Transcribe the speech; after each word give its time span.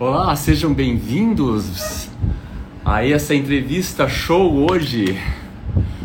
Olá, 0.00 0.34
sejam 0.34 0.74
bem-vindos 0.74 2.08
a 2.84 3.06
essa 3.06 3.36
entrevista 3.36 4.08
show 4.08 4.68
hoje. 4.68 5.16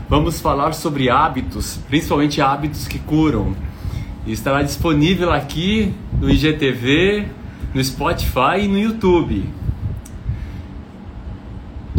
Vamos 0.07 0.39
falar 0.39 0.73
sobre 0.73 1.09
hábitos, 1.09 1.79
principalmente 1.87 2.41
hábitos 2.41 2.87
que 2.87 2.99
curam. 2.99 3.55
Estará 4.27 4.61
disponível 4.61 5.31
aqui 5.31 5.95
no 6.21 6.29
IGTV, 6.29 7.27
no 7.73 7.83
Spotify 7.83 8.59
e 8.61 8.67
no 8.67 8.77
YouTube. 8.77 9.49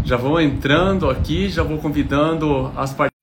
Já 0.05 0.17
vou 0.17 0.41
entrando 0.41 1.11
aqui, 1.11 1.49
já 1.49 1.65
vou 1.65 1.79
convidando 1.79 2.71
as 2.77 2.95
participantes. 2.95 3.18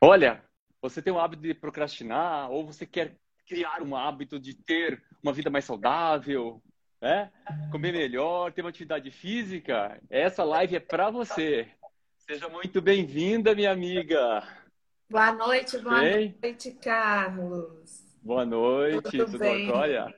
Olha, 0.00 0.42
você 0.80 1.00
tem 1.00 1.12
o 1.12 1.18
hábito 1.18 1.42
de 1.42 1.54
procrastinar 1.54 2.50
ou 2.50 2.66
você 2.66 2.84
quer 2.84 3.16
criar 3.46 3.82
um 3.82 3.96
hábito 3.96 4.38
de 4.38 4.54
ter 4.54 5.02
uma 5.22 5.32
vida 5.32 5.48
mais 5.48 5.64
saudável, 5.64 6.62
né? 7.00 7.32
Comer 7.70 7.92
melhor, 7.92 8.52
ter 8.52 8.60
uma 8.62 8.70
atividade 8.70 9.10
física? 9.10 10.00
Essa 10.10 10.44
live 10.44 10.76
é 10.76 10.80
para 10.80 11.10
você. 11.10 11.68
Seja 12.18 12.48
muito 12.48 12.82
bem-vinda, 12.82 13.54
minha 13.54 13.70
amiga. 13.70 14.42
Boa 15.08 15.32
noite, 15.32 15.78
boa 15.78 16.00
bem? 16.00 16.36
noite, 16.42 16.72
Carlos. 16.72 18.04
Boa 18.20 18.44
noite, 18.44 19.10
tudo, 19.10 19.26
tudo 19.26 19.38
bem? 19.38 19.70
Olha, 19.70 20.12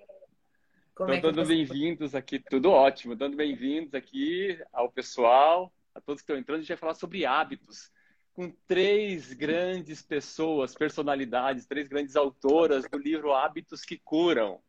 Como 0.94 1.12
é 1.12 1.20
dando 1.20 1.44
bem-vindos 1.44 2.14
aqui, 2.14 2.38
tudo 2.38 2.70
ótimo. 2.70 3.14
Dando 3.14 3.36
bem-vindos 3.36 3.94
aqui 3.94 4.58
ao 4.72 4.90
pessoal, 4.90 5.72
a 5.94 6.00
todos 6.00 6.20
que 6.20 6.24
estão 6.24 6.36
entrando. 6.36 6.58
A 6.58 6.62
gente 6.62 6.68
vai 6.68 6.78
falar 6.78 6.94
sobre 6.94 7.26
hábitos 7.26 7.92
com 8.38 8.52
três 8.68 9.32
grandes 9.32 10.00
pessoas, 10.00 10.72
personalidades, 10.72 11.66
três 11.66 11.88
grandes 11.88 12.14
autoras 12.14 12.88
do 12.88 12.96
livro 12.96 13.32
Hábitos 13.32 13.82
que 13.82 13.98
Curam. 13.98 14.60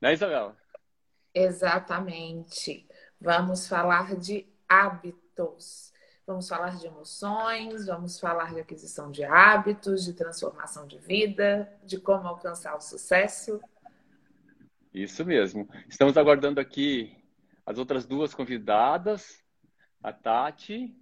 Né, 0.00 0.14
Isabela? 0.14 0.56
Exatamente. 1.32 2.84
Vamos 3.20 3.68
falar 3.68 4.16
de 4.16 4.48
hábitos. 4.68 5.92
Vamos 6.26 6.48
falar 6.48 6.76
de 6.76 6.88
emoções, 6.88 7.86
vamos 7.86 8.18
falar 8.18 8.52
de 8.52 8.58
aquisição 8.58 9.12
de 9.12 9.22
hábitos, 9.22 10.04
de 10.04 10.12
transformação 10.12 10.88
de 10.88 10.98
vida, 10.98 11.72
de 11.84 12.00
como 12.00 12.26
alcançar 12.26 12.74
o 12.76 12.80
sucesso. 12.80 13.60
Isso 14.92 15.24
mesmo. 15.24 15.68
Estamos 15.88 16.16
aguardando 16.16 16.58
aqui 16.58 17.16
as 17.64 17.78
outras 17.78 18.04
duas 18.06 18.34
convidadas, 18.34 19.40
a 20.02 20.12
Tati. 20.12 20.92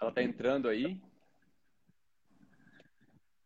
Ela 0.00 0.08
está 0.08 0.22
entrando 0.22 0.66
aí. 0.66 0.98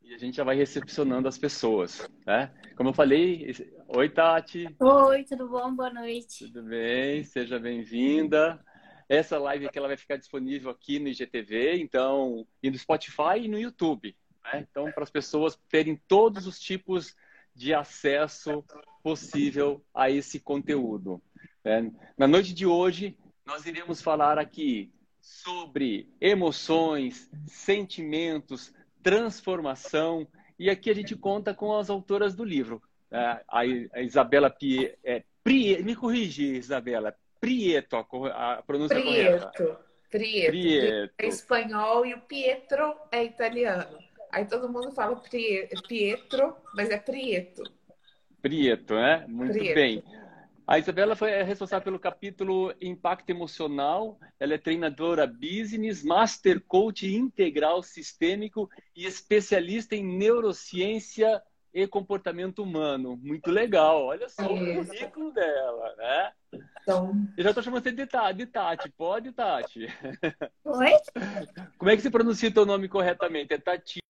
E 0.03 0.15
a 0.15 0.19
gente 0.19 0.37
já 0.37 0.45
vai 0.45 0.55
recepcionando 0.55 1.27
as 1.27 1.37
pessoas, 1.37 2.09
né? 2.25 2.55
Como 2.77 2.91
eu 2.91 2.95
falei, 2.95 3.53
oi 3.89 4.09
Tati. 4.09 4.69
Oi, 4.79 5.25
tudo 5.25 5.49
bom? 5.49 5.75
Boa 5.75 5.91
noite. 5.93 6.47
Tudo 6.47 6.63
bem? 6.63 7.25
Seja 7.25 7.59
bem-vinda. 7.59 8.65
Essa 9.09 9.37
live 9.37 9.67
aqui 9.67 9.79
ela 9.79 9.89
vai 9.89 9.97
ficar 9.97 10.17
disponível 10.17 10.71
aqui 10.71 11.01
no 11.01 11.09
IGTV, 11.09 11.79
então, 11.79 12.47
e 12.63 12.71
no 12.71 12.79
Spotify 12.79 13.41
e 13.41 13.49
no 13.49 13.59
YouTube. 13.59 14.17
Né? 14.45 14.65
Então, 14.71 14.93
para 14.93 15.03
as 15.03 15.11
pessoas 15.11 15.59
terem 15.69 16.01
todos 16.07 16.47
os 16.47 16.61
tipos 16.61 17.17
de 17.53 17.75
acesso 17.75 18.65
possível 19.03 19.85
a 19.93 20.09
esse 20.09 20.39
conteúdo. 20.39 21.21
Né? 21.65 21.91
Na 22.17 22.29
noite 22.29 22.55
de 22.55 22.65
hoje, 22.65 23.19
nós 23.45 23.67
iremos 23.67 24.01
falar 24.01 24.39
aqui 24.39 24.94
sobre 25.25 26.07
emoções, 26.21 27.31
sentimentos, 27.47 28.75
transformação, 29.03 30.29
e 30.59 30.69
aqui 30.69 30.91
a 30.91 30.95
gente 30.95 31.17
conta 31.17 31.55
com 31.55 31.77
as 31.77 31.89
autoras 31.89 32.35
do 32.35 32.45
livro. 32.45 32.83
Né? 33.11 33.41
A 33.49 33.65
Isabela 34.03 34.51
Pie... 34.51 34.95
É, 35.03 35.25
Prie... 35.43 35.83
Me 35.83 35.97
corrige, 35.97 36.57
Isabela. 36.57 37.17
Prieto, 37.41 37.97
a 37.97 38.63
pronúncia 38.67 39.01
Prieto. 39.01 39.53
correta. 39.57 39.81
Prieto. 40.11 40.51
Prieto. 40.51 41.15
É 41.19 41.27
espanhol 41.27 42.07
e 42.07 42.15
o 42.15 42.21
Pietro 42.21 42.95
é 43.11 43.25
italiano. 43.25 43.99
Aí 44.31 44.45
todo 44.47 44.69
mundo 44.69 44.93
fala 44.93 45.21
Pietro, 45.89 46.57
mas 46.75 46.91
é 46.91 46.99
Prieto. 46.99 47.63
Prieto, 48.43 48.95
né? 48.95 49.25
Muito 49.27 49.53
Prieto. 49.53 49.75
bem. 49.75 50.05
A 50.67 50.79
Isabela 50.79 51.15
foi 51.15 51.31
responsável 51.43 51.85
pelo 51.85 51.99
capítulo 51.99 52.75
Impacto 52.81 53.29
Emocional. 53.29 54.19
Ela 54.41 54.55
é 54.55 54.59
treinadora 54.59 55.27
business, 55.27 56.03
master 56.03 56.59
coach 56.67 57.07
integral 57.07 57.83
sistêmico 57.83 58.71
e 58.97 59.05
especialista 59.05 59.95
em 59.95 60.03
neurociência 60.03 61.43
e 61.73 61.87
comportamento 61.87 62.63
humano. 62.63 63.19
Muito 63.23 63.51
legal. 63.51 64.07
Olha 64.07 64.27
só 64.29 64.47
o 64.47 64.59
currículo 64.59 65.33
dela, 65.33 65.95
né? 65.97 66.33
Então... 66.81 67.13
Eu 67.37 67.45
já 67.45 67.51
estou 67.51 67.63
chamando 67.63 67.83
você 67.83 67.93
de 67.93 68.07
Tati, 68.07 68.39
de 68.39 68.47
Tati. 68.47 68.91
Pode, 68.91 69.33
Tati? 69.33 69.87
Oi? 70.65 70.91
Como 71.77 71.91
é 71.91 71.97
que 71.97 72.01
você 72.01 72.11
pronuncia 72.11 72.49
o 72.49 72.55
teu 72.55 72.65
nome 72.65 72.89
corretamente? 72.89 73.53
É 73.53 73.59
Tati. 73.59 74.04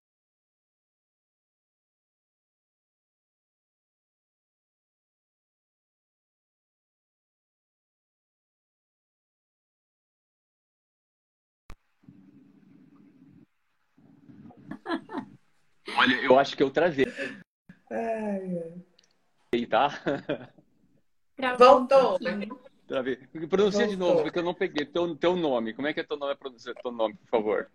Olha, 16.03 16.15
eu 16.21 16.37
acho 16.37 16.57
que 16.57 16.63
eu 16.63 16.69
travei. 16.69 17.05
Ai, 17.89 18.61
ai. 19.53 19.65
Tá? 19.67 19.89
Voltou. 21.57 22.19
Travei. 22.85 23.15
Pronuncia 23.49 23.87
de 23.87 23.95
novo, 23.95 24.23
porque 24.23 24.39
eu 24.39 24.43
não 24.43 24.53
peguei 24.53 24.85
teu, 24.85 25.15
teu 25.15 25.35
nome. 25.37 25.73
Como 25.73 25.87
é 25.87 25.93
que 25.93 26.01
é 26.01 26.03
teu 26.03 26.17
nome? 26.17 26.35
Pronuncia 26.35 26.73
teu 26.75 26.91
nome, 26.91 27.15
por 27.15 27.29
favor. 27.29 27.71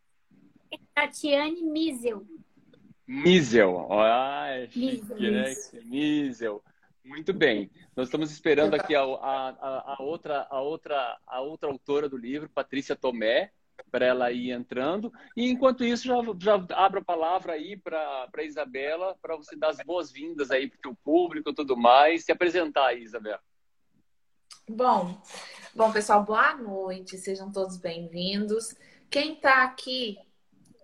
Tatiane 0.95 1.63
Miesel. 1.63 2.27
Miesel. 3.07 3.89
Ah, 3.91 4.49
é 4.51 4.69
chique, 4.69 5.31
né? 5.31 5.55
Miesel. 5.85 6.63
Muito 7.03 7.33
bem. 7.33 7.71
Nós 7.97 8.09
estamos 8.09 8.31
esperando 8.31 8.75
aqui 8.75 8.95
a, 8.95 9.01
a, 9.01 9.95
a, 9.95 10.03
outra, 10.03 10.47
a, 10.51 10.61
outra, 10.61 11.19
a 11.27 11.41
outra 11.41 11.71
autora 11.71 12.11
do 12.11 12.19
livro, 12.19 12.51
Patrícia 12.51 12.95
Tomé, 12.95 13.51
para 13.91 14.07
ela 14.07 14.33
ir 14.33 14.51
entrando. 14.51 15.13
E 15.37 15.51
enquanto 15.51 15.85
isso, 15.85 16.07
já, 16.07 16.17
já 16.39 16.55
abro 16.77 17.01
a 17.01 17.05
palavra 17.05 17.55
aí 17.55 17.77
para 17.77 18.29
a 18.37 18.43
Isabela, 18.43 19.17
para 19.21 19.37
você 19.37 19.57
dar 19.57 19.71
as 19.71 19.79
boas-vindas 19.79 20.51
aí 20.51 20.71
para 20.71 20.91
o 20.91 20.97
público 20.97 21.51
e 21.51 21.55
tudo 21.55 21.77
mais. 21.77 22.25
Se 22.25 22.33
apresentar 22.33 22.87
aí, 22.87 23.03
Isabela. 23.03 23.41
Bom, 24.69 25.21
bom, 25.75 25.91
pessoal, 25.91 26.23
boa 26.23 26.55
noite, 26.55 27.17
sejam 27.17 27.51
todos 27.51 27.79
bem-vindos. 27.79 28.75
Quem 29.11 29.33
está 29.33 29.65
aqui 29.65 30.19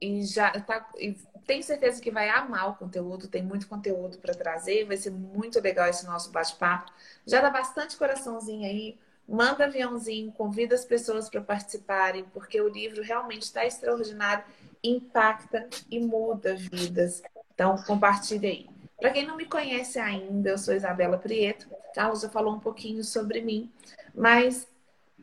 e 0.00 0.22
já 0.22 0.50
tá, 0.60 0.88
e 0.98 1.14
tenho 1.46 1.62
certeza 1.62 2.00
que 2.00 2.10
vai 2.10 2.28
amar 2.28 2.70
o 2.70 2.74
conteúdo, 2.74 3.28
tem 3.28 3.42
muito 3.42 3.68
conteúdo 3.68 4.18
para 4.18 4.34
trazer, 4.34 4.86
vai 4.86 4.96
ser 4.96 5.10
muito 5.10 5.60
legal 5.60 5.88
esse 5.88 6.06
nosso 6.06 6.32
bate-papo. 6.32 6.90
Já 7.26 7.40
dá 7.40 7.50
bastante 7.50 7.96
coraçãozinho 7.96 8.64
aí, 8.64 8.98
manda 9.28 9.64
aviãozinho, 9.64 10.32
convida 10.32 10.74
as 10.74 10.84
pessoas 10.84 11.28
para 11.28 11.40
participarem, 11.40 12.24
porque 12.32 12.60
o 12.60 12.68
livro 12.68 13.02
realmente 13.02 13.42
está 13.42 13.64
extraordinário, 13.64 14.44
impacta 14.82 15.68
e 15.90 15.98
muda 15.98 16.54
vidas. 16.54 17.22
Então, 17.54 17.76
compartilhe 17.86 18.46
aí. 18.46 18.70
Para 18.98 19.10
quem 19.10 19.26
não 19.26 19.36
me 19.36 19.46
conhece 19.46 19.98
ainda, 19.98 20.50
eu 20.50 20.58
sou 20.58 20.74
Isabela 20.74 21.18
Prieto. 21.18 21.68
Carlos 21.94 22.20
já 22.20 22.28
falou 22.28 22.54
um 22.54 22.60
pouquinho 22.60 23.02
sobre 23.02 23.40
mim, 23.40 23.70
mas 24.14 24.66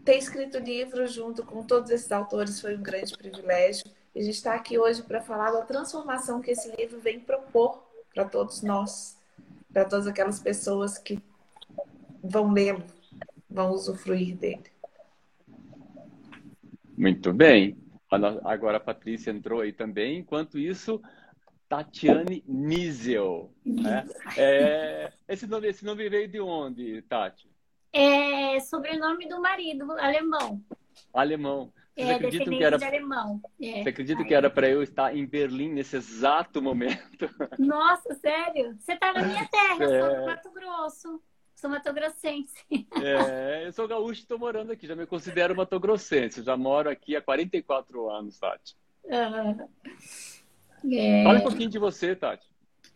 ter 0.03 0.17
escrito 0.17 0.57
livro 0.57 1.05
junto 1.07 1.43
com 1.43 1.63
todos 1.63 1.89
esses 1.91 2.11
autores 2.11 2.59
foi 2.59 2.75
um 2.75 2.81
grande 2.83 3.17
privilégio. 3.17 3.85
E 4.13 4.19
a 4.19 4.23
gente 4.23 4.35
está 4.35 4.53
aqui 4.53 4.77
hoje 4.77 5.03
para 5.03 5.21
falar 5.21 5.51
da 5.51 5.61
transformação 5.61 6.41
que 6.41 6.51
esse 6.51 6.73
livro 6.75 6.99
vem 6.99 7.19
propor 7.19 7.83
para 8.13 8.25
todos 8.25 8.61
nós, 8.61 9.17
para 9.71 9.85
todas 9.85 10.07
aquelas 10.07 10.39
pessoas 10.39 10.97
que 10.97 11.21
vão 12.23 12.51
lê-lo, 12.51 12.83
vão 13.51 13.71
usufruir 13.71 14.37
dele. 14.37 14.63
Muito 16.97 17.33
bem. 17.33 17.77
Agora 18.43 18.77
a 18.77 18.81
Patrícia 18.81 19.31
entrou 19.31 19.61
aí 19.61 19.71
também. 19.71 20.19
Enquanto 20.19 20.59
isso, 20.59 21.01
Tatiane 21.67 22.43
Niesel. 22.47 23.53
Né? 23.65 24.05
É, 24.37 25.11
esse, 25.27 25.47
nome, 25.47 25.67
esse 25.67 25.85
nome 25.85 26.09
veio 26.09 26.27
de 26.27 26.39
onde, 26.39 27.01
Tati? 27.03 27.49
É 27.93 28.59
sobrenome 28.59 29.27
do 29.27 29.41
marido, 29.41 29.91
alemão. 29.93 30.61
Alemão. 31.13 31.73
Você 31.95 32.03
é, 32.03 32.15
acredita 32.15 32.49
que 32.49 32.63
era... 32.63 32.77
de 32.77 32.85
alemão. 32.85 33.41
É. 33.61 33.83
Você 33.83 33.89
acredita 33.89 34.23
que 34.23 34.33
era 34.33 34.49
para 34.49 34.69
eu 34.69 34.81
estar 34.81 35.15
em 35.15 35.25
Berlim 35.25 35.73
nesse 35.73 35.97
exato 35.97 36.61
momento? 36.61 37.29
Nossa, 37.59 38.13
sério? 38.15 38.77
Você 38.79 38.93
está 38.93 39.13
na 39.13 39.23
minha 39.23 39.47
terra, 39.47 39.77
é... 39.79 39.83
eu 39.83 40.05
sou 40.05 40.19
do 40.19 40.25
Mato 40.25 40.51
Grosso. 40.51 41.21
Sou 41.61 41.69
matogrossense. 41.69 42.65
É, 43.03 43.67
eu 43.67 43.71
sou 43.71 43.87
gaúcho 43.87 44.21
e 44.21 44.23
estou 44.23 44.39
morando 44.39 44.71
aqui. 44.71 44.87
Já 44.87 44.95
me 44.95 45.05
considero 45.05 45.55
matogrossense. 45.55 46.41
Já 46.41 46.57
moro 46.57 46.89
aqui 46.89 47.15
há 47.15 47.21
44 47.21 48.09
anos, 48.09 48.39
Tati. 48.39 48.75
Uhum. 49.03 49.69
É... 50.91 51.23
Fala 51.23 51.39
um 51.39 51.43
pouquinho 51.43 51.69
de 51.69 51.77
você, 51.77 52.15
Tati. 52.15 52.49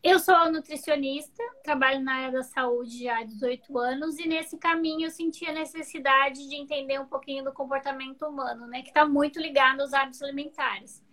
Eu 0.03 0.19
sou 0.19 0.51
nutricionista, 0.51 1.43
trabalho 1.63 2.03
na 2.03 2.15
área 2.15 2.31
da 2.31 2.43
saúde 2.43 3.03
já 3.03 3.19
há 3.19 3.23
18 3.23 3.77
anos 3.77 4.17
e 4.19 4.27
nesse 4.27 4.57
caminho 4.57 5.05
eu 5.05 5.11
senti 5.11 5.45
a 5.45 5.53
necessidade 5.53 6.47
de 6.47 6.55
entender 6.55 6.99
um 6.99 7.07
pouquinho 7.07 7.43
do 7.43 7.53
comportamento 7.53 8.23
humano, 8.25 8.67
né, 8.67 8.81
que 8.81 8.89
está 8.89 9.05
muito 9.05 9.39
ligado 9.39 9.81
aos 9.81 9.93
hábitos 9.93 10.21
alimentares. 10.21 11.03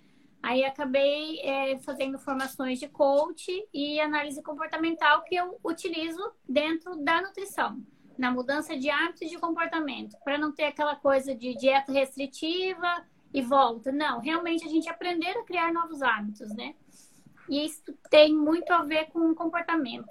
Aí 0.43 0.65
acabei 0.65 1.41
é, 1.41 1.79
fazendo 1.79 2.19
formações 2.19 2.81
de 2.81 2.89
coach 2.89 3.49
e 3.73 4.01
análise 4.01 4.43
comportamental 4.43 5.23
que 5.23 5.37
eu 5.37 5.59
utilizo 5.63 6.33
dentro 6.49 6.97
da 6.97 7.23
nutrição, 7.23 7.81
na 8.19 8.33
mudança 8.33 8.77
de 8.77 8.91
hábitos 8.91 9.31
de 9.31 9.39
comportamento, 9.39 10.17
para 10.25 10.37
não 10.37 10.53
ter 10.53 10.65
aquela 10.65 10.97
coisa 10.97 11.33
de 11.33 11.55
dieta 11.55 11.93
restritiva 11.93 13.07
e 13.33 13.41
volta. 13.41 13.93
Não, 13.93 14.19
realmente 14.19 14.67
a 14.67 14.69
gente 14.69 14.89
aprender 14.89 15.31
a 15.31 15.45
criar 15.45 15.73
novos 15.73 16.03
hábitos, 16.03 16.53
né? 16.55 16.75
E 17.49 17.65
isso 17.65 17.83
tem 18.11 18.35
muito 18.35 18.73
a 18.73 18.83
ver 18.83 19.07
com 19.11 19.31
o 19.31 19.35
comportamento. 19.35 20.11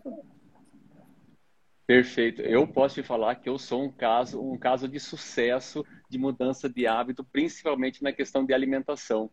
Perfeito. 1.85 2.41
Eu 2.41 2.65
posso 2.65 2.95
te 2.95 3.03
falar 3.03 3.35
que 3.35 3.49
eu 3.49 3.57
sou 3.57 3.83
um 3.83 3.91
caso, 3.91 4.41
um 4.41 4.57
caso 4.57 4.87
de 4.87 4.97
sucesso 4.97 5.83
de 6.09 6.17
mudança 6.17 6.69
de 6.69 6.87
hábito, 6.87 7.21
principalmente 7.21 8.01
na 8.01 8.13
questão 8.13 8.45
de 8.45 8.53
alimentação. 8.53 9.29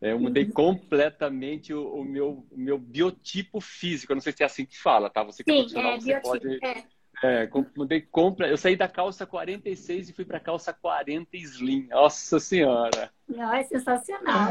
É, 0.00 0.12
eu 0.12 0.18
mudei 0.18 0.46
completamente 0.46 1.72
o, 1.72 1.94
o, 1.94 2.04
meu, 2.04 2.46
o 2.50 2.58
meu 2.58 2.78
biotipo 2.78 3.60
físico. 3.60 4.12
Eu 4.12 4.16
não 4.16 4.22
sei 4.22 4.32
se 4.32 4.42
é 4.42 4.46
assim 4.46 4.66
que 4.66 4.78
fala, 4.78 5.08
tá? 5.08 5.22
Você 5.22 5.42
que 5.42 5.50
é 5.50 5.68
Sim, 5.68 5.78
é, 5.78 6.00
você 6.00 6.20
pode. 6.20 6.64
É. 6.64 6.84
É, 7.22 7.48
mudei 7.76 8.00
compra. 8.00 8.48
Eu 8.48 8.56
saí 8.56 8.76
da 8.76 8.88
calça 8.88 9.24
46 9.24 10.10
e 10.10 10.12
fui 10.12 10.24
para 10.24 10.40
calça 10.40 10.72
40 10.72 11.36
slim. 11.38 11.86
Nossa 11.88 12.38
senhora! 12.38 13.10
Não, 13.28 13.52
é 13.54 13.62
sensacional. 13.62 14.50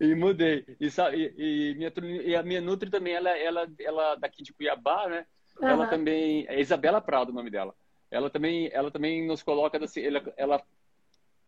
E 0.00 0.14
mudei. 0.14 0.64
E, 0.80 0.88
e, 0.88 1.32
e, 1.38 1.74
minha, 1.76 1.92
e 2.22 2.36
a 2.36 2.42
minha 2.42 2.60
Nutri 2.60 2.90
também, 2.90 3.14
ela, 3.14 3.30
ela, 3.30 3.68
ela 3.78 4.14
daqui 4.16 4.42
de 4.42 4.52
Cuiabá, 4.52 5.08
né? 5.08 5.24
Uhum. 5.60 5.68
Ela 5.68 5.86
também. 5.86 6.46
É 6.48 6.60
Isabela 6.60 7.00
Prado 7.00 7.30
o 7.30 7.34
nome 7.34 7.50
dela. 7.50 7.74
Ela 8.10 8.28
também, 8.28 8.68
ela 8.72 8.90
também 8.90 9.26
nos 9.26 9.42
coloca 9.42 9.82
assim, 9.82 10.02
ela, 10.02 10.22
ela 10.36 10.62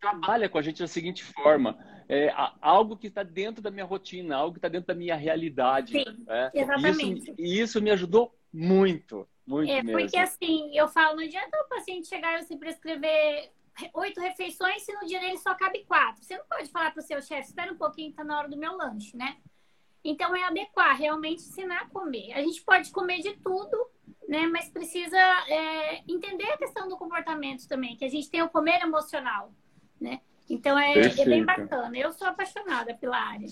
trabalha 0.02 0.49
com 0.49 0.58
a 0.58 0.62
gente 0.62 0.81
da 0.81 0.88
seguinte 0.88 1.22
forma: 1.22 1.78
é, 2.08 2.34
algo 2.60 2.96
que 2.96 3.06
está 3.06 3.22
dentro 3.22 3.62
da 3.62 3.70
minha 3.70 3.84
rotina, 3.84 4.37
algo 4.37 4.54
que 4.54 4.58
está 4.58 4.69
dentro 4.69 4.88
da 4.88 4.94
minha 4.94 5.14
realidade. 5.14 5.93
Sim, 5.93 6.25
né? 6.26 6.50
exatamente. 6.52 7.31
Isso, 7.31 7.34
e 7.38 7.60
isso 7.60 7.81
me 7.81 7.90
ajudou 7.93 8.37
muito, 8.52 9.26
muito 9.46 9.70
é, 9.70 9.82
mesmo. 9.82 10.00
Porque 10.00 10.19
assim, 10.19 10.76
eu 10.76 10.88
falo, 10.88 11.16
não 11.16 11.25
adianta 11.25 11.56
o 11.56 11.69
paciente 11.69 12.08
chegar 12.08 12.40
e 12.40 12.43
se 12.43 12.56
prescrever 12.56 13.52
oito 13.94 14.20
refeições 14.20 14.82
se 14.82 14.93
no 14.93 15.06
dia 15.06 15.20
dele 15.20 15.38
só 15.38 15.54
cabe 15.54 15.84
quatro. 15.84 16.22
Você 16.22 16.37
não 16.37 16.44
pode 16.46 16.69
falar 16.69 16.90
para 16.90 17.00
o 17.00 17.06
seu 17.06 17.22
chefe, 17.22 17.48
espera 17.48 17.72
um 17.72 17.78
pouquinho, 17.78 18.10
está 18.10 18.25
na 18.25 18.38
hora 18.38 18.48
do 18.48 18.58
meu 18.58 18.76
lanche, 18.76 19.16
né? 19.16 19.37
Então 20.05 20.34
é 20.34 20.43
adequar, 20.44 20.96
realmente 20.98 21.43
ensinar 21.43 21.82
a 21.82 21.88
comer. 21.88 22.32
A 22.32 22.43
gente 22.43 22.60
pode 22.62 22.90
comer 22.90 23.20
de 23.20 23.34
tudo, 23.37 23.76
né? 24.28 24.48
Mas 24.48 24.69
precisa 24.69 25.16
é, 25.16 26.02
entender 26.08 26.50
a 26.50 26.58
questão 26.58 26.88
do 26.88 26.96
comportamento 26.96 27.69
também, 27.69 27.96
que 27.96 28.05
a 28.05 28.10
gente 28.10 28.28
tem 28.28 28.43
o 28.43 28.50
comer 28.50 28.82
emocional 28.82 29.52
né? 30.02 30.20
Então 30.50 30.78
é, 30.78 30.99
é, 30.99 31.25
bem 31.25 31.44
bacana. 31.44 31.96
Eu 31.96 32.12
sou 32.12 32.26
apaixonada 32.26 32.94
pela 32.94 33.16
área. 33.16 33.49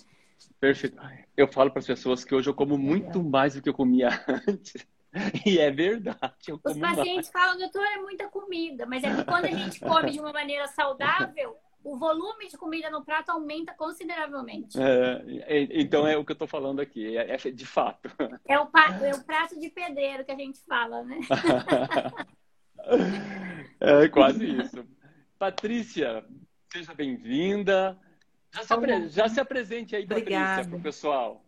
Perfeito. 0.59 0.97
Eu 1.37 1.49
falo 1.49 1.71
para 1.71 1.81
as 1.81 1.87
pessoas 1.87 2.25
que 2.25 2.35
hoje 2.35 2.49
eu 2.49 2.55
como 2.55 2.77
muito 2.77 3.23
mais 3.23 3.55
do 3.55 3.63
que 3.63 3.69
eu 3.69 3.75
comia 3.75 4.09
antes. 4.47 4.87
E 5.45 5.59
é 5.59 5.71
verdade. 5.71 6.53
Os 6.53 6.79
pacientes 6.79 7.05
mais. 7.05 7.29
falam, 7.31 7.59
doutor, 7.59 7.85
é 7.85 7.99
muita 7.99 8.29
comida, 8.29 8.87
mas 8.87 9.03
é 9.03 9.15
que 9.15 9.25
quando 9.25 9.47
a 9.47 9.51
gente 9.51 9.81
come 9.81 10.11
de 10.11 10.21
uma 10.21 10.33
maneira 10.33 10.69
saudável, 10.69 11.57
o 11.83 11.97
volume 11.97 12.49
de 12.49 12.57
comida 12.57 12.91
no 12.91 13.05
prato 13.05 13.31
aumenta 13.31 13.75
consideravelmente. 13.75 14.79
É, 14.81 15.69
então 15.73 16.07
é 16.07 16.17
o 16.17 16.25
que 16.25 16.33
eu 16.33 16.35
estou 16.35 16.47
falando 16.47 16.81
aqui, 16.81 17.17
é, 17.17 17.35
é, 17.35 17.51
de 17.51 17.67
fato. 17.67 18.11
É 18.47 18.59
o, 18.59 18.69
é 19.03 19.15
o 19.15 19.25
prato 19.25 19.59
de 19.59 19.71
pedreiro 19.71 20.25
que 20.25 20.33
a 20.33 20.37
gente 20.37 20.61
fala, 20.61 21.03
né? 21.03 21.19
é 23.81 24.09
quase 24.09 24.47
isso. 24.47 24.85
Patrícia, 25.39 26.25
seja 26.73 26.95
bem-vinda. 26.95 27.99
Já, 28.53 28.63
se 28.63 28.73
apre... 28.73 29.09
Já 29.09 29.29
se 29.29 29.41
apresente 29.41 29.97
aí, 29.97 30.07
Patrícia, 30.07 30.65
para 30.69 30.77
o 30.77 30.81
pessoal. 30.81 31.45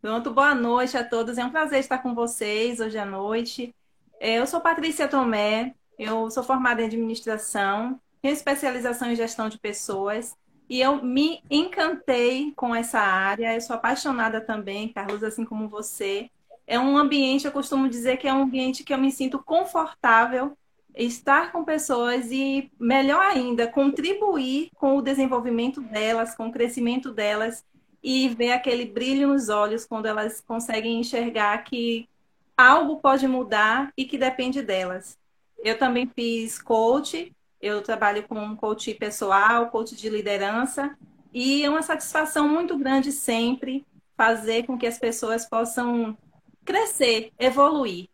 Pronto, 0.00 0.30
boa 0.30 0.54
noite 0.54 0.96
a 0.96 1.04
todos. 1.04 1.36
É 1.36 1.44
um 1.44 1.50
prazer 1.50 1.80
estar 1.80 1.98
com 1.98 2.14
vocês 2.14 2.80
hoje 2.80 2.96
à 2.96 3.04
noite. 3.04 3.74
É, 4.18 4.38
eu 4.38 4.46
sou 4.46 4.60
Patrícia 4.60 5.08
Tomé, 5.08 5.74
eu 5.98 6.30
sou 6.30 6.42
formada 6.42 6.80
em 6.80 6.86
administração, 6.86 8.00
tenho 8.22 8.32
especialização 8.32 9.10
em 9.10 9.16
gestão 9.16 9.48
de 9.48 9.58
pessoas 9.58 10.34
e 10.68 10.80
eu 10.80 11.02
me 11.02 11.42
encantei 11.50 12.52
com 12.56 12.74
essa 12.74 12.98
área. 12.98 13.54
Eu 13.54 13.60
sou 13.60 13.76
apaixonada 13.76 14.40
também, 14.40 14.88
Carlos, 14.88 15.22
assim 15.22 15.44
como 15.44 15.68
você. 15.68 16.30
É 16.66 16.78
um 16.78 16.96
ambiente, 16.96 17.44
eu 17.44 17.52
costumo 17.52 17.88
dizer 17.88 18.16
que 18.16 18.26
é 18.26 18.32
um 18.32 18.42
ambiente 18.42 18.84
que 18.84 18.92
eu 18.92 18.98
me 18.98 19.12
sinto 19.12 19.38
confortável 19.38 20.56
estar 20.96 21.52
com 21.52 21.62
pessoas 21.62 22.30
e, 22.32 22.70
melhor 22.80 23.20
ainda, 23.20 23.66
contribuir 23.66 24.70
com 24.74 24.96
o 24.96 25.02
desenvolvimento 25.02 25.80
delas, 25.82 26.34
com 26.34 26.48
o 26.48 26.52
crescimento 26.52 27.12
delas 27.12 27.62
e 28.02 28.28
ver 28.28 28.52
aquele 28.52 28.86
brilho 28.86 29.28
nos 29.28 29.48
olhos 29.48 29.84
quando 29.84 30.06
elas 30.06 30.40
conseguem 30.40 31.00
enxergar 31.00 31.58
que 31.64 32.08
algo 32.56 32.96
pode 32.96 33.28
mudar 33.28 33.92
e 33.96 34.04
que 34.04 34.16
depende 34.16 34.62
delas. 34.62 35.18
Eu 35.62 35.78
também 35.78 36.06
fiz 36.14 36.60
coach, 36.60 37.32
eu 37.60 37.82
trabalho 37.82 38.22
com 38.26 38.56
coach 38.56 38.94
pessoal, 38.94 39.70
coach 39.70 39.94
de 39.94 40.08
liderança, 40.08 40.96
e 41.32 41.62
é 41.62 41.68
uma 41.68 41.82
satisfação 41.82 42.48
muito 42.48 42.78
grande 42.78 43.12
sempre 43.12 43.84
fazer 44.16 44.64
com 44.64 44.78
que 44.78 44.86
as 44.86 44.98
pessoas 44.98 45.44
possam 45.44 46.16
crescer, 46.64 47.32
evoluir. 47.38 48.08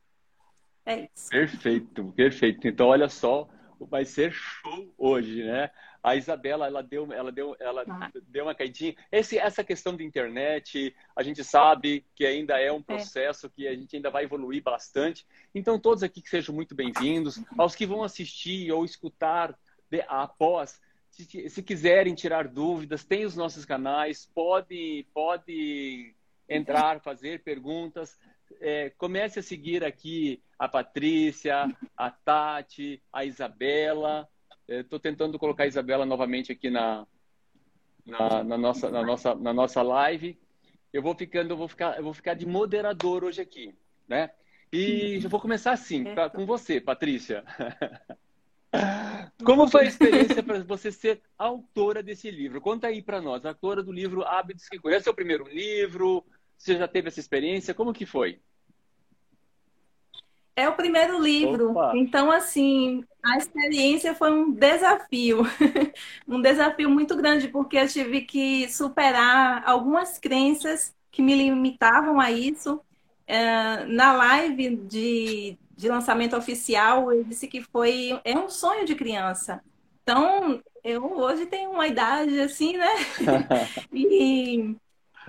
É 0.85 1.09
isso. 1.15 1.29
Perfeito, 1.31 2.13
perfeito. 2.13 2.67
Então, 2.67 2.89
olha 2.89 3.09
só, 3.09 3.49
vai 3.81 4.05
ser 4.05 4.33
show 4.33 4.93
hoje, 4.99 5.45
né? 5.45 5.71
A 6.03 6.17
Isabela, 6.17 6.67
ela 6.67 6.83
deu, 6.83 7.13
ela 7.13 7.31
deu, 7.31 7.57
ela 7.61 7.85
ah. 7.89 8.11
deu 8.27 8.45
uma 8.45 8.55
caidinha. 8.55 8.95
Esse, 9.11 9.39
essa 9.39 9.63
questão 9.63 9.97
da 9.97 10.03
internet, 10.03 10.95
a 11.15 11.23
gente 11.23 11.45
sabe 11.45 12.05
que 12.15 12.27
ainda 12.27 12.59
é 12.59 12.73
um 12.73 12.81
é. 12.81 12.83
processo 12.83 13.47
é. 13.47 13.51
que 13.51 13.69
a 13.69 13.75
gente 13.75 13.95
ainda 13.95 14.11
vai 14.11 14.25
evoluir 14.25 14.63
bastante. 14.63 15.25
Então, 15.55 15.79
todos 15.79 16.03
aqui 16.03 16.21
que 16.21 16.29
sejam 16.29 16.55
muito 16.55 16.75
bem-vindos. 16.75 17.41
Aos 17.57 17.77
que 17.77 17.87
vão 17.87 18.03
assistir 18.03 18.73
ou 18.73 18.85
escutar 18.85 19.57
de, 19.89 20.05
após, 20.09 20.81
se, 21.09 21.49
se, 21.49 21.63
quiserem 21.63 22.15
tirar 22.15 22.49
dúvidas, 22.49 23.05
tem 23.05 23.25
os 23.25 23.37
nossos 23.37 23.65
canais, 23.65 24.29
pode, 24.35 25.07
pode 25.15 26.17
entrar, 26.49 27.01
fazer 27.01 27.45
perguntas 27.45 28.19
é, 28.61 28.91
comece 28.91 29.39
a 29.39 29.43
seguir 29.43 29.85
aqui 29.85 30.43
a 30.59 30.69
Patrícia, 30.69 31.67
a 31.97 32.11
Tati, 32.11 33.03
a 33.13 33.25
Isabela. 33.25 34.29
Estou 34.69 34.99
tentando 34.99 35.39
colocar 35.39 35.65
a 35.65 35.67
Isabela 35.67 36.07
novamente 36.07 36.53
aqui 36.53 36.71
na, 36.71 37.07
na, 38.07 38.45
na, 38.45 38.59
nossa, 38.59 38.91
na, 38.91 39.03
nossa, 39.03 39.35
na 39.35 39.53
nossa 39.53 39.83
live. 39.83 40.39
Eu 40.93 41.03
vou 41.03 41.15
ficando, 41.15 41.53
eu 41.53 41.57
vou 41.57 41.69
ficar, 41.69 41.97
eu 41.97 42.05
vou 42.05 42.15
ficar 42.15 42.35
de 42.35 42.47
moderador 42.47 43.25
hoje 43.25 43.41
aqui, 43.41 43.75
né? 44.07 44.31
E 44.73 45.21
eu 45.23 45.29
vou 45.29 45.41
começar 45.41 45.73
assim, 45.73 46.05
pra, 46.05 46.31
com 46.31 46.47
você, 46.47 46.81
Patrícia. 46.81 47.45
Como 49.45 49.69
foi 49.69 49.83
a 49.83 49.89
experiência 49.89 50.43
para 50.43 50.61
você 50.65 50.91
ser 50.91 51.21
autora 51.37 52.03
desse 52.03 52.31
livro? 52.31 52.61
Conta 52.61 52.87
aí 52.87 53.03
para 53.03 53.21
nós, 53.21 53.45
autora 53.45 53.83
do 53.83 53.93
livro 53.93 54.23
Hábitos 54.23 54.69
que 54.69 54.79
Conhece. 54.79 55.09
É 55.09 55.11
o 55.11 55.15
primeiro 55.15 55.45
livro? 55.47 56.25
Você 56.63 56.77
já 56.77 56.87
teve 56.87 57.09
essa 57.09 57.19
experiência? 57.19 57.75
Como 57.75 57.93
que 57.93 58.07
foi? 58.07 58.39
É 60.55 60.69
o 60.69 60.77
primeiro 60.77 61.21
livro. 61.21 61.73
Opa. 61.73 61.93
Então, 61.97 62.31
assim, 62.31 63.03
a 63.21 63.37
experiência 63.37 64.15
foi 64.15 64.31
um 64.31 64.53
desafio. 64.53 65.43
um 66.29 66.41
desafio 66.41 66.89
muito 66.89 67.17
grande, 67.17 67.49
porque 67.49 67.77
eu 67.77 67.89
tive 67.89 68.21
que 68.21 68.69
superar 68.69 69.65
algumas 69.67 70.21
crenças 70.21 70.95
que 71.11 71.21
me 71.21 71.35
limitavam 71.35 72.21
a 72.21 72.31
isso. 72.31 72.81
É, 73.27 73.85
na 73.87 74.13
live 74.13 74.77
de, 74.77 75.59
de 75.77 75.89
lançamento 75.89 76.37
oficial, 76.37 77.13
eu 77.13 77.25
disse 77.25 77.49
que 77.49 77.61
foi 77.61 78.21
é 78.25 78.39
um 78.39 78.49
sonho 78.49 78.87
de 78.87 78.95
criança. 78.95 79.61
Então, 80.05 80.63
eu 80.85 81.19
hoje 81.19 81.45
tenho 81.45 81.73
uma 81.73 81.89
idade 81.89 82.39
assim, 82.39 82.77
né? 82.77 82.93
e 83.93 84.77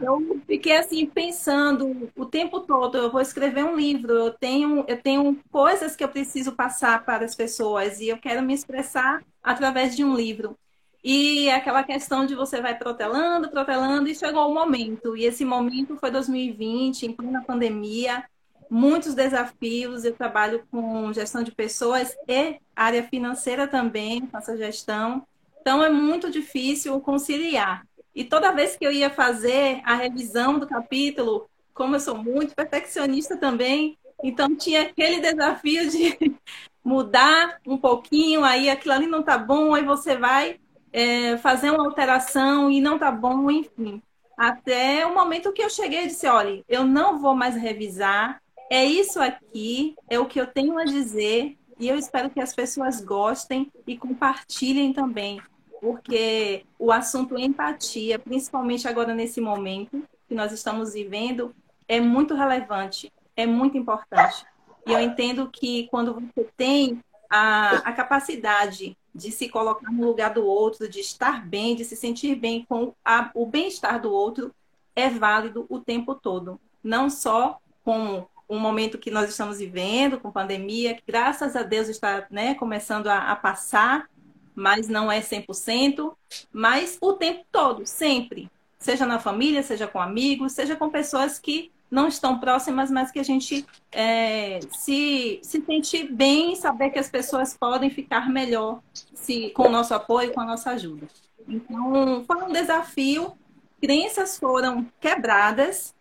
eu 0.02 0.42
fiquei 0.48 0.78
assim 0.78 1.06
pensando 1.06 2.12
o 2.16 2.26
tempo 2.26 2.62
todo, 2.62 2.98
eu 2.98 3.12
vou 3.12 3.22
escrever 3.22 3.64
um 3.64 3.76
livro, 3.76 4.14
eu 4.14 4.32
tenho, 4.32 4.86
eu 4.88 5.02
tenho 5.02 5.40
coisas 5.52 5.96
que 5.96 6.04
eu 6.04 6.10
preciso 6.10 6.54
passar 6.54 7.06
para 7.06 7.26
as 7.26 7.36
pessoas 7.36 8.00
e 8.00 8.08
eu 8.08 8.18
quero 8.18 8.42
me 8.42 8.54
expressar 8.54 9.24
através 9.42 9.96
de 9.96 10.04
um 10.04 10.16
livro. 10.16 10.58
E 11.04 11.50
aquela 11.50 11.84
questão 11.84 12.26
de 12.26 12.34
você 12.34 12.62
vai 12.62 12.78
protelando, 12.78 13.50
protelando 13.52 14.08
e 14.08 14.16
chegou 14.16 14.50
o 14.50 14.54
momento. 14.54 15.18
E 15.18 15.26
esse 15.26 15.44
momento 15.44 15.98
foi 15.98 16.10
2020, 16.10 17.06
em 17.06 17.12
plena 17.12 17.44
pandemia, 17.44 18.24
muitos 18.70 19.14
desafios. 19.14 20.06
Eu 20.06 20.14
trabalho 20.14 20.66
com 20.72 21.12
gestão 21.12 21.44
de 21.44 21.52
pessoas 21.52 22.16
e 22.28 22.58
área 22.74 23.04
financeira 23.04 23.68
também, 23.68 24.28
faço 24.28 24.56
gestão. 24.56 25.28
Então 25.60 25.84
é 25.84 25.90
muito 25.90 26.32
difícil 26.32 27.00
conciliar. 27.02 27.86
E 28.16 28.24
toda 28.24 28.52
vez 28.52 28.76
que 28.76 28.86
eu 28.86 28.92
ia 28.92 29.10
fazer 29.10 29.82
a 29.84 29.96
revisão 29.96 30.60
do 30.60 30.68
capítulo, 30.68 31.50
como 31.74 31.96
eu 31.96 32.00
sou 32.00 32.18
muito 32.18 32.56
perfeccionista 32.56 33.36
também, 33.38 33.98
então 34.24 34.56
tinha 34.56 34.84
aquele 34.84 35.20
desafio 35.20 35.90
de 35.90 36.18
mudar 36.84 37.60
um 37.66 37.78
pouquinho, 37.78 38.44
aí 38.44 38.70
aquilo 38.70 38.94
ali 38.94 39.08
não 39.08 39.24
tá 39.24 39.38
bom, 39.38 39.74
aí 39.74 39.84
você 39.84 40.16
vai 40.16 40.60
é, 40.92 41.38
fazer 41.38 41.72
uma 41.72 41.86
alteração 41.86 42.70
e 42.70 42.80
não 42.80 43.00
tá 43.00 43.12
bom, 43.12 43.50
enfim. 43.50 44.02
Até 44.38 45.06
o 45.06 45.14
momento 45.14 45.52
que 45.52 45.62
eu 45.62 45.70
cheguei 45.70 46.04
e 46.04 46.08
disse, 46.08 46.28
olha, 46.28 46.64
eu 46.68 46.86
não 46.86 47.20
vou 47.20 47.36
mais 47.36 47.56
revisar, 47.56 48.42
é 48.70 48.84
isso 48.86 49.20
aqui, 49.20 49.96
é 50.10 50.20
o 50.20 50.26
que 50.26 50.40
eu 50.40 50.48
tenho 50.48 50.78
a 50.78 50.86
dizer, 50.86 51.58
e 51.80 51.88
eu 51.88 51.98
espero 51.98 52.30
que 52.30 52.40
as 52.40 52.56
pessoas 52.56 53.02
gostem 53.02 53.72
e 53.86 53.98
compartilhem 53.98 54.94
também, 54.94 55.42
porque 55.84 56.66
o 56.80 56.94
assunto 56.94 57.38
empatia, 57.38 58.18
principalmente 58.18 58.88
agora 58.88 59.14
nesse 59.14 59.42
momento 59.42 60.02
que 60.30 60.34
nós 60.34 60.54
estamos 60.54 60.94
vivendo, 60.94 61.54
é 61.90 62.00
muito 62.00 62.34
relevante, 62.34 63.12
é 63.36 63.46
muito 63.46 63.78
importante. 63.78 64.46
E 64.88 64.94
eu 64.94 65.02
entendo 65.02 65.50
que 65.52 65.90
quando 65.92 66.14
você 66.14 66.48
tem 66.56 67.04
a, 67.30 67.80
a 67.80 67.92
capacidade 67.92 68.96
de 69.14 69.30
se 69.30 69.50
colocar 69.50 69.92
no 69.92 70.06
lugar 70.08 70.34
do 70.34 70.46
outro, 70.46 70.88
de 70.88 71.02
estar 71.02 71.46
bem, 71.46 71.76
de 71.76 71.84
se 71.84 71.98
sentir 71.98 72.36
bem 72.36 72.64
com 72.64 72.94
a, 73.04 73.30
o 73.34 73.46
bem-estar 73.46 74.02
do 74.02 74.10
outro, 74.10 74.56
é 74.96 75.10
válido 75.10 75.66
o 75.68 75.82
tempo 75.82 76.16
todo. 76.16 76.62
Não 76.82 77.10
só 77.10 77.60
com 77.84 78.26
o 78.48 78.58
momento 78.58 78.98
que 78.98 79.12
nós 79.12 79.30
estamos 79.30 79.58
vivendo, 79.58 80.18
com 80.18 80.32
pandemia, 80.32 80.94
que 80.94 81.04
graças 81.06 81.58
a 81.58 81.64
Deus 81.64 81.90
está 81.90 82.26
né, 82.32 82.56
começando 82.56 83.08
a, 83.08 83.32
a 83.32 83.36
passar, 83.36 84.08
mas 84.56 84.88
não 84.88 85.12
é 85.12 85.22
100%, 85.22 86.14
mas 86.52 86.98
o 87.02 87.14
tempo 87.14 87.46
todo, 87.52 87.86
sempre. 87.86 88.50
Seja 88.80 89.06
na 89.06 89.20
família, 89.20 89.64
seja 89.64 89.88
com 89.88 90.00
amigos, 90.00 90.54
seja 90.54 90.76
com 90.76 90.90
pessoas 90.90 91.40
que 91.40 91.72
não 91.90 92.08
estão 92.08 92.40
próximas, 92.40 92.90
mas 92.90 93.12
que 93.12 93.20
a 93.20 93.24
gente 93.24 93.66
é, 93.92 94.60
se, 94.72 95.40
se 95.44 95.62
sente 95.62 96.04
bem 96.04 96.56
saber 96.56 96.90
que 96.90 96.98
as 96.98 97.08
pessoas 97.08 97.56
podem 97.56 97.90
ficar 97.90 98.30
melhor 98.30 98.82
se, 99.14 99.52
com 99.52 99.68
o 99.68 99.70
nosso 99.70 99.94
apoio, 99.94 100.34
com 100.34 100.42
a 100.42 100.46
nossa 100.46 100.72
ajuda. 100.72 101.08
Então, 101.48 102.24
foi 102.26 102.44
um 102.44 102.52
desafio, 102.52 103.34
crenças 103.80 104.40
foram 104.40 104.88
quebradas, 105.00 105.94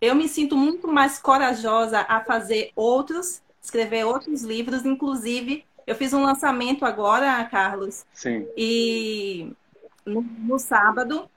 eu 0.00 0.14
me 0.14 0.28
sinto 0.28 0.56
muito 0.56 0.86
mais 0.86 1.18
corajosa 1.18 2.06
a 2.08 2.20
fazer 2.20 2.70
outros, 2.76 3.42
escrever 3.60 4.04
outros 4.04 4.42
livros, 4.42 4.84
inclusive 4.84 5.64
eu 5.86 5.94
fiz 5.94 6.12
um 6.12 6.22
lançamento 6.22 6.84
agora, 6.84 7.44
Carlos. 7.44 8.04
Sim. 8.12 8.46
E 8.56 9.52
no, 10.04 10.22
no 10.22 10.58
sábado 10.58 11.28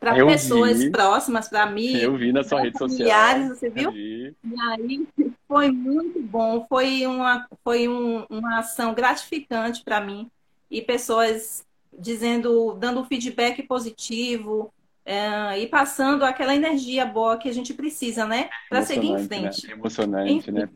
para 0.00 0.14
pessoas 0.24 0.78
vi. 0.78 0.90
próximas, 0.90 1.48
para 1.48 1.66
mim. 1.66 1.94
Eu 1.98 2.16
vi 2.16 2.32
na 2.32 2.44
sua 2.44 2.60
rede 2.60 2.78
social. 2.78 3.48
Você 3.48 3.68
viu? 3.68 3.90
E 3.92 4.34
aí 4.70 5.08
foi 5.48 5.72
muito 5.72 6.20
bom, 6.22 6.64
foi 6.68 7.04
uma, 7.06 7.48
foi 7.64 7.88
um, 7.88 8.24
uma 8.30 8.60
ação 8.60 8.94
gratificante 8.94 9.82
para 9.82 10.00
mim. 10.00 10.30
E 10.70 10.80
pessoas 10.80 11.64
dizendo, 11.98 12.74
dando 12.74 13.04
feedback 13.04 13.62
positivo, 13.64 14.72
é, 15.04 15.58
e 15.58 15.66
passando 15.66 16.22
aquela 16.22 16.54
energia 16.54 17.06
boa 17.06 17.38
que 17.38 17.48
a 17.48 17.54
gente 17.54 17.72
precisa, 17.72 18.26
né? 18.26 18.50
Para 18.68 18.82
seguir 18.82 19.08
em 19.08 19.12
né? 19.14 19.22
frente. 19.24 19.66
Né? 19.66 19.72
Emocionante, 19.72 20.32
Enfim, 20.32 20.50
né? 20.50 20.68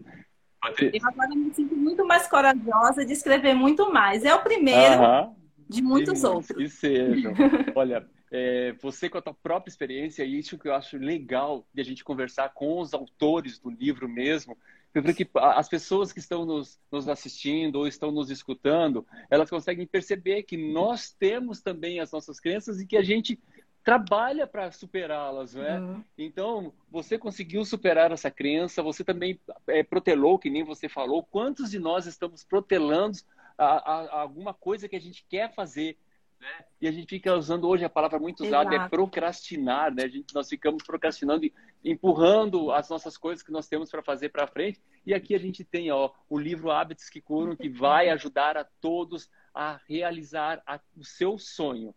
Eu 0.81 1.09
agora 1.09 1.35
me 1.35 1.53
sinto 1.53 1.75
muito 1.75 2.07
mais 2.07 2.29
corajosa 2.29 3.05
de 3.05 3.13
escrever 3.13 3.55
muito 3.55 3.93
mais. 3.93 4.25
É 4.25 4.35
o 4.35 4.43
primeiro 4.43 5.03
uh 5.03 5.07
-huh. 5.07 5.35
de 5.69 5.83
muitos 5.83 6.23
outros. 6.23 6.57
Que 6.57 6.69
sejam. 6.69 7.33
Olha, 7.75 8.07
é, 8.31 8.73
você 8.81 9.11
com 9.11 9.19
a 9.19 9.23
tua 9.23 9.35
própria 9.35 9.71
experiência, 9.71 10.25
e 10.25 10.39
isso 10.39 10.59
que 10.59 10.69
eu 10.69 10.75
acho 10.75 10.97
legal 10.97 11.67
de 11.75 11.81
a 11.81 11.85
gente 11.85 12.05
conversar 12.05 12.49
com 12.51 12.81
os 12.81 12.95
autores 12.95 13.59
do 13.59 13.71
livro 13.71 14.09
mesmo, 14.09 14.57
porque 14.93 15.29
as 15.35 15.69
pessoas 15.69 16.13
que 16.13 16.19
estão 16.19 16.45
nos, 16.45 16.79
nos, 16.91 17.09
assistindo 17.09 17.77
ou 17.77 17.87
estão 17.87 18.11
nos 18.11 18.31
escutando, 18.31 19.07
elas 19.31 19.49
conseguem 19.49 19.87
perceber 19.87 20.43
que 20.43 20.57
nós 20.57 21.11
temos 21.11 21.61
também 21.63 21.99
as 21.99 22.13
nossas 22.13 22.39
crenças 22.39 22.81
e 22.81 22.87
que 22.87 22.97
a 22.97 23.03
gente 23.03 23.39
trabalha 23.85 24.47
para 24.47 24.71
superá-las, 24.71 25.55
né? 25.55 25.81
Uhum. 25.81 26.05
Então, 26.17 26.73
você 26.91 27.19
conseguiu 27.19 27.65
superar 27.65 28.13
essa 28.13 28.31
crença, 28.31 28.83
você 28.83 29.03
também 29.03 29.41
é, 29.67 29.83
protelou, 29.83 30.39
que 30.39 30.51
nem 30.51 30.65
você 30.65 30.89
falou. 30.89 31.23
Quantos 31.23 31.71
de 31.71 31.79
nós 31.79 32.07
estamos 32.07 32.45
protelando 32.45 33.19
a, 33.59 33.65
a, 33.65 34.01
a 34.05 34.21
alguma 34.21 34.55
coisa 34.55 34.89
que 34.89 34.97
a 34.97 35.01
gente 35.01 35.25
quer 35.29 35.53
fazer, 35.53 35.99
né? 36.43 36.65
E 36.81 36.89
a 36.89 36.93
gente 36.93 37.09
fica 37.09 37.35
usando 37.35 37.69
hoje 37.69 37.85
a 37.85 37.89
palavra 37.89 38.19
muito 38.19 38.43
usada 38.43 38.71
é 38.71 38.75
Exato. 38.75 38.87
é 38.87 38.89
procrastinar, 38.89 39.95
né? 39.95 40.03
A 40.03 40.09
gente, 40.09 40.35
nós 40.35 40.49
ficamos 40.49 40.83
procrastinando 40.83 41.45
e 41.45 41.53
empurrando 41.85 42.73
as 42.73 42.89
nossas 42.89 43.17
coisas 43.17 43.45
que 43.45 43.53
nós 43.53 43.69
temos 43.69 43.91
para 43.91 44.03
fazer 44.03 44.31
para 44.31 44.49
frente. 44.49 44.81
E 45.07 45.15
aqui 45.15 45.37
a 45.37 45.39
gente 45.39 45.63
tem 45.63 45.93
ó, 45.93 46.11
o 46.29 46.37
livro 46.37 46.73
Hábitos 46.73 47.09
que 47.09 47.21
Curam, 47.21 47.55
que 47.55 47.69
vai 47.69 48.09
ajudar 48.11 48.57
a 48.57 48.65
todos 48.65 49.31
a 49.55 49.81
realizar 49.89 50.61
a, 50.67 50.81
o 50.97 51.05
seu 51.05 51.39
sonho. 51.39 51.95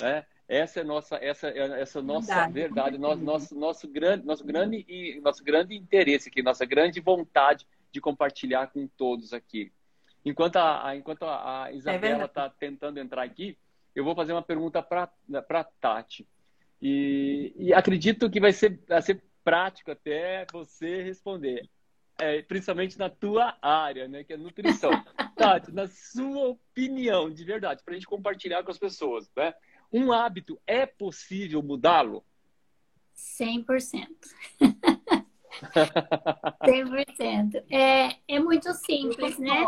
Né? 0.00 0.24
Essa 0.52 0.80
é 0.80 0.84
nossa, 0.84 1.16
essa, 1.16 1.48
essa 1.48 2.02
nossa 2.02 2.46
verdade, 2.46 2.52
verdade 2.52 2.98
nosso, 2.98 3.24
nosso, 3.24 3.54
nosso 3.58 3.88
grande, 3.88 4.26
nosso 4.26 4.44
grande 4.44 4.84
e 4.86 5.18
nosso 5.22 5.42
grande 5.42 5.74
interesse 5.74 6.28
aqui, 6.28 6.42
nossa 6.42 6.66
grande 6.66 7.00
vontade 7.00 7.66
de 7.90 8.02
compartilhar 8.02 8.66
com 8.66 8.86
todos 8.86 9.32
aqui. 9.32 9.72
Enquanto 10.22 10.56
a, 10.56 10.94
enquanto 10.94 11.22
a 11.22 11.68
é 11.70 11.76
Isabela 11.76 12.26
está 12.26 12.44
é 12.44 12.52
tentando 12.58 13.00
entrar 13.00 13.22
aqui, 13.22 13.56
eu 13.94 14.04
vou 14.04 14.14
fazer 14.14 14.32
uma 14.32 14.42
pergunta 14.42 14.82
para 14.82 15.64
Tati. 15.80 16.28
E, 16.82 17.54
e, 17.56 17.72
acredito 17.72 18.28
que 18.28 18.38
vai 18.38 18.52
ser, 18.52 18.78
vai 18.86 19.00
ser 19.00 19.22
prático 19.42 19.90
até 19.90 20.44
você 20.52 21.02
responder. 21.02 21.66
É, 22.20 22.42
principalmente 22.42 22.98
na 22.98 23.08
tua 23.08 23.56
área, 23.62 24.06
né, 24.06 24.22
que 24.22 24.34
é 24.34 24.36
nutrição. 24.36 24.90
Tati, 25.34 25.72
na 25.72 25.88
sua 25.88 26.48
opinião, 26.48 27.30
de 27.30 27.42
verdade, 27.42 27.82
para 27.82 27.94
a 27.94 27.96
gente 27.96 28.06
compartilhar 28.06 28.62
com 28.62 28.70
as 28.70 28.78
pessoas, 28.78 29.30
né? 29.34 29.54
Um 29.92 30.12
hábito 30.12 30.58
é 30.66 30.86
possível 30.86 31.62
mudá-lo? 31.62 32.24
100%. 33.16 34.08
100%. 36.62 37.64
É, 37.70 38.16
é 38.26 38.40
muito 38.40 38.72
simples, 38.74 39.38
né? 39.38 39.64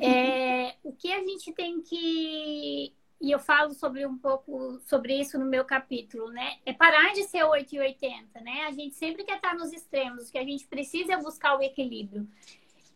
É, 0.00 0.74
o 0.82 0.92
que 0.92 1.12
a 1.12 1.18
gente 1.20 1.52
tem 1.52 1.80
que 1.80 2.92
e 3.20 3.30
eu 3.30 3.38
falo 3.38 3.74
sobre 3.74 4.06
um 4.06 4.16
pouco 4.16 4.80
sobre 4.80 5.20
isso 5.20 5.38
no 5.38 5.44
meu 5.44 5.62
capítulo, 5.64 6.30
né? 6.30 6.56
É 6.64 6.72
parar 6.72 7.12
de 7.12 7.24
ser 7.24 7.44
8 7.44 7.74
e 7.74 7.78
80, 7.78 8.40
né? 8.40 8.64
A 8.66 8.70
gente 8.70 8.94
sempre 8.94 9.24
quer 9.24 9.36
estar 9.36 9.54
nos 9.54 9.72
extremos, 9.72 10.28
o 10.28 10.32
que 10.32 10.38
a 10.38 10.44
gente 10.44 10.66
precisa 10.66 11.12
é 11.12 11.16
buscar 11.18 11.58
o 11.58 11.62
equilíbrio. 11.62 12.26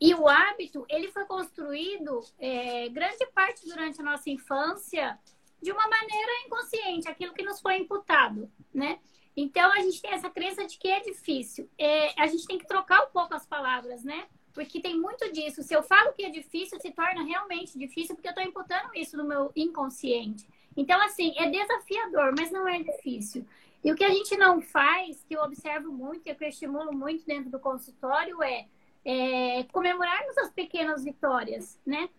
E 0.01 0.15
o 0.15 0.27
hábito, 0.27 0.87
ele 0.89 1.09
foi 1.09 1.27
construído 1.27 2.21
é, 2.39 2.89
grande 2.89 3.27
parte 3.35 3.67
durante 3.69 4.01
a 4.01 4.05
nossa 4.05 4.31
infância 4.31 5.19
de 5.65 5.73
uma 5.73 5.89
maneira 5.89 6.31
inconsciente, 6.47 7.09
aquilo 7.09 7.33
que 7.33 7.43
nos 7.43 7.59
foi 7.59 7.79
imputado, 7.79 8.53
né? 8.73 8.99
Então 9.35 9.73
a 9.73 9.81
gente 9.81 10.01
tem 10.01 10.13
essa 10.13 10.29
crença 10.29 10.67
de 10.67 10.79
que 10.79 10.89
é 10.89 11.01
difícil. 11.01 11.71
É, 11.79 12.21
a 12.21 12.27
gente 12.27 12.47
tem 12.47 12.59
que 12.59 12.67
trocar 12.67 13.03
um 13.03 13.11
pouco 13.11 13.33
as 13.33 13.47
palavras, 13.47 14.05
né? 14.05 14.27
Porque 14.53 14.79
tem 14.79 15.01
muito 15.01 15.33
disso. 15.33 15.63
Se 15.63 15.75
eu 15.75 15.83
falo 15.83 16.13
que 16.13 16.23
é 16.23 16.29
difícil, 16.29 16.79
se 16.79 16.91
torna 16.91 17.25
realmente 17.25 17.79
difícil, 17.79 18.15
porque 18.15 18.29
eu 18.29 18.33
estou 18.33 18.45
imputando 18.45 18.95
isso 18.95 19.17
no 19.17 19.25
meu 19.25 19.51
inconsciente. 19.57 20.47
Então, 20.77 21.01
assim, 21.01 21.33
é 21.39 21.49
desafiador, 21.49 22.35
mas 22.39 22.51
não 22.53 22.69
é 22.69 22.83
difícil. 22.83 23.47
E 23.83 23.91
o 23.91 23.97
que 23.97 24.05
a 24.05 24.11
gente 24.11 24.37
não 24.37 24.61
faz, 24.61 25.25
que 25.25 25.35
eu 25.35 25.41
observo 25.41 25.91
muito 25.91 26.29
e 26.29 26.35
que 26.35 26.45
eu 26.45 26.49
estimulo 26.49 26.93
muito 26.93 27.25
dentro 27.25 27.51
do 27.51 27.59
consultório, 27.59 28.43
é, 28.43 28.67
é 29.03 29.65
comemorarmos 29.73 30.37
as 30.37 30.53
pequenas 30.53 31.03
vitórias, 31.03 31.81
né? 31.87 32.11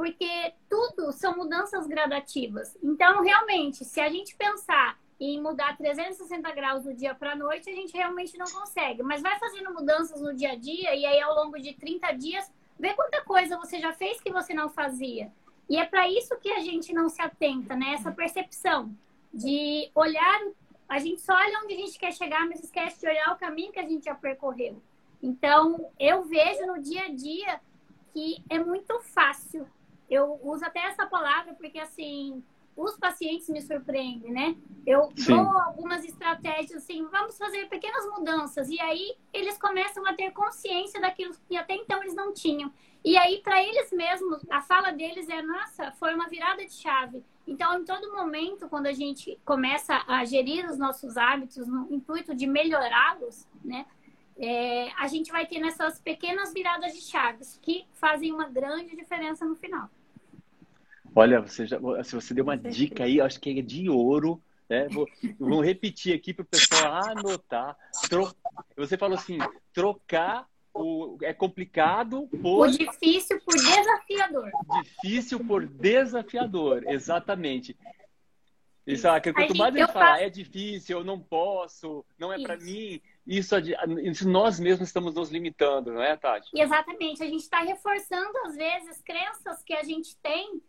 Porque 0.00 0.54
tudo 0.66 1.12
são 1.12 1.36
mudanças 1.36 1.86
gradativas. 1.86 2.74
Então, 2.82 3.22
realmente, 3.22 3.84
se 3.84 4.00
a 4.00 4.08
gente 4.08 4.34
pensar 4.34 4.98
em 5.20 5.38
mudar 5.38 5.76
360 5.76 6.50
graus 6.52 6.84
do 6.84 6.94
dia 6.94 7.14
para 7.14 7.32
a 7.32 7.36
noite, 7.36 7.68
a 7.68 7.74
gente 7.74 7.92
realmente 7.92 8.38
não 8.38 8.46
consegue. 8.46 9.02
Mas 9.02 9.20
vai 9.20 9.38
fazendo 9.38 9.74
mudanças 9.74 10.18
no 10.22 10.34
dia 10.34 10.52
a 10.52 10.56
dia 10.56 10.96
e 10.96 11.04
aí 11.04 11.20
ao 11.20 11.34
longo 11.34 11.60
de 11.60 11.74
30 11.74 12.12
dias, 12.12 12.50
vê 12.78 12.94
quanta 12.94 13.22
coisa 13.26 13.58
você 13.58 13.78
já 13.78 13.92
fez 13.92 14.18
que 14.22 14.32
você 14.32 14.54
não 14.54 14.70
fazia. 14.70 15.30
E 15.68 15.76
é 15.76 15.84
para 15.84 16.08
isso 16.08 16.34
que 16.38 16.50
a 16.50 16.60
gente 16.60 16.94
não 16.94 17.10
se 17.10 17.20
atenta, 17.20 17.76
né? 17.76 17.92
Essa 17.92 18.10
percepção 18.10 18.96
de 19.34 19.90
olhar, 19.94 20.40
a 20.88 20.98
gente 20.98 21.20
só 21.20 21.34
olha 21.34 21.60
onde 21.62 21.74
a 21.74 21.76
gente 21.76 21.98
quer 21.98 22.14
chegar, 22.14 22.48
mas 22.48 22.64
esquece 22.64 22.98
de 22.98 23.06
olhar 23.06 23.34
o 23.34 23.38
caminho 23.38 23.70
que 23.70 23.78
a 23.78 23.86
gente 23.86 24.06
já 24.06 24.14
percorreu. 24.14 24.80
Então, 25.22 25.90
eu 25.98 26.22
vejo 26.22 26.64
no 26.64 26.80
dia 26.80 27.02
a 27.02 27.08
dia 27.10 27.60
que 28.14 28.42
é 28.48 28.58
muito 28.58 28.98
fácil. 29.00 29.68
Eu 30.10 30.40
uso 30.42 30.64
até 30.64 30.80
essa 30.80 31.06
palavra 31.06 31.54
porque 31.54 31.78
assim, 31.78 32.42
os 32.76 32.96
pacientes 32.96 33.48
me 33.48 33.62
surpreendem, 33.62 34.32
né? 34.32 34.56
Eu 34.86 35.12
Sim. 35.16 35.36
dou 35.36 35.58
algumas 35.58 36.04
estratégias 36.04 36.82
assim, 36.82 37.06
vamos 37.06 37.38
fazer 37.38 37.68
pequenas 37.68 38.06
mudanças. 38.06 38.68
E 38.68 38.80
aí 38.80 39.16
eles 39.32 39.56
começam 39.58 40.04
a 40.06 40.14
ter 40.14 40.32
consciência 40.32 41.00
daquilo 41.00 41.34
que 41.48 41.56
até 41.56 41.74
então 41.74 42.02
eles 42.02 42.14
não 42.14 42.32
tinham. 42.32 42.72
E 43.02 43.16
aí, 43.16 43.40
para 43.42 43.62
eles 43.62 43.90
mesmos, 43.92 44.44
a 44.50 44.60
fala 44.60 44.92
deles 44.92 45.28
é: 45.28 45.40
nossa, 45.40 45.90
foi 45.92 46.14
uma 46.14 46.28
virada 46.28 46.64
de 46.64 46.72
chave. 46.72 47.24
Então, 47.46 47.80
em 47.80 47.84
todo 47.84 48.12
momento, 48.12 48.68
quando 48.68 48.86
a 48.86 48.92
gente 48.92 49.38
começa 49.44 50.04
a 50.06 50.24
gerir 50.24 50.68
os 50.68 50.78
nossos 50.78 51.16
hábitos 51.16 51.66
no 51.66 51.88
intuito 51.90 52.34
de 52.34 52.46
melhorá-los, 52.46 53.48
né? 53.64 53.86
É, 54.38 54.90
a 54.98 55.06
gente 55.06 55.30
vai 55.30 55.46
ter 55.46 55.58
nessas 55.58 55.98
pequenas 55.98 56.52
viradas 56.52 56.94
de 56.94 57.02
chaves 57.02 57.58
que 57.60 57.86
fazem 57.92 58.32
uma 58.32 58.48
grande 58.48 58.96
diferença 58.96 59.44
no 59.44 59.54
final. 59.54 59.90
Olha, 61.14 61.40
você 61.40 61.66
já, 61.66 61.78
se 62.04 62.14
você 62.14 62.34
deu 62.34 62.44
uma 62.44 62.56
dica 62.56 63.04
aí, 63.04 63.20
acho 63.20 63.40
que 63.40 63.58
é 63.58 63.62
de 63.62 63.88
ouro. 63.88 64.42
Né? 64.68 64.88
Vou, 64.88 65.06
vou 65.38 65.60
repetir 65.60 66.14
aqui 66.14 66.32
para 66.32 66.42
o 66.42 66.46
pessoal 66.46 67.02
anotar. 67.08 67.76
Tro... 68.08 68.32
Você 68.76 68.96
falou 68.96 69.18
assim: 69.18 69.38
trocar 69.72 70.46
o, 70.72 71.18
é 71.22 71.34
complicado 71.34 72.28
por. 72.40 72.68
O 72.68 72.70
difícil 72.70 73.40
por 73.40 73.54
desafiador. 73.54 74.50
Difícil 74.82 75.44
por 75.44 75.66
desafiador, 75.66 76.84
exatamente. 76.86 77.76
Isso, 78.86 79.06
é 79.06 79.20
que 79.20 79.32
quanto 79.32 79.56
mais 79.56 79.74
a 79.74 79.78
gente 79.78 79.92
fala, 79.92 80.06
faço... 80.06 80.22
é 80.22 80.30
difícil, 80.30 80.98
eu 80.98 81.04
não 81.04 81.20
posso, 81.20 82.04
não 82.18 82.32
é 82.32 82.42
para 82.42 82.56
mim, 82.56 83.00
isso, 83.26 83.54
isso, 84.02 84.28
nós 84.28 84.58
mesmos 84.58 84.88
estamos 84.88 85.14
nos 85.14 85.30
limitando, 85.30 85.92
não 85.92 86.02
é, 86.02 86.16
Tati? 86.16 86.50
Exatamente. 86.54 87.22
A 87.22 87.26
gente 87.26 87.42
está 87.42 87.60
reforçando, 87.60 88.36
às 88.46 88.56
vezes, 88.56 89.00
crenças 89.02 89.62
que 89.62 89.74
a 89.74 89.84
gente 89.84 90.16
tem 90.16 90.60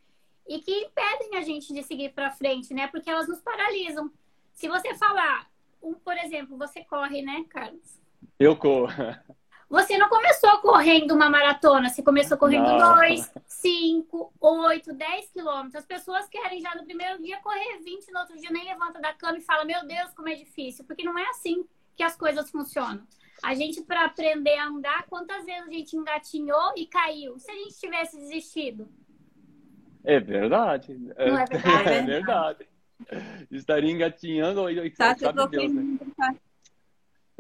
e 0.48 0.60
que 0.60 0.72
impedem 0.72 1.38
a 1.38 1.42
gente 1.42 1.74
de 1.74 1.84
seguir 1.84 2.14
para 2.14 2.32
frente, 2.32 2.74
né? 2.74 2.88
Porque 2.88 3.10
elas 3.10 3.28
nos 3.28 3.40
paralisam. 3.42 4.12
Se 4.54 4.68
você 4.68 4.94
falar, 4.96 5.50
um, 5.82 5.94
por 5.94 6.18
exemplo, 6.18 6.58
você 6.58 6.84
corre, 6.84 7.22
né, 7.22 7.46
Carlos? 7.50 8.00
Eu 8.40 8.56
corro. 8.56 8.92
Você 9.72 9.98
não 9.98 10.10
começou 10.10 10.58
correndo 10.58 11.14
uma 11.14 11.30
maratona, 11.30 11.88
você 11.88 12.04
começou 12.04 12.38
correndo 12.38 12.78
2, 12.78 13.32
5, 13.48 14.34
8, 14.38 14.94
10 14.94 15.30
quilômetros. 15.32 15.76
As 15.76 15.86
pessoas 15.86 16.28
querem 16.28 16.60
já 16.60 16.76
no 16.76 16.84
primeiro 16.84 17.24
dia 17.24 17.40
correr 17.40 17.78
20, 17.82 18.12
no 18.12 18.20
outro 18.20 18.36
dia 18.36 18.52
nem 18.52 18.66
levanta 18.66 19.00
da 19.00 19.14
cama 19.14 19.38
e 19.38 19.42
fala, 19.42 19.64
meu 19.64 19.88
Deus, 19.88 20.14
como 20.14 20.28
é 20.28 20.36
difícil. 20.36 20.84
Porque 20.84 21.06
não 21.06 21.18
é 21.18 21.26
assim 21.30 21.66
que 21.96 22.04
as 22.04 22.18
coisas 22.18 22.52
funcionam. 22.52 23.08
A 23.42 23.56
gente, 23.56 23.82
para 23.82 24.04
aprender 24.04 24.58
a 24.58 24.68
andar, 24.68 25.06
quantas 25.08 25.46
vezes 25.46 25.66
a 25.66 25.72
gente 25.72 25.96
engatinhou 25.96 26.74
e 26.76 26.86
caiu? 26.86 27.40
Se 27.40 27.50
a 27.50 27.56
gente 27.56 27.80
tivesse 27.80 28.18
desistido? 28.18 28.90
É 30.04 30.20
verdade. 30.20 30.94
Não 30.94 31.40
é 31.40 31.46
verdade? 31.46 31.90
É 31.90 32.02
verdade. 32.02 32.68
Estaria 33.50 33.92
engatinhando 33.92 34.62
tá, 34.96 35.16
sabe 35.16 35.48
Deus, 35.50 35.74
né? 35.74 35.98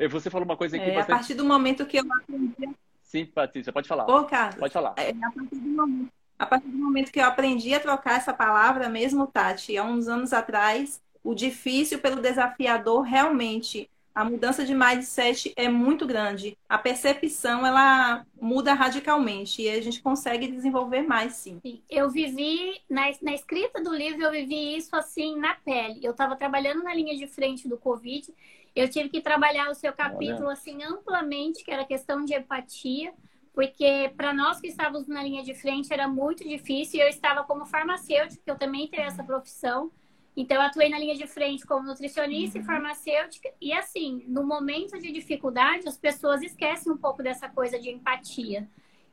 Você 0.10 0.30
falou 0.30 0.46
uma 0.46 0.58
coisa 0.58 0.75
aqui. 0.75 0.89
É. 0.89 1.00
A 1.00 1.06
partir 1.06 1.36
do 1.36 1.46
momento 1.46 1.86
que 1.86 1.98
eu 1.98 2.03
aprendi. 2.12 2.75
Sim, 3.03 3.25
Patrícia, 3.25 3.74
pode 3.74 3.88
falar. 3.88 4.10
Ô, 4.10 4.25
Carlos, 4.25 4.56
pode 4.56 4.74
falar. 4.74 4.96
É, 4.98 5.10
a, 5.10 5.32
partir 5.32 5.56
do 5.56 5.70
momento, 5.70 6.12
a 6.39 6.46
partir 6.46 6.68
do 6.70 6.77
momento 6.77 7.12
que 7.12 7.20
eu 7.20 7.25
aprendi 7.25 7.74
a 7.74 7.80
trocar 7.80 8.18
essa 8.18 8.34
palavra, 8.34 8.89
mesmo, 8.89 9.27
Tati, 9.27 9.77
há 9.77 9.84
uns 9.84 10.08
anos 10.08 10.34
atrás, 10.34 11.01
o 11.24 11.36
difícil 11.36 12.00
pelo 12.00 12.22
desafiador 12.22 13.01
realmente 13.01 13.90
a 14.13 14.25
mudança 14.25 14.65
de 14.65 14.74
mindset 14.74 15.53
é 15.56 15.70
muito 15.70 16.06
grande. 16.06 16.58
A 16.68 16.77
percepção 16.77 17.65
ela 17.65 18.25
muda 18.39 18.74
radicalmente 18.74 19.62
e 19.62 19.70
a 19.70 19.82
gente 19.82 20.01
consegue 20.01 20.48
desenvolver 20.48 21.03
mais, 21.03 21.34
sim. 21.34 21.62
Eu 21.89 22.10
vivi 22.10 22.82
na, 22.89 23.03
na 23.22 23.34
escrita 23.34 23.82
do 23.82 23.94
livro, 23.94 24.24
eu 24.24 24.32
vivi 24.32 24.75
isso 24.75 24.96
assim 24.96 25.38
na 25.38 25.56
pele. 25.56 26.00
Eu 26.03 26.12
estava 26.12 26.36
trabalhando 26.36 26.84
na 26.84 26.94
linha 26.94 27.15
de 27.15 27.27
frente 27.27 27.68
do 27.68 27.77
Covid 27.77 28.34
eu 28.75 28.89
tive 28.89 29.10
que 29.10 29.22
trabalhar 29.22 29.70
o 29.70 29.75
seu 29.75 29.91
capítulo 29.91 30.46
Olha. 30.46 30.53
assim 30.53 30.82
amplamente, 30.84 31.63
que 31.63 31.72
era 31.72 31.86
questão 31.86 32.24
de 32.24 32.34
empatia, 32.34 33.13
porque 33.53 34.12
para 34.15 34.34
nós 34.34 34.62
que 34.62 34.68
estávamos 34.68 35.08
na 35.08 35.22
linha 35.22 35.44
de 35.44 35.53
frente 35.53 35.91
era 35.91 36.08
muito 36.08 36.48
difícil. 36.48 37.01
Eu 37.01 37.10
estava 37.10 37.44
como 37.44 37.65
farmacêutica, 37.65 38.41
eu 38.46 38.58
também 38.58 38.88
tenho 38.88 39.03
essa 39.03 39.24
profissão. 39.24 39.91
Então, 40.35 40.61
atuei 40.61 40.88
na 40.89 40.97
linha 40.97 41.15
de 41.15 41.27
frente 41.27 41.65
como 41.65 41.85
nutricionista 41.85 42.57
uhum. 42.57 42.63
e 42.63 42.65
farmacêutica. 42.65 43.49
E, 43.60 43.73
assim, 43.73 44.23
no 44.27 44.45
momento 44.45 44.97
de 44.97 45.12
dificuldade, 45.12 45.88
as 45.88 45.97
pessoas 45.97 46.41
esquecem 46.41 46.91
um 46.91 46.97
pouco 46.97 47.21
dessa 47.21 47.49
coisa 47.49 47.77
de 47.77 47.89
empatia. 47.89 48.69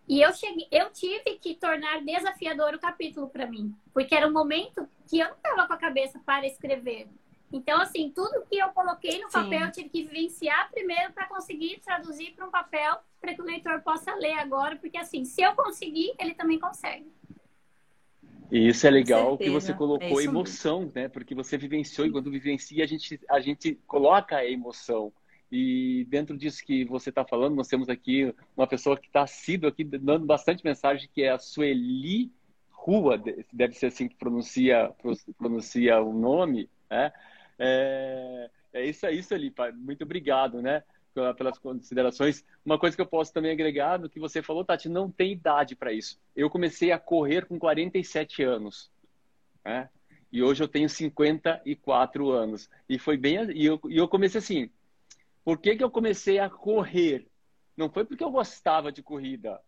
E 0.09 0.23
eu, 0.23 0.33
cheguei, 0.33 0.67
eu 0.71 0.91
tive 0.91 1.39
que 1.39 1.55
tornar 1.55 2.03
desafiador 2.03 2.75
o 2.75 2.79
capítulo 2.79 3.29
para 3.29 3.47
mim, 3.47 3.75
porque 3.93 4.15
era 4.15 4.27
um 4.27 4.33
momento 4.33 4.89
que 5.07 5.19
eu 5.19 5.29
não 5.29 5.37
estava 5.37 5.67
com 5.67 5.73
a 5.75 5.77
cabeça 5.77 6.19
para 6.25 6.47
escrever. 6.47 7.09
Então, 7.53 7.81
assim, 7.81 8.11
tudo 8.11 8.45
que 8.49 8.59
eu 8.59 8.69
coloquei 8.69 9.21
no 9.21 9.31
papel, 9.31 9.61
Sim. 9.61 9.65
eu 9.67 9.73
tive 9.73 9.89
que 9.89 10.03
vivenciar 10.05 10.71
primeiro 10.71 11.13
para 11.13 11.27
conseguir 11.27 11.81
traduzir 11.81 12.33
para 12.35 12.47
um 12.47 12.51
papel 12.51 12.99
para 13.21 13.35
que 13.35 13.41
o 13.41 13.45
leitor 13.45 13.83
possa 13.83 14.15
ler 14.15 14.39
agora, 14.39 14.77
porque 14.77 14.97
assim, 14.97 15.25
se 15.25 15.43
eu 15.43 15.55
conseguir, 15.55 16.15
ele 16.19 16.35
também 16.35 16.59
consegue. 16.59 17.11
E 18.51 18.69
isso 18.69 18.87
é 18.87 18.91
legal 18.91 19.37
que 19.37 19.51
você 19.51 19.75
colocou 19.75 20.21
é 20.21 20.25
emoção, 20.25 20.81
mesmo. 20.81 20.93
né? 20.95 21.09
Porque 21.09 21.35
você 21.35 21.59
vivenciou 21.59 22.07
e 22.07 22.11
quando 22.11 22.31
vivencia, 22.31 22.83
a 22.83 22.87
gente, 22.87 23.21
a 23.29 23.41
gente 23.41 23.79
coloca 23.87 24.37
a 24.37 24.51
emoção. 24.51 25.13
E 25.51 26.07
dentro 26.09 26.37
disso 26.37 26.65
que 26.65 26.85
você 26.85 27.11
está 27.11 27.25
falando, 27.25 27.55
nós 27.55 27.69
temos 27.69 27.89
aqui 27.89 28.35
uma 28.57 28.67
pessoa 28.67 28.99
que 28.99 29.07
está 29.07 29.23
assídua 29.23 29.71
aqui, 29.71 29.85
dando 29.85 30.27
bastante 30.27 30.65
mensagem, 30.65 31.09
que 31.13 31.23
é 31.23 31.31
a 31.31 31.39
Sueli 31.39 32.31
Rua, 32.71 33.23
deve 33.53 33.75
ser 33.75 33.87
assim 33.87 34.09
que 34.09 34.15
pronuncia, 34.15 34.91
pronuncia 35.37 36.01
o 36.01 36.13
nome, 36.13 36.71
né? 36.91 37.13
É, 37.59 38.51
é 38.73 38.87
isso, 38.87 39.05
é 39.05 39.13
isso 39.13 39.35
ali, 39.35 39.51
pai. 39.51 39.73
Muito 39.73 40.05
obrigado, 40.05 40.63
né? 40.63 40.83
Pelas 41.37 41.59
considerações. 41.59 42.45
Uma 42.65 42.79
coisa 42.79 42.97
que 42.97 43.03
eu 43.03 43.07
posso 43.07 43.33
também 43.33 43.51
agregar 43.51 43.97
do 43.97 44.09
que 44.09 44.21
você 44.21 44.43
falou, 44.43 44.65
Tati, 44.65 44.89
não 44.89 45.11
tem 45.11 45.33
idade 45.33 45.75
para 45.75 45.93
isso. 45.93 46.21
Eu 46.35 46.51
comecei 46.51 46.93
a 46.93 46.99
correr 46.99 47.47
com 47.47 47.59
47 47.59 48.43
anos, 48.43 48.91
né? 49.65 49.89
E 50.31 50.43
hoje 50.43 50.63
eu 50.63 50.69
tenho 50.69 50.89
54 50.89 52.31
anos. 52.31 52.69
E 52.89 52.99
foi 52.99 53.17
bem. 53.17 53.51
E 53.53 53.65
eu, 53.65 53.81
e 53.89 53.97
eu 53.97 54.07
comecei 54.07 54.39
assim. 54.39 54.71
Por 55.45 55.59
que, 55.59 55.77
que 55.77 55.83
eu 55.83 55.91
comecei 55.91 56.39
a 56.39 56.51
correr? 56.51 57.27
Não 57.77 57.89
foi 57.89 58.05
porque 58.05 58.23
eu 58.23 58.31
gostava 58.31 58.93
de 58.93 59.03
corrida. 59.03 59.61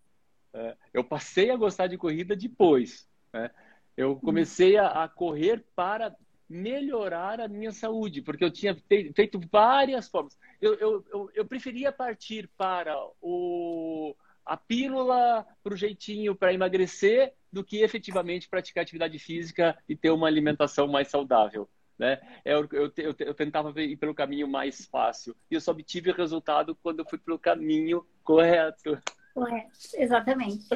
Né? 0.52 0.76
Eu 0.92 1.02
passei 1.02 1.50
a 1.50 1.56
gostar 1.56 1.86
de 1.86 1.96
corrida 1.96 2.36
depois. 2.36 3.08
Né? 3.32 3.50
Eu 3.96 4.16
comecei 4.16 4.76
a, 4.76 5.04
a 5.04 5.08
correr 5.08 5.64
para 5.74 6.14
melhorar 6.50 7.40
a 7.40 7.46
minha 7.46 7.70
saúde, 7.70 8.20
porque 8.20 8.44
eu 8.44 8.50
tinha 8.50 8.74
feito 9.14 9.40
várias 9.52 10.08
formas. 10.08 10.36
Eu, 10.60 10.74
eu, 10.74 11.04
eu, 11.12 11.30
eu 11.32 11.46
preferia 11.46 11.92
partir 11.92 12.50
para 12.58 12.96
o, 13.22 14.16
a 14.44 14.56
pílula 14.56 15.46
para 15.62 15.72
o 15.72 15.76
jeitinho 15.76 16.34
para 16.34 16.52
emagrecer 16.52 17.32
do 17.52 17.62
que 17.62 17.82
efetivamente 17.82 18.48
praticar 18.48 18.82
atividade 18.82 19.16
física 19.20 19.78
e 19.88 19.94
ter 19.94 20.10
uma 20.10 20.26
alimentação 20.26 20.88
mais 20.88 21.06
saudável. 21.06 21.68
Né? 21.96 22.18
É, 22.44 22.54
eu, 22.54 22.68
eu, 22.72 22.92
eu, 22.96 23.14
eu 23.18 23.34
tentava 23.34 23.78
ir 23.80 23.96
pelo 23.96 24.14
caminho 24.14 24.48
mais 24.48 24.86
fácil 24.86 25.36
e 25.50 25.54
eu 25.54 25.60
só 25.60 25.70
obtive 25.70 26.10
o 26.10 26.14
resultado 26.14 26.74
quando 26.82 27.00
eu 27.00 27.04
fui 27.04 27.18
pelo 27.18 27.38
caminho 27.38 28.04
correto. 28.24 28.98
Correto, 29.34 29.70
exatamente. 29.94 30.66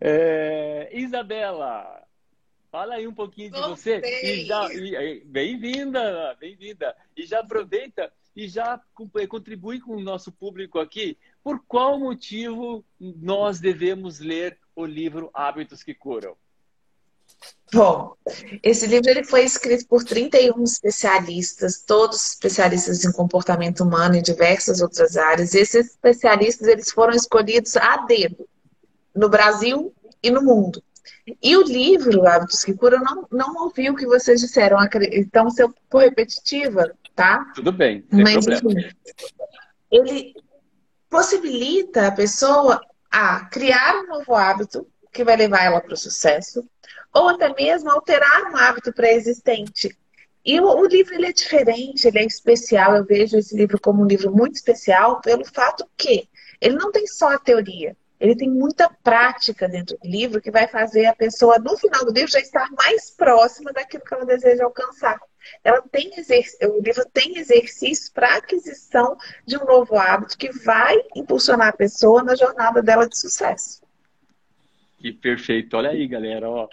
É, 0.00 0.88
Isabela, 0.92 2.05
Fala 2.76 2.96
aí 2.96 3.08
um 3.08 3.14
pouquinho 3.14 3.50
de 3.52 3.58
você. 3.58 4.02
E 4.22 4.44
já, 4.44 4.68
bem-vinda, 5.24 6.36
bem-vinda. 6.38 6.94
E 7.16 7.24
já 7.24 7.40
aproveita 7.40 8.12
e 8.36 8.46
já 8.46 8.78
contribui 9.30 9.80
com 9.80 9.96
o 9.96 10.02
nosso 10.02 10.30
público 10.30 10.78
aqui. 10.78 11.16
Por 11.42 11.64
qual 11.66 11.98
motivo 11.98 12.84
nós 13.00 13.60
devemos 13.60 14.20
ler 14.20 14.58
o 14.74 14.84
livro 14.84 15.30
Hábitos 15.32 15.82
que 15.82 15.94
Curam? 15.94 16.36
Bom, 17.72 18.14
esse 18.62 18.86
livro 18.86 19.08
ele 19.08 19.24
foi 19.24 19.44
escrito 19.44 19.88
por 19.88 20.04
31 20.04 20.62
especialistas, 20.62 21.80
todos 21.80 22.32
especialistas 22.32 23.06
em 23.06 23.12
comportamento 23.12 23.84
humano 23.84 24.16
e 24.16 24.22
diversas 24.22 24.82
outras 24.82 25.16
áreas. 25.16 25.54
Esses 25.54 25.92
especialistas 25.92 26.68
eles 26.68 26.92
foram 26.92 27.14
escolhidos 27.14 27.74
a 27.78 28.04
dedo 28.04 28.46
no 29.14 29.30
Brasil 29.30 29.94
e 30.22 30.30
no 30.30 30.42
mundo. 30.42 30.84
E 31.42 31.56
o 31.56 31.62
livro 31.62 32.26
Hábitos 32.26 32.64
que 32.64 32.74
Curam, 32.74 33.02
não, 33.02 33.26
não 33.30 33.64
ouvi 33.64 33.90
o 33.90 33.96
que 33.96 34.06
vocês 34.06 34.40
disseram. 34.40 34.78
Então, 35.12 35.50
se 35.50 35.62
eu 35.62 35.72
for 35.90 36.02
repetitiva, 36.02 36.92
tá? 37.14 37.52
Tudo 37.54 37.72
bem, 37.72 38.04
Mas, 38.10 38.44
problema. 38.44 38.80
Enfim, 38.80 38.96
ele 39.90 40.34
possibilita 41.08 42.08
a 42.08 42.12
pessoa 42.12 42.80
a 43.10 43.46
criar 43.46 44.02
um 44.02 44.08
novo 44.08 44.34
hábito 44.34 44.86
que 45.12 45.24
vai 45.24 45.36
levar 45.36 45.64
ela 45.64 45.80
para 45.80 45.94
o 45.94 45.96
sucesso, 45.96 46.68
ou 47.12 47.30
até 47.30 47.52
mesmo 47.54 47.90
alterar 47.90 48.52
um 48.52 48.56
hábito 48.56 48.92
pré-existente. 48.92 49.96
E 50.44 50.60
o, 50.60 50.66
o, 50.66 50.86
livro 50.86 51.14
ele 51.14 51.26
é 51.26 51.32
diferente, 51.32 52.06
ele 52.06 52.18
é 52.18 52.24
especial. 52.24 52.94
Eu 52.94 53.04
vejo 53.04 53.38
esse 53.38 53.56
livro 53.56 53.80
como 53.80 54.02
um 54.02 54.06
livro 54.06 54.30
muito 54.30 54.54
especial 54.54 55.20
pelo 55.20 55.44
fato 55.44 55.88
que 55.96 56.28
ele 56.60 56.76
não 56.76 56.92
tem 56.92 57.06
só 57.06 57.32
a 57.32 57.38
teoria, 57.38 57.96
ele 58.18 58.34
tem 58.34 58.48
muita 58.48 58.88
prática 59.02 59.68
dentro 59.68 59.96
do 59.98 60.08
livro 60.08 60.40
que 60.40 60.50
vai 60.50 60.66
fazer 60.66 61.06
a 61.06 61.14
pessoa, 61.14 61.58
no 61.58 61.76
final 61.76 62.04
do 62.04 62.12
livro, 62.12 62.30
já 62.30 62.40
estar 62.40 62.70
mais 62.72 63.10
próxima 63.10 63.72
daquilo 63.72 64.04
que 64.04 64.14
ela 64.14 64.24
deseja 64.24 64.64
alcançar. 64.64 65.18
Ela 65.62 65.82
tem 65.82 66.10
o 66.10 66.82
livro 66.82 67.04
tem 67.12 67.38
exercícios 67.38 68.08
para 68.08 68.36
aquisição 68.36 69.16
de 69.46 69.56
um 69.56 69.64
novo 69.64 69.96
hábito 69.96 70.36
que 70.36 70.50
vai 70.50 70.96
impulsionar 71.14 71.68
a 71.68 71.76
pessoa 71.76 72.22
na 72.22 72.34
jornada 72.34 72.82
dela 72.82 73.08
de 73.08 73.18
sucesso. 73.18 73.80
Que 74.98 75.12
perfeito. 75.12 75.76
Olha 75.76 75.90
aí, 75.90 76.06
galera. 76.08 76.48
Ó, 76.48 76.68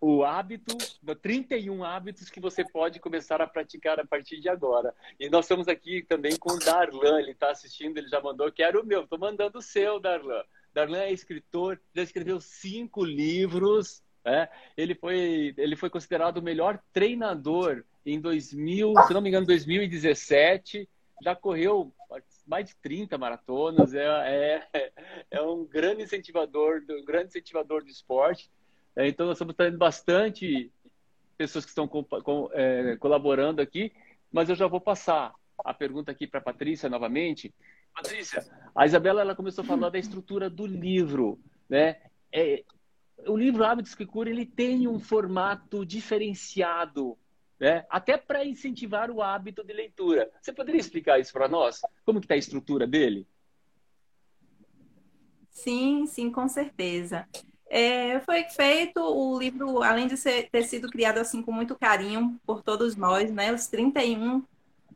o 0.00 0.24
hábito, 0.24 0.76
31 1.22 1.84
hábitos 1.84 2.28
que 2.28 2.40
você 2.40 2.64
pode 2.64 2.98
começar 2.98 3.40
a 3.40 3.46
praticar 3.46 4.00
a 4.00 4.06
partir 4.06 4.40
de 4.40 4.48
agora. 4.48 4.94
E 5.18 5.30
nós 5.30 5.44
estamos 5.44 5.68
aqui 5.68 6.04
também 6.08 6.36
com 6.36 6.52
o 6.52 6.58
Darlan, 6.58 7.20
ele 7.20 7.32
está 7.32 7.50
assistindo, 7.50 7.98
ele 7.98 8.08
já 8.08 8.20
mandou, 8.20 8.50
quero 8.50 8.82
o 8.82 8.86
meu, 8.86 9.04
estou 9.04 9.18
mandando 9.18 9.58
o 9.58 9.62
seu, 9.62 10.00
Darlan. 10.00 10.42
Darlan 10.74 10.98
é 10.98 11.12
escritor, 11.12 11.80
já 11.94 12.02
escreveu 12.02 12.40
cinco 12.40 13.04
livros, 13.04 14.02
né? 14.24 14.48
ele, 14.76 14.94
foi, 14.94 15.54
ele 15.56 15.76
foi 15.76 15.90
considerado 15.90 16.38
o 16.38 16.42
melhor 16.42 16.82
treinador 16.92 17.84
em 18.04 18.20
2000, 18.20 18.94
se 19.06 19.14
não 19.14 19.20
me 19.20 19.28
engano, 19.28 19.46
2017, 19.46 20.88
já 21.22 21.36
correu 21.36 21.94
mais 22.46 22.66
de 22.66 22.76
30 22.76 23.16
maratonas, 23.16 23.94
é, 23.94 24.66
é, 24.72 24.92
é 25.30 25.42
um 25.42 25.64
grande 25.64 26.02
incentivador, 26.02 26.82
um 26.90 27.04
grande 27.04 27.28
incentivador 27.28 27.84
do 27.84 27.90
esporte. 27.90 28.50
É, 28.96 29.08
então, 29.08 29.26
nós 29.26 29.36
estamos 29.36 29.54
trazendo 29.54 29.78
bastante 29.78 30.70
pessoas 31.36 31.64
que 31.64 31.70
estão 31.70 31.88
com, 31.88 32.04
com, 32.04 32.50
é, 32.52 32.96
colaborando 32.96 33.60
aqui, 33.60 33.92
mas 34.30 34.48
eu 34.48 34.54
já 34.54 34.66
vou 34.66 34.80
passar 34.80 35.34
a 35.64 35.74
pergunta 35.74 36.10
aqui 36.10 36.26
para 36.26 36.40
a 36.40 36.42
Patrícia 36.42 36.88
novamente. 36.88 37.54
Patrícia, 37.94 38.44
a 38.74 38.86
Isabela 38.86 39.20
ela 39.20 39.34
começou 39.34 39.62
a 39.64 39.66
falar 39.66 39.90
da 39.90 39.98
estrutura 39.98 40.48
do 40.48 40.66
livro, 40.66 41.38
né? 41.68 42.00
É, 42.32 42.64
o 43.26 43.36
livro 43.36 43.64
Hábitos 43.64 43.94
que 43.94 44.06
Cura 44.06 44.30
ele 44.30 44.46
tem 44.46 44.88
um 44.88 44.98
formato 44.98 45.84
diferenciado, 45.84 47.16
né? 47.60 47.84
Até 47.88 48.16
para 48.16 48.44
incentivar 48.44 49.10
o 49.10 49.22
hábito 49.22 49.62
de 49.62 49.72
leitura. 49.72 50.30
Você 50.40 50.52
poderia 50.52 50.80
explicar 50.80 51.20
isso 51.20 51.32
para 51.32 51.48
nós? 51.48 51.80
Como 52.04 52.20
que 52.20 52.24
está 52.24 52.34
a 52.34 52.38
estrutura 52.38 52.86
dele? 52.86 53.26
Sim, 55.50 56.06
sim, 56.06 56.30
com 56.30 56.48
certeza. 56.48 57.28
É, 57.74 58.20
foi 58.20 58.44
feito 58.44 59.00
o 59.00 59.38
livro, 59.38 59.82
além 59.82 60.06
de 60.06 60.14
ser, 60.14 60.50
ter 60.50 60.62
sido 60.64 60.90
criado 60.90 61.16
assim 61.16 61.40
com 61.40 61.50
muito 61.50 61.74
carinho 61.74 62.38
por 62.44 62.62
todos 62.62 62.96
nós, 62.96 63.32
né, 63.32 63.50
os 63.50 63.66
31 63.66 64.42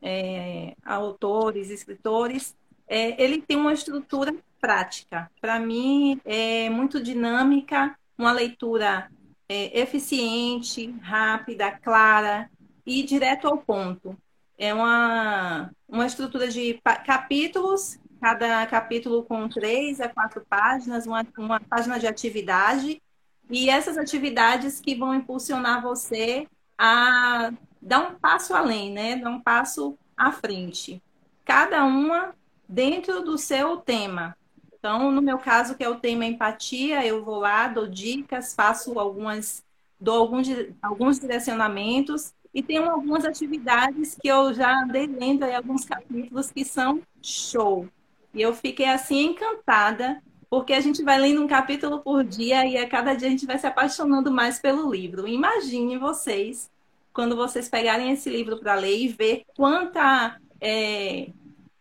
é, 0.03 0.75
autores, 0.85 1.71
escritores, 1.71 2.55
é, 2.87 3.21
ele 3.23 3.41
tem 3.41 3.57
uma 3.57 3.73
estrutura 3.73 4.35
prática. 4.61 5.31
Para 5.41 5.59
mim, 5.59 6.21
é 6.23 6.69
muito 6.69 7.03
dinâmica, 7.03 7.99
uma 8.19 8.31
leitura 8.31 9.11
é, 9.49 9.81
eficiente, 9.81 10.95
rápida, 11.01 11.71
clara 11.71 12.51
e 12.85 13.03
direto 13.03 13.49
ao 13.49 13.57
ponto. 13.57 14.15
É 14.59 14.75
uma, 14.75 15.71
uma 15.89 16.05
estrutura 16.05 16.49
de 16.49 16.79
capítulos 17.07 17.99
cada 18.21 18.67
capítulo 18.67 19.23
com 19.23 19.49
três 19.49 20.01
a 20.01 20.09
quatro 20.09 20.45
páginas, 20.49 21.07
uma, 21.07 21.27
uma 21.39 21.61
página 21.61 21.99
de 21.99 22.07
atividade, 22.07 23.01
e 23.49 23.71
essas 23.71 23.97
atividades 23.97 24.81
que 24.81 24.95
vão 24.95 25.15
impulsionar 25.15 25.83
você 25.83 26.49
a 26.77 27.53
dar 27.81 28.01
um 28.01 28.15
passo 28.15 28.55
além, 28.55 28.93
né? 28.93 29.17
Dar 29.17 29.31
um 29.31 29.41
passo 29.41 29.97
à 30.17 30.33
frente. 30.33 31.01
Cada 31.45 31.85
uma 31.85 32.35
dentro 32.69 33.23
do 33.23 33.39
seu 33.39 33.77
tema. 33.77 34.37
Então, 34.79 35.11
no 35.11 35.23
meu 35.23 35.39
caso, 35.39 35.77
que 35.77 35.85
é 35.85 35.89
o 35.89 36.01
tema 36.01 36.25
empatia, 36.25 37.05
eu 37.07 37.25
vou 37.25 37.39
lá, 37.39 37.69
dou 37.69 37.87
dicas, 37.87 38.55
faço 38.55 38.99
algumas, 38.99 39.65
dou 39.99 40.19
alguns, 40.19 40.49
alguns 40.83 41.19
direcionamentos 41.19 42.35
e 42.53 42.63
tem 42.63 42.79
algumas 42.79 43.25
atividades 43.25 44.17
que 44.21 44.29
eu 44.29 44.53
já 44.55 44.83
andei 44.83 45.07
lendo 45.07 45.45
aí 45.45 45.55
alguns 45.55 45.85
capítulos 45.85 46.51
que 46.51 46.65
são 46.65 47.03
show. 47.23 47.89
E 48.37 48.43
eu 48.43 48.53
fiquei 48.53 48.87
assim 48.87 49.29
encantada, 49.29 50.23
porque 50.51 50.75
a 50.75 50.81
gente 50.81 51.03
vai 51.03 51.19
lendo 51.19 51.43
um 51.43 51.47
capítulo 51.47 52.01
por 52.01 52.23
dia 52.23 52.67
e 52.67 52.77
a 52.77 52.87
cada 52.87 53.15
dia 53.15 53.29
a 53.29 53.31
gente 53.31 53.47
vai 53.47 53.59
se 53.59 53.67
apaixonando 53.67 54.31
mais 54.31 54.59
pelo 54.59 54.93
livro. 54.93 55.27
Imagine 55.27 55.97
vocês, 55.97 56.71
quando 57.15 57.35
vocês 57.35 57.67
pegarem 57.67 58.13
esse 58.13 58.29
livro 58.29 58.59
para 58.59 58.75
ler 58.75 58.95
e 58.95 59.09
ver 59.09 59.43
quanta, 59.57 60.39
é, 60.61 61.31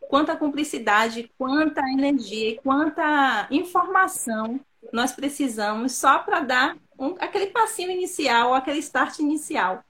quanta 0.07 0.37
cumplicidade, 0.37 1.29
quanta 1.37 1.81
energia 1.89 2.51
e 2.51 2.55
quanta 2.55 3.47
informação 3.51 4.57
nós 4.93 5.11
precisamos 5.11 5.91
só 5.91 6.19
para 6.19 6.39
dar 6.39 6.77
um, 6.97 7.15
aquele 7.19 7.47
passinho 7.47 7.91
inicial, 7.91 8.53
aquele 8.53 8.79
start 8.79 9.19
inicial. 9.19 9.83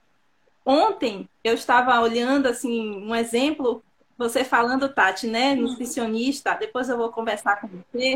Ontem 0.66 1.30
eu 1.44 1.54
estava 1.54 2.02
olhando 2.02 2.48
assim 2.48 3.06
um 3.06 3.14
exemplo 3.14 3.84
você 4.18 4.44
falando, 4.44 4.90
Tati, 4.90 5.28
né, 5.28 5.56
nutricionista, 5.56 6.56
depois 6.56 6.88
eu 6.88 6.98
vou 6.98 7.10
conversar 7.10 7.60
com 7.60 7.68
você. 7.68 8.14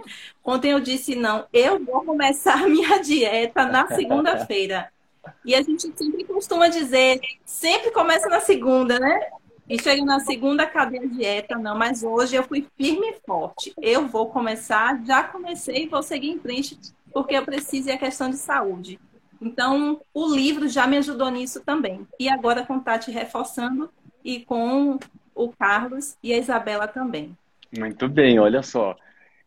Ontem 0.44 0.70
eu 0.70 0.80
disse, 0.80 1.14
não, 1.14 1.46
eu 1.52 1.84
vou 1.84 2.04
começar 2.04 2.62
a 2.62 2.68
minha 2.68 2.98
dieta 3.02 3.66
na 3.66 3.86
segunda-feira. 3.88 4.90
E 5.44 5.54
a 5.54 5.62
gente 5.62 5.92
sempre 5.96 6.24
costuma 6.24 6.68
dizer, 6.68 7.20
sempre 7.44 7.90
começa 7.90 8.28
na 8.28 8.40
segunda, 8.40 8.98
né? 8.98 9.20
E 9.68 9.80
chega 9.80 10.04
na 10.04 10.20
segunda, 10.20 10.66
cadê 10.66 10.98
a 10.98 11.06
dieta? 11.06 11.56
Não, 11.56 11.78
mas 11.78 12.02
hoje 12.02 12.34
eu 12.34 12.42
fui 12.42 12.66
firme 12.76 13.10
e 13.10 13.20
forte. 13.24 13.72
Eu 13.80 14.08
vou 14.08 14.26
começar, 14.26 15.00
já 15.04 15.22
comecei 15.22 15.84
e 15.84 15.88
vou 15.88 16.02
seguir 16.02 16.30
em 16.30 16.38
frente, 16.38 16.78
porque 17.12 17.36
eu 17.36 17.44
preciso 17.44 17.88
e 17.88 17.92
é 17.92 17.96
questão 17.96 18.28
de 18.28 18.36
saúde. 18.36 18.98
Então, 19.40 20.00
o 20.12 20.34
livro 20.34 20.68
já 20.68 20.86
me 20.86 20.96
ajudou 20.98 21.30
nisso 21.30 21.60
também. 21.60 22.06
E 22.18 22.28
agora 22.28 22.64
com 22.64 22.80
Tati 22.80 23.10
reforçando 23.10 23.90
e 24.24 24.40
com 24.40 24.98
o 25.34 25.50
Carlos 25.50 26.16
e 26.22 26.32
a 26.32 26.38
Isabela 26.38 26.86
também. 26.86 27.36
Muito 27.78 28.08
bem, 28.08 28.38
olha 28.38 28.62
só. 28.62 28.96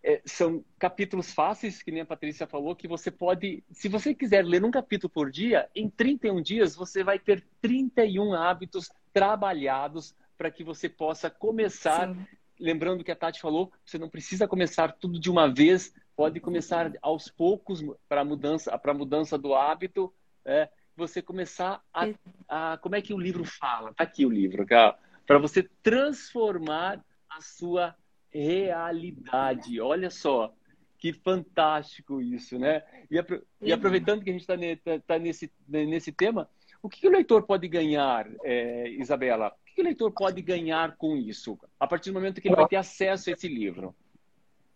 É, 0.03 0.21
são 0.25 0.63
capítulos 0.77 1.33
fáceis, 1.33 1.81
que 1.81 1.91
nem 1.91 2.01
a 2.01 2.05
Patrícia 2.05 2.45
falou, 2.45 2.75
que 2.75 2.87
você 2.87 3.09
pode, 3.09 3.63
se 3.71 3.87
você 3.87 4.13
quiser 4.13 4.43
ler 4.45 4.63
um 4.63 4.71
capítulo 4.71 5.09
por 5.09 5.31
dia, 5.31 5.67
em 5.75 5.89
31 5.89 6.41
dias 6.41 6.75
você 6.75 7.03
vai 7.03 7.17
ter 7.17 7.43
31 7.61 8.33
hábitos 8.33 8.91
trabalhados 9.11 10.15
para 10.37 10.51
que 10.51 10.63
você 10.63 10.87
possa 10.87 11.29
começar. 11.29 12.13
Sim. 12.13 12.27
Lembrando 12.59 13.03
que 13.03 13.11
a 13.11 13.15
Tati 13.15 13.41
falou, 13.41 13.71
você 13.83 13.97
não 13.97 14.09
precisa 14.09 14.47
começar 14.47 14.93
tudo 14.93 15.19
de 15.19 15.29
uma 15.29 15.51
vez, 15.51 15.93
pode 16.15 16.39
começar 16.39 16.91
aos 17.01 17.27
poucos 17.27 17.83
para 18.07 18.21
a 18.21 18.25
mudança, 18.25 18.77
para 18.77 18.93
mudança 18.93 19.37
do 19.37 19.53
hábito. 19.53 20.13
É, 20.45 20.69
você 20.95 21.21
começar 21.21 21.81
a, 21.93 22.07
a, 22.47 22.77
Como 22.77 22.95
é 22.95 23.01
que 23.01 23.13
o 23.13 23.19
livro 23.19 23.43
fala? 23.43 23.93
Tá 23.93 24.03
aqui 24.03 24.25
o 24.25 24.29
livro, 24.29 24.65
cara 24.65 24.97
para 25.25 25.37
você 25.37 25.67
transformar 25.81 27.03
a 27.29 27.41
sua 27.41 27.95
realidade. 28.29 29.79
Olha 29.81 30.09
só, 30.09 30.53
que 30.97 31.13
fantástico 31.13 32.21
isso, 32.21 32.57
né? 32.57 32.83
E, 33.09 33.19
e 33.61 33.73
aproveitando 33.73 34.23
que 34.23 34.29
a 34.29 34.33
gente 34.33 34.41
está 34.41 34.55
tá, 34.83 35.03
tá 35.05 35.19
nesse, 35.19 35.51
nesse 35.67 36.11
tema, 36.11 36.49
o 36.81 36.89
que, 36.89 37.01
que 37.01 37.07
o 37.07 37.11
leitor 37.11 37.43
pode 37.43 37.67
ganhar, 37.67 38.27
é, 38.43 38.89
Isabela? 38.89 39.47
O 39.47 39.65
que, 39.65 39.75
que 39.75 39.81
o 39.81 39.85
leitor 39.85 40.11
pode 40.11 40.41
ganhar 40.41 40.95
com 40.97 41.15
isso, 41.15 41.59
a 41.79 41.87
partir 41.87 42.11
do 42.11 42.13
momento 42.13 42.39
que 42.39 42.47
ele 42.47 42.55
vai 42.55 42.67
ter 42.67 42.75
acesso 42.75 43.29
a 43.29 43.33
esse 43.33 43.47
livro? 43.47 43.95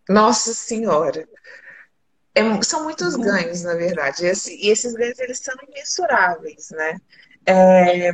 Nossa 0.08 0.54
Senhora! 0.54 1.28
É, 2.34 2.62
são 2.62 2.84
muitos 2.84 3.16
ganhos, 3.16 3.64
na 3.64 3.76
verdade. 3.76 4.24
E, 4.24 4.68
e, 4.68 4.70
esses 4.70 4.94
ganhos 4.94 5.20
eles 5.20 5.40
são 5.40 5.54
imensuráveis, 5.68 6.70
né? 6.72 6.98
É, 7.46 8.12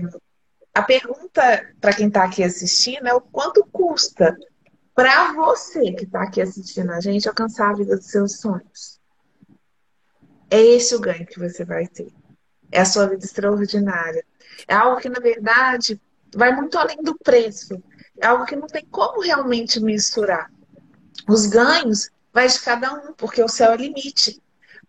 a 0.76 0.84
pergunta 0.84 1.74
para 1.80 1.96
quem 1.96 2.10
está 2.10 2.26
aqui 2.26 2.44
assistindo 2.44 3.08
é 3.08 3.14
o 3.14 3.22
quanto 3.22 3.66
custa 3.72 4.38
para 4.94 5.32
você 5.32 5.94
que 5.94 6.04
está 6.04 6.24
aqui 6.24 6.42
assistindo 6.42 6.92
a 6.92 7.00
gente 7.00 7.30
alcançar 7.30 7.70
a 7.70 7.74
vida 7.74 7.96
dos 7.96 8.08
seus 8.08 8.40
sonhos. 8.40 9.00
É 10.52 10.62
esse 10.62 10.94
o 10.94 11.00
ganho 11.00 11.26
que 11.26 11.40
você 11.40 11.64
vai 11.64 11.88
ter. 11.88 12.12
É 12.70 12.82
a 12.82 12.86
sua 12.86 13.08
vida 13.08 13.24
extraordinária. 13.24 14.26
É 14.68 14.74
algo 14.74 15.00
que, 15.00 15.08
na 15.08 15.20
verdade, 15.20 16.00
vai 16.36 16.54
muito 16.54 16.78
além 16.78 17.02
do 17.02 17.18
preço. 17.18 17.82
É 18.20 18.28
algo 18.28 18.46
que 18.46 18.58
não 18.58 18.68
tem 18.68 18.86
como 18.86 19.22
realmente 19.22 19.80
mensurar. 19.80 20.52
Os 21.26 21.46
ganhos 21.46 22.10
vai 22.34 22.50
de 22.50 22.60
cada 22.60 22.94
um, 22.94 23.14
porque 23.14 23.42
o 23.42 23.48
céu 23.48 23.72
é 23.72 23.78
limite. 23.78 24.42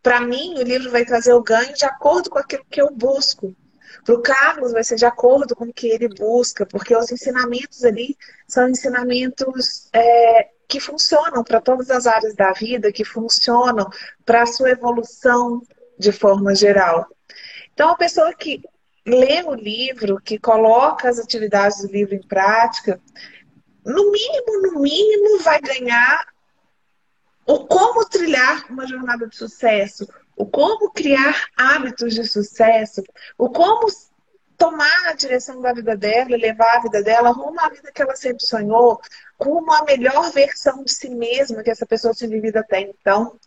Para 0.03 0.21
mim, 0.21 0.59
o 0.59 0.63
livro 0.63 0.91
vai 0.91 1.05
trazer 1.05 1.33
o 1.33 1.43
ganho 1.43 1.75
de 1.75 1.85
acordo 1.85 2.29
com 2.29 2.39
aquilo 2.39 2.65
que 2.69 2.83
eu 2.83 2.93
busco. 2.93 3.55
Para 4.07 4.15
o 4.15 4.23
Carlos 4.23 4.71
vai 4.71 4.85
ser 4.85 4.95
de 4.95 5.05
acordo 5.05 5.57
com 5.57 5.65
o 5.65 5.73
que 5.73 5.89
ele 5.89 6.09
busca, 6.09 6.65
porque 6.65 6.97
os 6.97 7.11
ensinamentos 7.11 7.83
ali 7.83 8.17
são 8.47 8.69
ensinamentos 8.69 9.89
é, 9.93 10.51
que 10.69 10.79
funcionam 10.79 11.43
para 11.43 11.61
todas 11.61 11.91
as 11.91 12.07
áreas 12.07 12.37
da 12.37 12.53
vida, 12.53 12.93
que 12.93 13.05
funcionam 13.05 13.91
para 14.25 14.45
a 14.45 14.47
sua 14.47 14.71
evolução 14.71 15.61
de 15.99 16.13
forma 16.13 16.55
geral. 16.55 17.09
Então, 17.75 17.91
a 17.91 17.97
pessoa 17.97 18.33
que 18.33 18.63
lê 19.05 19.43
o 19.43 19.55
livro, 19.55 20.21
que 20.23 20.39
coloca 20.39 21.09
as 21.09 21.19
atividades 21.19 21.83
do 21.83 21.89
livro 21.89 22.15
em 22.15 22.23
prática, 22.23 23.01
no 23.85 24.13
mínimo, 24.13 24.63
no 24.63 24.81
mínimo, 24.81 25.41
vai 25.41 25.61
ganhar 25.61 26.27
o 27.45 27.67
como 27.67 28.05
trilhar 28.05 28.67
uma 28.71 28.87
jornada 28.87 29.27
de 29.27 29.37
sucesso, 29.37 30.07
o 30.37 30.45
como 30.45 30.91
criar 30.91 31.47
hábitos 31.57 32.15
de 32.15 32.25
sucesso, 32.25 33.03
o 33.39 33.49
como 33.49 33.87
tomar 34.57 35.07
a 35.07 35.13
direção 35.13 35.61
da 35.61 35.73
vida 35.73 35.97
dela 35.97 36.37
levar 36.37 36.77
a 36.77 36.81
vida 36.81 37.03
dela 37.03 37.31
rumo 37.31 37.61
à 37.61 37.69
vida 37.69 37.93
que 37.93 38.03
ela 38.03 38.17
sempre 38.17 38.45
sonhou, 38.45 39.01
rumo 39.41 39.73
à 39.73 39.85
melhor 39.85 40.31
versão 40.33 40.83
de 40.83 40.93
si 40.93 41.11
mesma 41.11 41.63
que 41.63 41.71
essa 41.71 41.87
pessoa 41.87 42.15
tinha 42.15 42.31
vivido 42.31 42.57
até 42.57 42.81
então. 42.81 43.39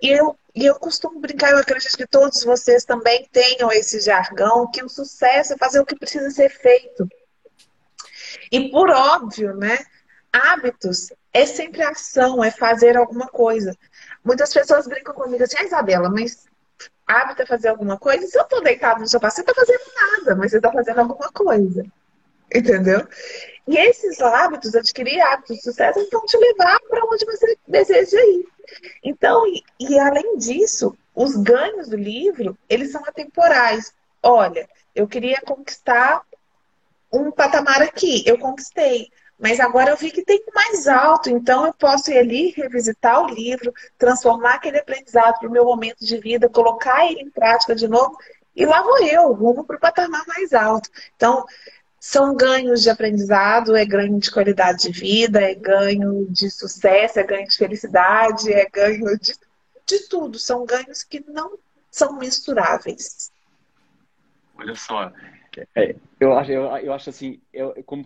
E 0.00 0.08
eu, 0.08 0.36
e 0.54 0.64
eu 0.64 0.76
costumo 0.76 1.20
brincar, 1.20 1.50
eu 1.50 1.58
acredito 1.58 1.96
que 1.96 2.06
todos 2.06 2.44
vocês 2.44 2.84
também 2.84 3.28
tenham 3.32 3.70
esse 3.72 4.00
jargão, 4.00 4.70
que 4.70 4.82
o 4.82 4.88
sucesso 4.88 5.54
é 5.54 5.58
fazer 5.58 5.80
o 5.80 5.86
que 5.86 5.96
precisa 5.96 6.30
ser 6.30 6.50
feito. 6.50 7.08
E 8.50 8.70
por 8.70 8.90
óbvio, 8.90 9.56
né? 9.56 9.78
Hábitos 10.32 11.08
é 11.32 11.46
sempre 11.46 11.82
ação, 11.82 12.44
é 12.44 12.50
fazer 12.50 12.96
alguma 12.96 13.26
coisa. 13.26 13.76
Muitas 14.28 14.52
pessoas 14.52 14.86
brincam 14.86 15.14
comigo 15.14 15.42
assim, 15.42 15.56
ah, 15.58 15.64
Isabela, 15.64 16.10
mas 16.10 16.46
hábito 17.06 17.40
é 17.40 17.46
fazer 17.46 17.68
alguma 17.68 17.96
coisa? 17.96 18.26
Se 18.26 18.38
eu 18.38 18.44
tô 18.44 18.60
deitado 18.60 19.00
no 19.00 19.08
sofá, 19.08 19.30
você 19.30 19.42
tá 19.42 19.54
fazendo 19.54 19.80
nada, 19.96 20.36
mas 20.36 20.50
você 20.50 20.60
tá 20.60 20.70
fazendo 20.70 21.00
alguma 21.00 21.32
coisa. 21.32 21.86
Entendeu? 22.54 23.08
E 23.66 23.78
esses 23.78 24.20
hábitos, 24.20 24.74
adquirir 24.74 25.18
hábitos 25.22 25.56
de 25.56 25.62
sucesso, 25.62 26.06
vão 26.12 26.26
te 26.26 26.36
levar 26.36 26.78
para 26.90 27.06
onde 27.06 27.24
você 27.24 27.56
deseja 27.66 28.20
ir. 28.20 28.46
Então, 29.02 29.46
e, 29.46 29.64
e 29.80 29.98
além 29.98 30.36
disso, 30.36 30.94
os 31.14 31.34
ganhos 31.34 31.88
do 31.88 31.96
livro, 31.96 32.54
eles 32.68 32.92
são 32.92 33.02
atemporais. 33.06 33.94
Olha, 34.22 34.68
eu 34.94 35.08
queria 35.08 35.40
conquistar 35.40 36.20
um 37.10 37.30
patamar 37.30 37.80
aqui, 37.80 38.22
eu 38.26 38.38
conquistei. 38.38 39.08
Mas 39.38 39.60
agora 39.60 39.90
eu 39.90 39.96
vi 39.96 40.10
que 40.10 40.24
tem 40.24 40.42
mais 40.52 40.88
alto, 40.88 41.30
então 41.30 41.64
eu 41.64 41.72
posso 41.72 42.10
ir 42.10 42.18
ali, 42.18 42.50
revisitar 42.50 43.22
o 43.22 43.28
livro, 43.28 43.72
transformar 43.96 44.54
aquele 44.54 44.78
aprendizado 44.78 45.38
para 45.38 45.48
o 45.48 45.52
meu 45.52 45.64
momento 45.64 46.04
de 46.04 46.18
vida, 46.18 46.48
colocar 46.48 47.06
ele 47.06 47.20
em 47.20 47.30
prática 47.30 47.74
de 47.74 47.86
novo, 47.86 48.18
e 48.56 48.66
lá 48.66 48.82
vou 48.82 48.98
eu, 49.04 49.32
rumo 49.32 49.64
para 49.64 49.76
o 49.76 49.80
patamar 49.80 50.26
mais 50.26 50.52
alto. 50.52 50.90
Então, 51.14 51.46
são 52.00 52.34
ganhos 52.34 52.82
de 52.82 52.90
aprendizado, 52.90 53.76
é 53.76 53.84
ganho 53.84 54.18
de 54.18 54.30
qualidade 54.30 54.82
de 54.82 54.90
vida, 54.90 55.40
é 55.40 55.54
ganho 55.54 56.26
de 56.28 56.50
sucesso, 56.50 57.20
é 57.20 57.22
ganho 57.22 57.46
de 57.46 57.56
felicidade, 57.56 58.52
é 58.52 58.68
ganho 58.68 59.16
de, 59.18 59.34
de 59.86 59.98
tudo. 60.08 60.38
São 60.38 60.66
ganhos 60.66 61.04
que 61.04 61.24
não 61.28 61.56
são 61.90 62.14
mensuráveis. 62.14 63.30
Olha 64.56 64.74
só, 64.74 65.12
é, 65.74 65.96
eu, 66.20 66.32
acho, 66.32 66.52
eu, 66.52 66.64
eu 66.78 66.92
acho 66.92 67.10
assim, 67.10 67.40
eu, 67.52 67.74
como 67.84 68.04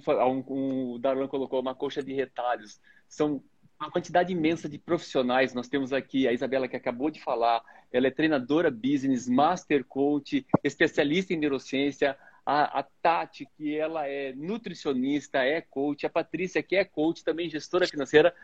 um, 0.49 0.93
o 0.93 0.99
Darlan 0.99 1.29
colocou, 1.29 1.61
uma 1.61 1.75
coxa 1.75 2.03
de 2.03 2.13
retalhos. 2.13 2.81
São 3.09 3.43
uma 3.79 3.91
quantidade 3.91 4.33
imensa 4.33 4.69
de 4.69 4.79
profissionais. 4.79 5.55
Nós 5.55 5.69
temos 5.69 5.93
aqui 5.93 6.29
a 6.29 6.33
Isabela, 6.33 6.69
que 6.69 6.77
acabou 6.77 7.11
de 7.11 7.23
falar, 7.23 7.63
ela 7.93 8.07
é 8.07 8.11
treinadora 8.11 8.71
business, 8.71 9.29
master 9.29 9.85
coach, 9.85 10.47
especialista 10.63 11.33
em 11.33 11.39
neurociência. 11.39 12.17
A, 12.45 12.81
a 12.81 12.83
Tati, 12.83 13.47
que 13.57 13.77
ela 13.77 14.07
é 14.07 14.33
nutricionista, 14.35 15.39
é 15.39 15.61
coach. 15.61 16.07
A 16.07 16.11
Patrícia, 16.11 16.63
que 16.63 16.77
é 16.77 16.85
coach, 16.85 17.25
também 17.25 17.49
gestora 17.49 17.87
financeira. 17.87 18.35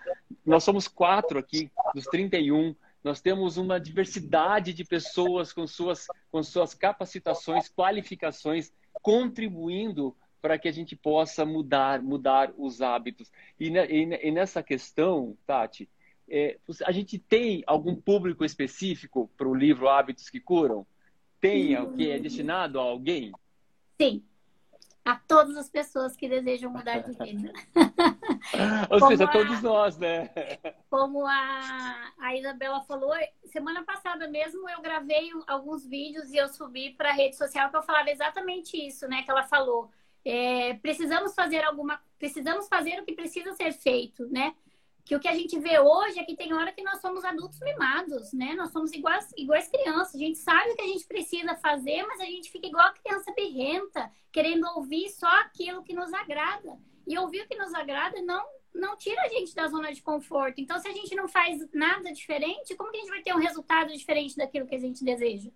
Nós 0.45 0.65
somos 0.65 0.87
quatro 0.87 1.39
aqui, 1.39 1.71
dos 1.95 2.05
31 2.05 2.75
nós 3.03 3.21
temos 3.21 3.57
uma 3.57 3.79
diversidade 3.79 4.73
de 4.73 4.85
pessoas 4.85 5.53
com 5.53 5.67
suas, 5.67 6.07
com 6.31 6.43
suas 6.43 6.75
capacitações, 6.75 7.69
qualificações 7.69 8.73
contribuindo 9.03 10.17
para 10.41 10.59
que 10.59 10.69
a 10.69 10.73
gente 10.73 10.95
possa 10.95 11.45
mudar, 11.45 12.03
mudar 12.03 12.53
os 12.57 12.81
hábitos. 12.81 13.31
E, 13.59 13.69
e, 13.69 14.29
e 14.29 14.31
nessa 14.31 14.63
questão, 14.63 15.37
Tati, 15.47 15.89
é, 16.29 16.59
a 16.85 16.93
gente 16.93 17.19
tem 17.19 17.63
algum 17.67 17.97
público 17.97 18.45
específico 18.45 19.31
para 19.37 19.49
o 19.49 19.55
livro 19.55 19.89
Hábitos 19.89 20.31
que 20.31 20.41
Curam? 20.41 20.87
Tem, 21.41 21.77
o 21.79 21.93
que 21.93 22.11
é 22.11 22.19
destinado 22.19 22.79
a 22.79 22.83
alguém? 22.83 23.33
Sim 24.01 24.23
a 25.09 25.17
todas 25.27 25.57
as 25.57 25.71
pessoas 25.71 26.15
que 26.15 26.29
desejam 26.29 26.71
mudar 26.71 26.99
de 26.99 27.13
vida. 27.13 27.51
Ou 28.91 29.09
seja, 29.09 29.25
a, 29.25 29.29
todos 29.29 29.63
nós, 29.63 29.97
né? 29.99 30.31
Como 30.91 31.27
a, 31.27 32.13
a 32.19 32.37
Isabela 32.37 32.83
falou, 32.83 33.13
semana 33.45 33.85
passada 33.85 34.29
mesmo 34.29 34.69
eu 34.69 34.81
gravei 34.81 35.31
alguns 35.47 35.87
vídeos 35.87 36.31
e 36.31 36.37
eu 36.37 36.49
subi 36.49 36.91
para 36.91 37.11
a 37.11 37.15
rede 37.15 37.37
social 37.37 37.71
que 37.71 37.77
eu 37.77 37.83
falava 37.83 38.11
exatamente 38.11 38.77
isso, 38.77 39.09
né? 39.09 39.23
Que 39.23 39.31
ela 39.31 39.45
falou. 39.45 39.91
É, 40.25 40.75
precisamos 40.75 41.35
fazer 41.35 41.65
alguma. 41.65 42.01
Precisamos 42.19 42.69
fazer 42.69 43.01
o 43.01 43.05
que 43.05 43.13
precisa 43.13 43.53
ser 43.53 43.73
feito, 43.73 44.27
né? 44.27 44.55
que 45.09 45.17
o 45.17 45.21
que 45.21 45.27
a 45.27 45.35
gente 45.35 45.59
vê 45.59 45.79
hoje 45.79 46.21
é 46.21 46.23
que 46.23 46.37
tem 46.37 46.53
hora 46.53 46.71
que 46.71 46.83
nós 46.83 47.01
somos 47.01 47.25
adultos 47.25 47.59
mimados, 47.61 48.31
né? 48.35 48.53
Nós 48.55 48.71
somos 48.71 48.93
iguais, 48.93 49.33
iguais 49.39 49.67
crianças. 49.67 50.15
A 50.15 50.19
gente 50.19 50.37
sabe 50.37 50.71
o 50.71 50.77
que 50.77 50.83
a 50.83 50.87
gente 50.87 51.07
precisa 51.07 51.57
fazer, 51.57 52.07
mas 52.07 52.21
a 52.21 52.27
gente 52.27 52.51
fica 52.51 52.67
igual 52.67 52.87
a 52.87 52.93
criança 52.93 53.33
birrenta, 53.35 54.13
querendo 54.31 54.67
ouvir 54.77 55.09
só 55.09 55.27
aquilo 55.41 55.83
que 55.83 55.95
nos 55.95 56.13
agrada. 56.13 56.79
E 57.09 57.19
ouvir 57.19 57.43
o 57.43 57.49
que 57.49 57.57
nos 57.57 57.75
agrada 57.75 58.21
não 58.23 58.45
não 58.75 58.97
tira 58.97 59.23
a 59.23 59.29
gente 59.29 59.55
da 59.55 59.67
zona 59.67 59.93
de 59.93 60.03
conforto. 60.03 60.61
Então, 60.61 60.79
se 60.79 60.87
a 60.87 60.93
gente 60.93 61.15
não 61.15 61.27
faz 61.27 61.67
nada 61.73 62.13
diferente, 62.13 62.77
como 62.77 62.91
que 62.91 62.99
a 62.99 63.01
gente 63.01 63.11
vai 63.11 63.23
ter 63.23 63.35
um 63.35 63.41
resultado 63.41 63.93
diferente 63.93 64.37
daquilo 64.37 64.67
que 64.67 64.75
a 64.75 64.79
gente 64.79 65.05
deseja? 65.05 65.51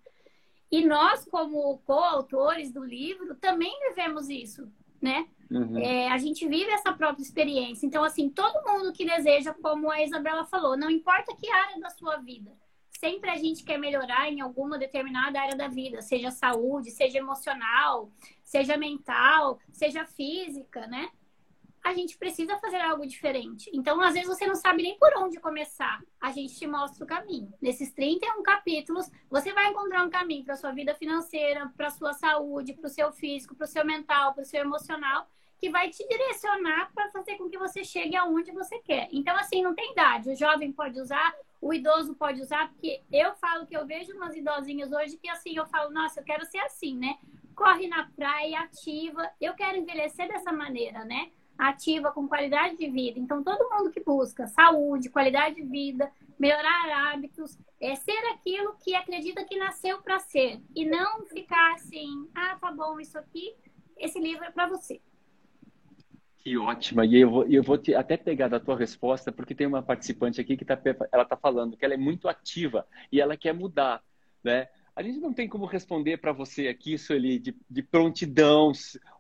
E 0.71 0.85
nós, 0.85 1.25
como 1.27 1.79
coautores 1.81 2.73
do 2.73 2.83
livro, 2.83 3.35
também 3.37 3.73
vivemos 3.89 4.29
isso, 4.29 4.73
né? 5.01 5.29
Uhum. 5.51 5.79
É, 5.79 6.11
a 6.11 6.17
gente 6.17 6.49
vive 6.49 6.71
essa 6.71 6.93
própria 6.93 7.23
experiência. 7.23 7.87
Então, 7.87 8.03
assim, 8.03 8.31
todo 8.31 8.65
mundo 8.67 8.93
que 8.93 9.05
deseja, 9.05 9.55
como 9.55 9.91
a 9.91 10.03
Isabela 10.03 10.45
falou, 10.47 10.77
não 10.77 10.91
importa 10.91 11.37
que 11.37 11.51
área 11.51 11.79
da 11.79 11.91
sua 11.91 12.17
vida, 12.17 12.51
sempre 12.99 13.29
a 13.29 13.37
gente 13.37 13.65
quer 13.65 13.79
melhorar 13.79 14.31
em 14.31 14.41
alguma 14.41 14.79
determinada 14.79 15.41
área 15.41 15.57
da 15.57 15.69
vida, 15.69 16.01
seja 16.01 16.31
saúde, 16.31 16.91
seja 16.91 17.19
emocional, 17.19 18.11
seja 18.43 18.77
mental, 18.77 19.59
seja 19.73 20.07
física, 20.07 20.87
né? 20.87 21.11
A 21.83 21.95
gente 21.95 22.17
precisa 22.17 22.59
fazer 22.59 22.81
algo 22.81 23.07
diferente. 23.07 23.71
Então, 23.75 24.01
às 24.01 24.15
vezes, 24.15 24.29
você 24.29 24.47
não 24.47 24.55
sabe 24.55 24.83
nem 24.83 24.97
por 24.99 25.13
onde 25.19 25.41
começar. 25.41 26.01
A 26.21 26.31
gente 26.31 26.57
te 26.57 26.67
mostra 26.67 27.05
o 27.05 27.07
caminho. 27.07 27.53
Nesses 27.61 27.93
31 27.93 28.43
capítulos, 28.43 29.11
você 29.29 29.53
vai 29.53 29.69
encontrar 29.71 30.05
um 30.05 30.11
caminho 30.11 30.45
para 30.45 30.57
sua 30.57 30.73
vida 30.73 30.95
financeira, 30.95 31.73
para 31.77 31.91
sua 31.91 32.13
saúde, 32.13 32.75
para 32.75 32.87
o 32.87 32.91
seu 32.91 33.13
físico, 33.13 33.57
para 33.57 33.65
o 33.65 33.69
seu 33.69 33.85
mental, 33.85 34.33
para 34.33 34.43
o 34.43 34.47
seu 34.47 34.61
emocional 34.61 35.27
que 35.63 35.71
vai 35.71 35.89
te 35.91 36.05
direcionar 36.09 36.91
para 36.93 37.09
fazer 37.13 37.37
com 37.37 37.49
que 37.49 37.57
você 37.57 37.85
chegue 37.85 38.17
aonde 38.17 38.51
você 38.51 38.81
quer. 38.81 39.09
Então, 39.13 39.37
assim, 39.37 39.63
não 39.63 39.73
tem 39.77 39.93
idade. 39.93 40.31
O 40.31 40.35
jovem 40.35 40.73
pode 40.73 41.01
usar, 41.01 41.33
o 41.61 41.73
idoso 41.73 42.17
pode 42.17 42.41
usar, 42.41 42.69
porque 42.71 43.01
eu 43.13 43.33
falo 43.37 43.65
que 43.65 43.77
eu 43.77 43.87
vejo 43.87 44.13
umas 44.17 44.35
idosinhas 44.35 44.91
hoje 44.91 45.17
que, 45.17 45.29
assim, 45.29 45.57
eu 45.57 45.65
falo, 45.67 45.93
nossa, 45.93 46.19
eu 46.19 46.25
quero 46.25 46.45
ser 46.47 46.59
assim, 46.59 46.99
né? 46.99 47.17
Corre 47.55 47.87
na 47.87 48.11
praia, 48.17 48.59
ativa. 48.59 49.31
Eu 49.41 49.55
quero 49.55 49.79
envelhecer 49.79 50.27
dessa 50.27 50.53
maneira, 50.53 51.05
né? 51.05 51.31
Ativa, 51.59 52.11
com 52.11 52.27
qualidade 52.27 52.77
de 52.77 52.89
vida. 52.89 53.19
Então, 53.19 53.43
todo 53.43 53.71
mundo 53.71 53.91
que 53.91 54.03
busca 54.03 54.47
saúde, 54.49 55.11
qualidade 55.11 55.57
de 55.57 55.63
vida, 55.63 56.11
melhorar 56.39 57.13
hábitos, 57.13 57.59
é 57.81 57.95
ser 57.95 58.19
aquilo 58.33 58.77
que 58.83 58.95
acredita 58.95 59.45
que 59.45 59.59
nasceu 59.59 60.01
para 60.03 60.19
ser. 60.19 60.61
E 60.75 60.85
não 60.85 61.25
ficar 61.27 61.75
assim, 61.75 62.29
ah, 62.35 62.57
tá 62.61 62.73
bom, 62.73 62.99
isso 62.99 63.19
aqui, 63.19 63.55
esse 63.97 64.19
livro 64.19 64.45
é 64.45 64.51
para 64.51 64.67
você. 64.67 65.01
Que 66.39 66.59
ótima. 66.59 67.07
E 67.07 67.21
eu 67.21 67.31
vou, 67.31 67.45
eu 67.47 67.63
vou 67.63 67.79
te, 67.79 67.95
até 67.95 68.17
pegar 68.17 68.49
da 68.49 68.59
tua 68.59 68.77
resposta, 68.77 69.31
porque 69.31 69.55
tem 69.55 69.67
uma 69.67 69.83
participante 69.83 70.41
aqui 70.41 70.57
que 70.57 70.65
tá, 70.65 70.77
ela 71.13 71.23
está 71.23 71.37
falando 71.37 71.77
que 71.77 71.85
ela 71.85 71.95
é 71.95 71.99
muito 71.99 72.29
ativa 72.29 72.85
e 73.13 73.21
ela 73.21 73.37
quer 73.37 73.55
mudar, 73.55 74.03
né? 74.43 74.69
A 74.95 75.03
gente 75.03 75.19
não 75.19 75.33
tem 75.33 75.49
como 75.49 75.65
responder 75.65 76.19
para 76.19 76.33
você 76.33 76.69
aqui, 76.69 76.99
Sueli, 76.99 77.39
de, 77.39 77.57
de 77.69 77.83
prontidão, 77.83 78.73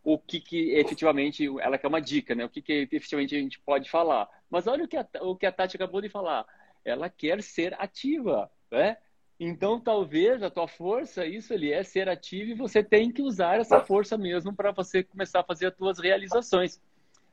o 0.04 0.18
que, 0.18 0.38
que 0.38 0.70
efetivamente, 0.72 1.46
ela 1.60 1.78
quer 1.78 1.88
uma 1.88 2.00
dica, 2.00 2.34
né? 2.34 2.44
O 2.44 2.48
que, 2.48 2.60
que 2.60 2.88
efetivamente 2.92 3.34
a 3.34 3.38
gente 3.38 3.58
pode 3.58 3.90
falar. 3.90 4.28
Mas 4.50 4.66
olha 4.66 4.84
o 4.84 4.88
que 4.88 4.98
a, 4.98 5.06
o 5.22 5.34
que 5.34 5.46
a 5.46 5.52
Tati 5.52 5.76
acabou 5.76 6.02
de 6.02 6.10
falar. 6.10 6.44
Ela 6.84 7.08
quer 7.08 7.42
ser 7.42 7.74
ativa, 7.80 8.50
né? 8.70 8.98
Então, 9.40 9.80
talvez 9.80 10.42
a 10.42 10.50
tua 10.50 10.68
força, 10.68 11.26
isso 11.26 11.52
ali 11.52 11.72
é 11.72 11.82
ser 11.82 12.08
ativo 12.08 12.50
e 12.50 12.54
você 12.54 12.82
tem 12.82 13.10
que 13.10 13.22
usar 13.22 13.58
essa 13.58 13.80
força 13.80 14.16
mesmo 14.16 14.54
para 14.54 14.70
você 14.70 15.02
começar 15.02 15.40
a 15.40 15.44
fazer 15.44 15.66
as 15.66 15.74
tuas 15.74 15.98
realizações. 15.98 16.80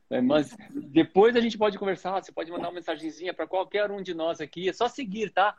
É, 0.09 0.19
mas 0.19 0.57
depois 0.73 1.35
a 1.35 1.39
gente 1.39 1.55
pode 1.55 1.77
conversar, 1.77 2.19
você 2.19 2.31
pode 2.31 2.49
mandar 2.49 2.69
uma 2.69 2.75
mensagenzinha 2.75 3.31
para 3.31 3.45
qualquer 3.45 3.91
um 3.91 4.01
de 4.01 4.15
nós 4.15 4.41
aqui. 4.41 4.67
É 4.69 4.73
só 4.73 4.87
seguir, 4.87 5.29
tá? 5.31 5.55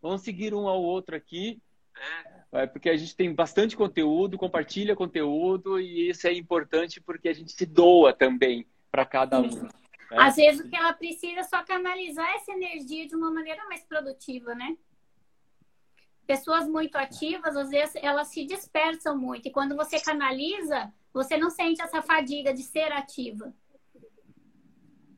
Vamos 0.00 0.22
seguir 0.22 0.54
um 0.54 0.68
ao 0.68 0.82
outro 0.82 1.16
aqui, 1.16 1.60
é, 2.52 2.66
porque 2.66 2.90
a 2.90 2.96
gente 2.96 3.14
tem 3.14 3.32
bastante 3.32 3.76
conteúdo, 3.76 4.36
compartilha 4.36 4.96
conteúdo 4.96 5.78
e 5.78 6.10
isso 6.10 6.26
é 6.26 6.32
importante 6.32 7.00
porque 7.00 7.28
a 7.28 7.32
gente 7.32 7.52
se 7.52 7.64
doa 7.64 8.12
também 8.12 8.66
para 8.90 9.06
cada 9.06 9.40
um. 9.40 9.48
Né? 9.48 9.68
Às 10.12 10.36
vezes 10.36 10.60
o 10.60 10.68
que 10.68 10.76
ela 10.76 10.92
precisa 10.92 11.40
é 11.40 11.44
só 11.44 11.62
canalizar 11.62 12.28
essa 12.34 12.50
energia 12.52 13.06
de 13.06 13.14
uma 13.14 13.30
maneira 13.30 13.64
mais 13.66 13.84
produtiva, 13.84 14.54
né? 14.54 14.76
Pessoas 16.26 16.68
muito 16.68 16.96
ativas, 16.96 17.56
às 17.56 17.70
vezes 17.70 17.94
elas 17.96 18.28
se 18.28 18.44
dispersam 18.44 19.16
muito 19.16 19.46
e 19.46 19.52
quando 19.52 19.76
você 19.76 20.00
canaliza, 20.00 20.92
você 21.12 21.36
não 21.36 21.50
sente 21.50 21.80
essa 21.80 22.02
fadiga 22.02 22.52
de 22.52 22.62
ser 22.62 22.92
ativa. 22.92 23.54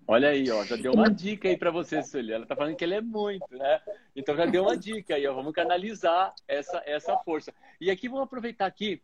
Olha 0.06 0.30
aí, 0.30 0.50
ó, 0.50 0.64
já 0.64 0.76
deu 0.76 0.92
uma 0.92 1.08
dica 1.08 1.48
aí 1.48 1.56
para 1.56 1.70
você, 1.70 2.02
Sueli. 2.02 2.32
Ela 2.32 2.46
tá 2.46 2.56
falando 2.56 2.76
que 2.76 2.84
ele 2.84 2.94
é 2.94 3.00
muito, 3.00 3.46
né? 3.50 3.80
Então 4.14 4.36
já 4.36 4.46
deu 4.46 4.64
uma 4.64 4.76
dica 4.76 5.14
aí, 5.14 5.26
ó. 5.26 5.34
Vamos 5.34 5.52
canalizar 5.52 6.34
essa, 6.46 6.82
essa 6.84 7.16
força. 7.18 7.54
E 7.80 7.90
aqui 7.90 8.08
vamos 8.08 8.24
aproveitar 8.24 8.66
aqui 8.66 9.00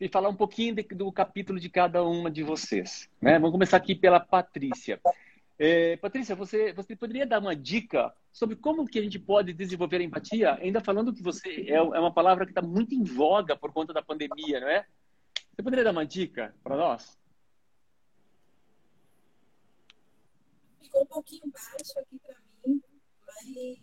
e 0.00 0.08
falar 0.08 0.30
um 0.30 0.34
pouquinho 0.34 0.74
de, 0.74 0.82
do 0.82 1.12
capítulo 1.12 1.60
de 1.60 1.68
cada 1.68 2.02
uma 2.02 2.30
de 2.30 2.42
vocês. 2.42 3.08
Né? 3.20 3.34
Vamos 3.34 3.52
começar 3.52 3.76
aqui 3.76 3.94
pela 3.94 4.18
Patrícia. 4.18 4.98
É, 5.58 5.98
Patrícia, 5.98 6.34
você, 6.34 6.72
você 6.72 6.96
poderia 6.96 7.26
dar 7.26 7.38
uma 7.38 7.54
dica 7.54 8.10
sobre 8.32 8.56
como 8.56 8.86
que 8.86 8.98
a 8.98 9.02
gente 9.02 9.18
pode 9.18 9.52
desenvolver 9.52 9.98
a 9.98 10.02
empatia? 10.02 10.54
Ainda 10.54 10.80
falando 10.80 11.12
que 11.12 11.22
você 11.22 11.66
é, 11.68 11.74
é 11.74 11.80
uma 11.82 12.12
palavra 12.12 12.46
que 12.46 12.52
está 12.52 12.62
muito 12.62 12.94
em 12.94 13.04
voga 13.04 13.54
por 13.54 13.70
conta 13.70 13.92
da 13.92 14.02
pandemia, 14.02 14.58
não 14.58 14.68
é? 14.68 14.86
Você 15.54 15.62
poderia 15.62 15.84
dar 15.84 15.92
uma 15.92 16.06
dica 16.06 16.54
para 16.64 16.76
nós? 16.76 17.19
Ficou 20.90 21.02
um 21.02 21.06
pouquinho 21.06 21.52
baixo 21.52 21.98
aqui 22.00 22.18
para 22.18 22.36
mim, 22.66 22.82
mas 23.24 23.78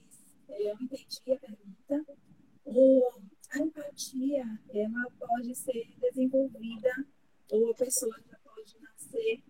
eu 0.49 0.75
entendi 0.81 1.31
a 1.31 1.37
pergunta. 1.37 2.17
O, 2.65 3.09
a 3.51 3.59
empatia, 3.59 4.43
ela 4.73 5.09
pode 5.17 5.55
ser 5.55 5.87
desenvolvida 6.01 7.07
ou 7.49 7.71
a 7.71 7.75
pessoa 7.75 8.13
já 8.29 8.37
pode 8.39 8.77
nascer 8.81 9.41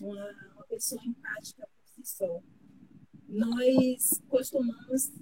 uma, 0.00 0.52
uma 0.54 0.64
pessoa 0.64 1.04
empática 1.04 1.68
por 1.68 1.88
si 1.88 2.06
só. 2.06 2.42
Nós 3.28 4.22
costumamos 4.30 5.12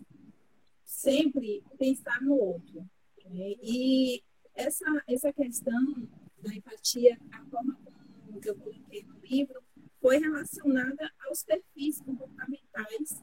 sempre 0.85 1.65
pensar 1.77 2.23
no 2.23 2.35
outro. 2.35 2.89
Né? 3.25 3.57
E 3.61 4.23
essa, 4.55 4.85
essa 5.09 5.33
questão 5.33 6.09
da 6.39 6.55
empatia, 6.55 7.19
a 7.33 7.45
forma 7.47 7.77
como 8.25 8.41
eu 8.45 8.55
coloquei 8.55 9.03
no 9.03 9.19
livro, 9.19 9.61
foi 10.01 10.19
relacionada 10.19 11.11
aos 11.27 11.43
perfis 11.45 12.01
comportamentais 12.01 13.23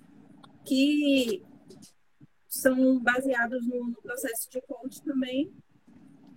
que 0.65 1.43
são 2.47 2.99
baseados 2.99 3.65
no, 3.67 3.89
no, 3.89 4.01
processo 4.01 4.49
de 4.49 4.61
coach 4.61 5.01
também, 5.01 5.53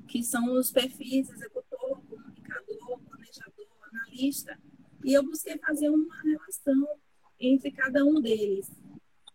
que 0.09 0.23
são 0.23 0.53
os 0.53 0.71
perfis 0.71 1.31
executor, 1.31 2.01
comunicador, 2.09 3.01
planejador, 3.09 3.67
analista, 3.93 4.59
e 5.05 5.15
eu 5.15 5.23
busquei 5.23 5.57
fazer 5.59 5.89
uma 5.89 6.15
relação 6.23 6.87
entre 7.39 7.71
cada 7.71 8.05
um 8.05 8.21
deles. 8.21 8.71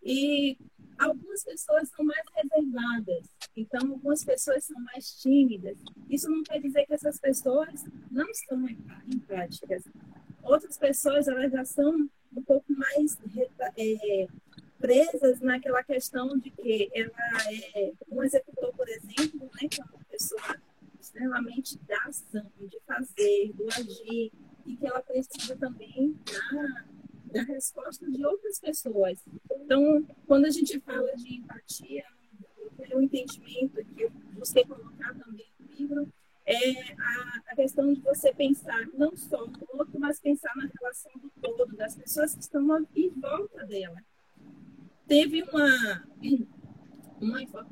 E 0.04 0.58
algumas 0.98 1.44
pessoas 1.44 1.90
são 1.90 2.06
mais 2.06 2.24
reservadas, 2.36 3.28
então 3.56 3.92
algumas 3.92 4.24
pessoas 4.24 4.64
são 4.66 4.80
mais 4.82 5.20
tímidas. 5.20 5.78
Isso 6.10 6.30
não 6.30 6.44
quer 6.44 6.60
dizer 6.62 6.86
que 6.86 6.94
essas 6.94 7.20
pessoas 7.20 7.84
não 8.12 8.30
estão 8.30 8.64
empáticas. 9.08 9.84
Outras 10.56 10.78
pessoas 10.78 11.28
elas 11.28 11.52
já 11.52 11.66
são 11.66 12.10
um 12.34 12.42
pouco 12.42 12.66
mais 12.72 13.18
é, 13.78 14.26
presas 14.80 15.42
naquela 15.42 15.84
questão 15.84 16.40
de 16.40 16.50
que 16.50 16.90
ela 16.94 17.54
é 17.76 17.92
um 18.10 18.24
executor, 18.24 18.74
por 18.74 18.88
exemplo, 18.88 19.50
né, 19.62 19.68
que 19.70 19.82
é 19.82 19.84
uma 19.84 20.06
pessoa 20.10 20.56
extremamente 20.98 21.78
da 21.80 21.98
ação, 22.06 22.50
de 22.58 22.80
fazer, 22.88 23.52
do 23.54 23.68
agir, 23.68 24.32
e 24.66 24.78
que 24.78 24.88
ela 24.88 25.02
precisa 25.02 25.58
também 25.58 26.18
da, 26.24 26.86
da 27.34 27.44
resposta 27.44 28.10
de 28.10 28.26
outras 28.26 28.58
pessoas. 28.58 29.20
Então, 29.52 30.08
quando 30.26 30.46
a 30.46 30.50
gente 30.50 30.80
fala 30.80 31.14
de 31.18 31.36
empatia, 31.36 32.06
o 32.94 33.02
entendimento 33.02 33.84
que 33.94 34.04
eu 34.04 34.10
busquei 34.36 34.64
é 36.46 36.94
a, 36.94 37.42
a, 37.48 37.56
questão 37.56 37.92
de 37.94 38.00
você 38.02 38.34
pensar 38.34 38.88
não 38.94 39.16
só 39.16 39.46
no 39.48 39.68
outro, 39.74 40.00
mas 40.00 40.20
pensar 40.20 40.56
na 40.56 40.70
relação 40.80 41.12
do 41.16 41.32
todo, 41.42 41.76
das 41.76 41.96
pessoas 41.96 42.36
que 42.36 42.42
estão 42.42 42.62
em 42.96 43.10
volta 43.10 43.66
dela. 43.66 44.04
Teve 45.08 45.44
uma, 45.44 46.04
uma, 47.20 47.42
uma 47.42 47.66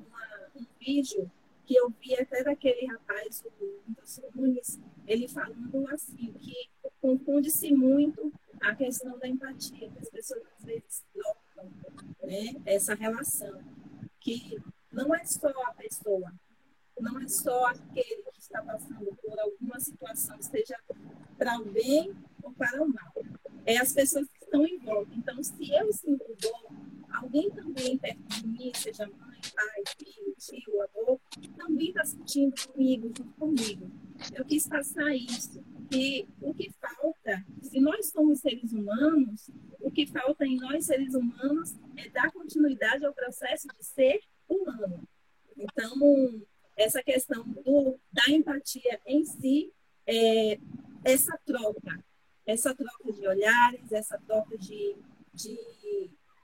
um 0.56 0.66
vídeo 0.80 1.32
que 1.66 1.76
eu 1.76 1.90
vi 2.02 2.16
até 2.16 2.44
daquele 2.44 2.86
rapaz, 2.88 3.44
o 3.60 3.82
Anderson 3.90 4.30
Nunes, 4.36 4.80
ele 5.08 5.28
falando 5.28 5.88
assim, 5.90 6.34
que 6.34 6.70
confunde-se 7.02 7.74
muito 7.74 8.32
a 8.62 8.76
questão 8.76 9.18
da 9.18 9.28
empatia, 9.28 9.90
que 9.90 10.00
as 10.00 10.10
pessoas 10.10 10.42
às 10.58 10.66
vezes 10.66 11.04
trocam 11.14 11.72
né, 12.24 12.62
essa 12.66 12.94
relação, 12.96 13.62
que 14.20 14.62
não 14.92 15.14
é 15.14 15.24
só 15.26 15.50
a 15.50 15.74
pessoa, 15.74 16.32
não 17.00 17.20
é 17.20 17.28
só 17.28 17.66
aquele 17.68 18.24
que 18.32 18.40
está 18.40 18.62
passando 18.62 19.16
por 19.22 19.40
alguma 19.40 19.80
situação, 19.80 20.42
seja 20.42 20.78
para 21.38 21.60
o 21.60 21.66
bem 21.66 22.14
ou 22.42 22.52
para 22.54 22.82
o 22.84 22.88
mal. 22.88 23.14
É 23.66 23.78
as 23.78 23.94
pessoas 23.94 24.28
que 24.28 24.44
estão 24.44 24.66
em 24.66 24.78
volta. 24.80 25.12
Então, 25.16 25.42
se 25.44 25.72
eu 25.72 25.92
sinto 25.94 26.26
dor, 26.40 26.72
alguém 27.12 27.50
também 27.52 27.98
perto 27.98 28.22
de 28.30 28.48
mim, 28.48 28.72
seja 28.76 29.06
mãe, 29.08 29.40
pai, 29.56 29.84
filho, 29.98 30.36
tio, 30.38 30.82
avô, 30.82 31.20
também 31.58 31.90
está 31.90 32.04
sentindo 32.04 32.54
comigo, 32.68 33.08
junto 33.08 33.34
comigo. 33.34 33.92
Eu 34.34 34.46
quis 34.46 34.68
passar 34.68 35.16
isso. 35.16 35.64
E 35.92 36.28
o 36.42 36.54
que 36.54 36.72
falta, 36.72 37.46
se 37.62 37.80
nós 37.80 38.08
somos 38.10 38.40
seres 38.40 38.74
humanos, 38.74 39.50
o 39.80 39.92
que 39.92 40.08
falta 40.08 40.46
em 40.46 40.58
nós, 40.58 40.86
seres 40.86 41.14
humanos, 41.14 41.76
é 41.98 42.10
dar 42.10 42.32
continuidade 42.32 43.06
ao 43.06 43.14
processo 43.14 43.68
de 43.68 43.84
ser 43.84 44.22
humano. 44.48 45.08
Então, 45.58 45.96
essa 46.76 47.02
questão 47.04 47.44
do, 47.44 48.00
da 48.12 48.30
empatia 48.30 49.00
em 49.06 49.24
si, 49.26 49.72
é, 50.08 50.60
essa 51.04 51.38
troca, 51.46 52.04
essa 52.46 52.74
troca 52.76 53.12
de 53.12 53.28
olhares, 53.28 53.92
essa 53.92 54.18
troca 54.26 54.58
de, 54.58 54.96
de 55.34 55.60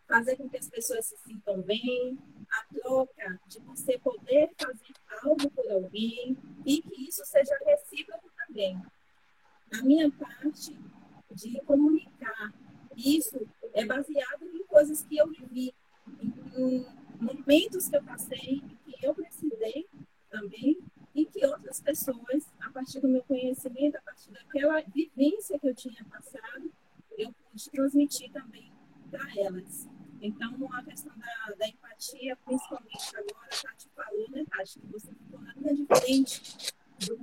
fazer 0.08 0.36
com 0.38 0.50
que 0.50 0.58
as 0.58 0.68
pessoas 0.68 1.06
se 1.06 1.18
sintam 1.18 1.62
bem, 1.62 2.18
a 2.50 2.74
troca 2.74 3.39
de 3.48 3.60
você 3.60 3.98
poder 4.00 4.50
fazer 4.58 4.94
algo 5.24 5.50
por 5.52 5.72
alguém 5.72 6.38
e 6.65 6.82
que 6.82 7.08
isso 7.08 7.24
seja 7.26 7.56
recíproco 7.65 8.30
também. 8.48 8.82
A 9.72 9.84
minha 9.84 10.10
parte 10.12 10.76
de 11.32 11.62
comunicar 11.62 12.52
isso 12.98 13.48
é 13.74 13.86
baseado 13.86 14.44
em 14.44 14.65
coisas 14.65 15.04
que 15.04 15.18
eu 15.18 15.28
vivi, 15.28 15.74
em 16.22 16.86
momentos 17.20 17.88
que 17.88 17.96
eu 17.96 18.04
passei, 18.04 18.63
que 18.86 19.06
eu 19.06 19.13
precisei 19.13 19.88
também, 20.30 20.78
e 21.13 21.26
que 21.26 21.46
outras 21.46 21.82
pessoas, 21.82 22.48
a 22.62 22.70
partir 22.72 23.00
do 23.00 23.08
meu 23.08 23.24
conhecimento, 23.24 23.98
a 23.98 24.02
partir 24.02 24.32
daquela 24.32 24.82
vivência 24.82 25.60
que 25.60 25.68
eu 25.68 25.76
tinha 25.76 26.04
passado, 26.06 26.72
eu 27.18 27.34
pude 27.34 27.70
transmitir 27.70 28.32
também 28.32 28.72
para 29.10 29.28
elas. 29.38 29.88
Então, 30.22 30.54
a 30.74 30.84
questão 30.84 31.13
da, 31.18 31.56
da 31.56 31.68
empatia, 31.68 32.36
principalmente 32.46 33.15
agora, 33.15 33.48
a 33.48 33.62
Tati 33.62 33.89
falou, 33.96 34.30
né, 34.32 34.46
Tati, 34.50 34.80
que 34.80 34.88
você 34.88 35.12
ficou 35.13 35.39
na 35.39 35.54
linha 35.54 35.76
de 35.76 35.86
frente 35.86 36.74
do, 37.08 37.18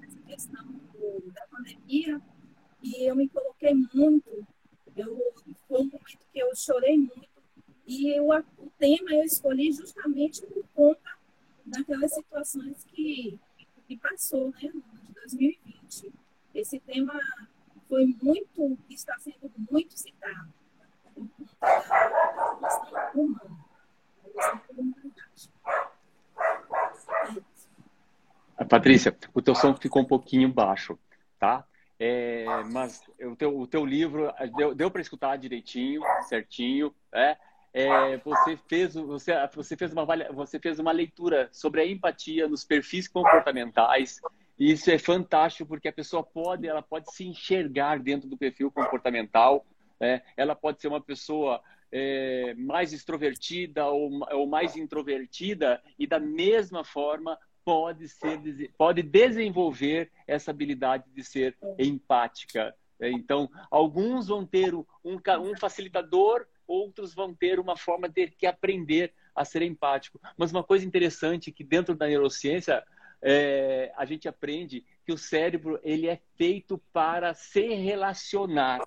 dessa 0.00 0.20
questão 0.26 0.64
do, 0.66 1.32
da 1.32 1.46
pandemia, 1.46 2.20
e 2.82 3.04
eu 3.04 3.14
me 3.14 3.28
coloquei 3.28 3.74
muito, 3.74 4.46
eu, 4.96 5.34
foi 5.68 5.80
um 5.80 5.84
momento 5.84 6.18
que 6.32 6.38
eu 6.38 6.54
chorei 6.54 6.98
muito, 6.98 7.28
e 7.86 8.10
eu, 8.10 8.28
o 8.28 8.70
tema 8.78 9.12
eu 9.12 9.22
escolhi 9.22 9.72
justamente 9.72 10.42
por 10.42 10.64
conta 10.74 11.05
daquelas 11.66 12.14
situações 12.14 12.84
que, 12.84 13.38
que 13.86 13.96
passou 13.96 14.50
né, 14.50 14.70
no 14.72 14.82
ano 14.82 15.00
de 15.04 15.12
2020. 15.12 16.12
Esse 16.54 16.80
tema 16.80 17.18
foi 17.88 18.06
muito, 18.22 18.78
está 18.88 19.18
sendo 19.18 19.52
muito 19.70 19.96
citado 19.98 20.52
por 21.14 21.28
humana, 23.14 23.56
Patrícia, 28.68 29.16
o 29.32 29.40
teu 29.40 29.54
som 29.54 29.74
ficou 29.76 30.02
um 30.02 30.06
pouquinho 30.06 30.52
baixo, 30.52 30.98
tá? 31.38 31.64
É, 31.98 32.44
mas 32.70 33.02
o 33.22 33.36
teu, 33.36 33.58
o 33.58 33.66
teu 33.66 33.84
livro 33.84 34.32
deu, 34.56 34.74
deu 34.74 34.90
para 34.90 35.00
escutar 35.00 35.36
direitinho, 35.36 36.02
certinho, 36.28 36.94
né? 37.12 37.38
É, 37.76 38.16
você 38.24 38.56
fez 38.66 38.94
você, 38.94 39.34
você 39.54 39.76
fez 39.76 39.92
uma 39.92 40.06
você 40.32 40.58
fez 40.58 40.78
uma 40.78 40.92
leitura 40.92 41.50
sobre 41.52 41.82
a 41.82 41.86
empatia 41.86 42.48
nos 42.48 42.64
perfis 42.64 43.06
comportamentais 43.06 44.18
e 44.58 44.72
isso 44.72 44.90
é 44.90 44.98
fantástico 44.98 45.68
porque 45.68 45.86
a 45.86 45.92
pessoa 45.92 46.22
pode 46.22 46.66
ela 46.66 46.80
pode 46.80 47.14
se 47.14 47.26
enxergar 47.26 47.98
dentro 47.98 48.30
do 48.30 48.36
perfil 48.36 48.70
comportamental 48.70 49.66
né? 50.00 50.22
ela 50.38 50.54
pode 50.54 50.80
ser 50.80 50.88
uma 50.88 51.02
pessoa 51.02 51.62
é, 51.92 52.54
mais 52.54 52.94
extrovertida 52.94 53.86
ou, 53.88 54.10
ou 54.32 54.46
mais 54.46 54.74
introvertida 54.74 55.82
e 55.98 56.06
da 56.06 56.18
mesma 56.18 56.82
forma 56.82 57.38
pode 57.62 58.08
ser 58.08 58.40
pode 58.78 59.02
desenvolver 59.02 60.10
essa 60.26 60.50
habilidade 60.50 61.04
de 61.14 61.22
ser 61.22 61.54
empática 61.78 62.74
então 62.98 63.50
alguns 63.70 64.28
vão 64.28 64.46
ter 64.46 64.74
um, 64.74 64.86
um 65.04 65.54
facilitador 65.58 66.46
outros 66.66 67.14
vão 67.14 67.34
ter 67.34 67.58
uma 67.58 67.76
forma 67.76 68.08
de 68.08 68.28
que 68.28 68.46
aprender 68.46 69.12
a 69.34 69.44
ser 69.44 69.62
empático. 69.62 70.20
Mas 70.36 70.50
uma 70.50 70.64
coisa 70.64 70.86
interessante 70.86 71.52
que 71.52 71.62
dentro 71.62 71.94
da 71.94 72.06
neurociência 72.06 72.84
é, 73.22 73.92
a 73.96 74.04
gente 74.04 74.28
aprende 74.28 74.84
que 75.04 75.12
o 75.12 75.18
cérebro 75.18 75.78
ele 75.82 76.08
é 76.08 76.20
feito 76.36 76.78
para 76.92 77.34
se 77.34 77.74
relacionar. 77.74 78.80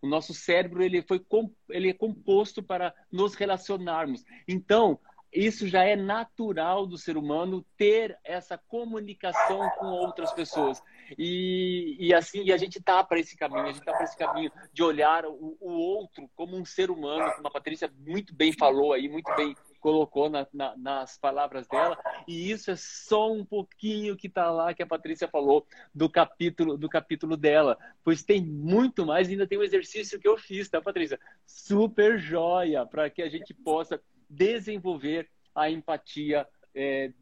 O 0.00 0.06
nosso 0.06 0.34
cérebro 0.34 0.82
ele 0.82 1.02
foi 1.02 1.24
ele 1.70 1.88
é 1.88 1.94
composto 1.94 2.62
para 2.62 2.94
nos 3.10 3.34
relacionarmos. 3.34 4.24
Então, 4.46 4.98
isso 5.34 5.66
já 5.66 5.82
é 5.82 5.96
natural 5.96 6.86
do 6.86 6.96
ser 6.96 7.16
humano 7.16 7.64
ter 7.76 8.16
essa 8.22 8.56
comunicação 8.56 9.68
com 9.78 9.86
outras 9.86 10.32
pessoas. 10.32 10.80
E, 11.18 11.96
e 11.98 12.14
assim, 12.14 12.44
e 12.44 12.52
a 12.52 12.56
gente 12.56 12.80
tá 12.80 13.02
para 13.02 13.18
esse 13.18 13.36
caminho, 13.36 13.64
a 13.64 13.72
gente 13.72 13.84
tá 13.84 13.92
para 13.92 14.04
esse 14.04 14.16
caminho 14.16 14.50
de 14.72 14.82
olhar 14.82 15.26
o, 15.26 15.56
o, 15.60 15.72
outro 15.72 16.30
como 16.36 16.56
um 16.56 16.64
ser 16.64 16.90
humano, 16.90 17.32
como 17.34 17.48
a 17.48 17.50
Patrícia 17.50 17.92
muito 18.06 18.34
bem 18.34 18.52
falou 18.52 18.92
aí, 18.92 19.08
muito 19.08 19.30
bem 19.34 19.54
colocou 19.80 20.30
na, 20.30 20.46
na, 20.50 20.74
nas 20.78 21.18
palavras 21.18 21.66
dela. 21.66 21.98
E 22.26 22.50
isso 22.50 22.70
é 22.70 22.76
só 22.76 23.30
um 23.30 23.44
pouquinho 23.44 24.16
que 24.16 24.28
está 24.28 24.50
lá 24.50 24.72
que 24.72 24.82
a 24.82 24.86
Patrícia 24.86 25.28
falou 25.28 25.66
do 25.94 26.08
capítulo 26.08 26.78
do 26.78 26.88
capítulo 26.88 27.36
dela, 27.36 27.76
pois 28.02 28.22
tem 28.22 28.40
muito 28.42 29.04
mais. 29.04 29.28
Ainda 29.28 29.46
tem 29.46 29.58
um 29.58 29.62
exercício 29.62 30.18
que 30.18 30.26
eu 30.26 30.38
fiz, 30.38 30.70
tá, 30.70 30.80
Patrícia? 30.80 31.20
Super 31.44 32.18
joia 32.18 32.86
para 32.86 33.10
que 33.10 33.20
a 33.20 33.28
gente 33.28 33.52
possa 33.52 34.00
desenvolver 34.28 35.28
a 35.54 35.70
empatia 35.70 36.46
é, 36.74 37.12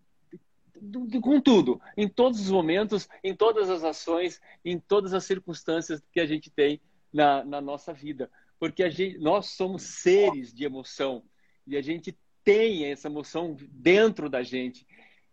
com 1.20 1.40
tudo, 1.40 1.80
em 1.96 2.08
todos 2.08 2.40
os 2.40 2.50
momentos, 2.50 3.08
em 3.22 3.34
todas 3.34 3.68
as 3.68 3.84
ações, 3.84 4.40
em 4.64 4.78
todas 4.78 5.12
as 5.12 5.24
circunstâncias 5.24 6.02
que 6.12 6.20
a 6.20 6.26
gente 6.26 6.50
tem 6.50 6.80
na, 7.12 7.44
na 7.44 7.60
nossa 7.60 7.92
vida. 7.92 8.30
Porque 8.58 8.88
gente, 8.90 9.18
nós 9.18 9.46
somos 9.46 9.82
seres 9.82 10.52
de 10.52 10.64
emoção 10.64 11.24
e 11.66 11.76
a 11.76 11.82
gente 11.82 12.16
tem 12.44 12.86
essa 12.86 13.08
emoção 13.08 13.56
dentro 13.70 14.28
da 14.28 14.42
gente. 14.42 14.86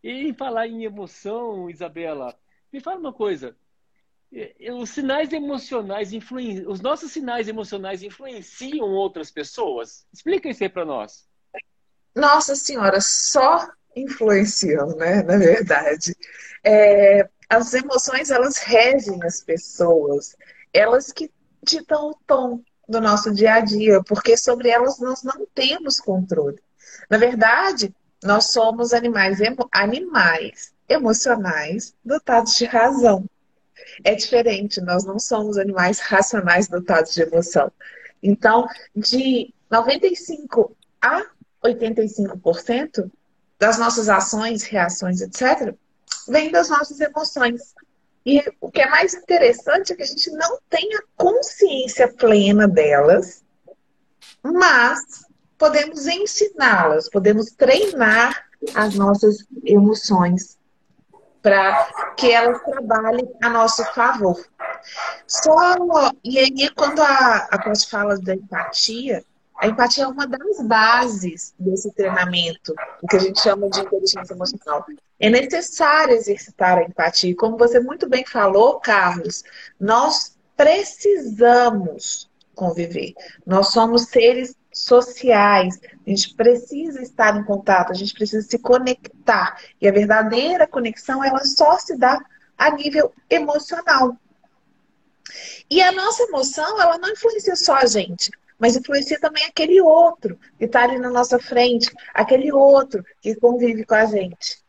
E 0.04 0.28
em 0.28 0.34
falar 0.34 0.68
em 0.68 0.84
emoção, 0.84 1.70
Isabela, 1.70 2.38
me 2.72 2.80
fala 2.80 3.00
uma 3.00 3.14
coisa. 3.14 3.56
Os 4.80 4.92
sinais 4.92 5.34
emocionais 5.34 6.14
influen... 6.14 6.68
os 6.68 6.82
nossos 6.82 7.12
sinais 7.12 7.48
emocionais 7.48 8.04
influenciam 8.04 8.88
outras 8.90 9.32
pessoas? 9.32 10.08
Explica 10.14 10.50
isso 10.50 10.64
aí 10.64 10.70
para 10.70 10.86
nós. 10.86 11.29
Nossa 12.16 12.56
senhora, 12.56 13.00
só 13.02 13.70
influenciam, 13.96 14.96
né? 14.96 15.22
Na 15.24 15.38
verdade, 15.38 16.16
é, 16.64 17.28
as 17.50 17.74
emoções 17.74 18.30
elas 18.30 18.58
regem 18.58 19.24
as 19.24 19.42
pessoas, 19.42 20.36
elas 20.74 21.12
que 21.12 21.32
ditam 21.64 22.12
o 22.12 22.16
tom 22.26 22.62
do 22.88 23.00
nosso 23.00 23.34
dia 23.34 23.56
a 23.56 23.60
dia, 23.60 24.02
porque 24.04 24.36
sobre 24.36 24.70
elas 24.70 25.00
nós 25.00 25.24
não 25.24 25.46
temos 25.54 26.00
controle. 26.00 26.60
Na 27.10 27.18
verdade, 27.18 27.94
nós 28.24 28.52
somos 28.52 28.94
animais, 28.94 29.40
emo 29.40 29.68
animais 29.72 30.74
emocionais 30.88 31.94
dotados 32.04 32.56
de 32.56 32.66
razão. 32.66 33.26
É 34.04 34.16
diferente, 34.16 34.82
nós 34.82 35.06
não 35.06 35.20
somos 35.20 35.58
animais 35.58 36.00
racionais 36.00 36.68
dotados 36.68 37.14
de 37.14 37.22
emoção. 37.22 37.72
Então, 38.22 38.68
de 38.96 39.54
95 39.70 40.76
a 41.02 41.26
85% 41.64 43.12
das 43.60 43.78
nossas 43.78 44.10
ações, 44.10 44.64
reações, 44.64 45.22
etc., 45.22 45.76
vem 46.28 46.52
das 46.52 46.70
nossas 46.70 47.00
emoções. 47.00 47.74
E 48.26 48.44
o 48.62 48.70
que 48.72 48.82
é 48.82 48.90
mais 48.90 49.14
interessante 49.14 49.94
é 49.94 49.96
que 49.96 50.04
a 50.04 50.06
gente 50.06 50.30
não 50.32 50.60
tenha 50.70 51.02
consciência 51.18 52.08
plena 52.14 52.68
delas, 52.68 53.44
mas 54.44 55.26
podemos 55.58 56.08
ensiná-las, 56.08 57.10
podemos 57.10 57.52
treinar 57.52 58.46
as 58.76 58.96
nossas 58.96 59.46
emoções 59.64 60.58
para 61.42 62.14
que 62.18 62.32
elas 62.32 62.62
trabalhem 62.64 63.30
a 63.42 63.50
nosso 63.50 63.84
favor. 63.94 64.46
Só 65.28 65.76
e 66.24 66.40
aí 66.40 66.70
quando 66.76 67.02
a, 67.02 67.48
a 67.52 67.64
Coach 67.64 67.90
fala 67.90 68.18
da 68.20 68.36
empatia, 68.36 69.24
a 69.60 69.68
empatia 69.68 70.06
é 70.06 70.08
uma 70.08 70.26
das 70.26 70.62
bases 70.62 71.54
desse 71.60 71.92
treinamento, 71.92 72.74
o 73.04 73.08
que 73.08 73.18
a 73.18 73.20
gente 73.20 73.42
chama 73.42 73.70
de 73.70 73.82
inteligência 73.82 74.34
emocional. 74.34 74.86
É 75.20 75.30
necessário 75.30 76.16
exercitar 76.16 76.78
a 76.78 76.84
empatia. 76.84 77.36
Como 77.36 77.58
você 77.58 77.78
muito 77.78 78.08
bem 78.08 78.26
falou, 78.26 78.80
Carlos, 78.80 79.44
nós 79.78 80.38
precisamos 80.56 82.30
conviver. 82.56 83.14
Nós 83.46 83.74
somos 83.74 84.04
seres 84.04 84.56
sociais. 84.72 85.78
A 86.08 86.10
gente 86.10 86.34
precisa 86.36 87.02
estar 87.02 87.38
em 87.38 87.44
contato, 87.44 87.92
a 87.92 87.96
gente 87.96 88.14
precisa 88.14 88.48
se 88.48 88.58
conectar. 88.60 89.60
E 89.82 89.90
a 89.90 89.92
verdadeira 89.92 90.68
conexão, 90.68 91.22
ela 91.22 91.44
só 91.44 91.78
se 91.78 91.98
dá 91.98 92.18
a 92.58 92.72
nível 92.72 93.14
emocional. 93.30 94.16
E 95.70 95.82
a 95.82 95.92
nossa 95.92 96.24
emoção, 96.24 96.82
ela 96.82 96.98
não 96.98 97.10
influencia 97.10 97.56
só 97.56 97.76
a 97.76 97.86
gente, 97.86 98.32
mas 98.60 98.76
influencia 98.76 99.20
também 99.20 99.46
aquele 99.46 99.82
outro 99.82 100.38
que 100.58 100.66
está 100.66 100.84
ali 100.84 101.00
na 101.00 101.10
nossa 101.10 101.40
frente, 101.40 101.90
aquele 102.14 102.52
outro 102.52 103.04
que 103.22 103.36
convive 103.36 103.86
com 103.86 103.96
a 103.96 104.06
gente. 104.06 104.60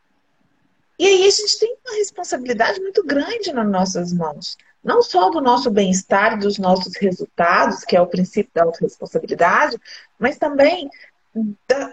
E 0.99 1.07
aí 1.07 1.27
a 1.27 1.31
gente 1.31 1.59
tem 1.59 1.77
uma 1.85 1.97
responsabilidade 1.97 2.81
muito 2.81 3.05
grande 3.05 3.53
nas 3.53 3.69
nossas 3.69 4.13
mãos 4.13 4.57
não 4.83 5.03
só 5.03 5.31
do 5.31 5.41
nosso 5.41 5.71
bem-estar, 5.71 6.39
dos 6.39 6.59
nossos 6.59 6.97
resultados, 6.97 7.85
que 7.85 7.97
é 7.97 8.01
o 8.01 8.07
princípio 8.07 8.51
da 8.55 8.65
autorresponsabilidade, 8.65 9.79
mas 10.19 10.39
também 10.39 10.91
da, 11.69 11.93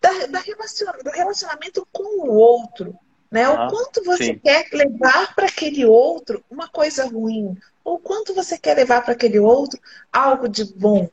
da, 0.00 0.26
da 0.26 0.38
relacion, 0.38 0.92
do 1.04 1.10
relacionamento 1.10 1.86
com 1.92 2.28
o 2.28 2.32
outro. 2.32 2.96
Né? 3.30 3.44
Ah, 3.44 3.66
o 3.66 3.70
quanto 3.70 4.04
você 4.04 4.24
sim. 4.24 4.38
quer 4.38 4.68
levar 4.72 5.34
para 5.34 5.46
aquele 5.46 5.84
outro 5.84 6.44
uma 6.48 6.68
coisa 6.68 7.06
ruim, 7.06 7.56
ou 7.86 8.00
quanto 8.00 8.34
você 8.34 8.58
quer 8.58 8.74
levar 8.74 9.02
para 9.02 9.12
aquele 9.12 9.38
outro 9.38 9.80
algo 10.12 10.48
de 10.48 10.64
bom. 10.64 11.08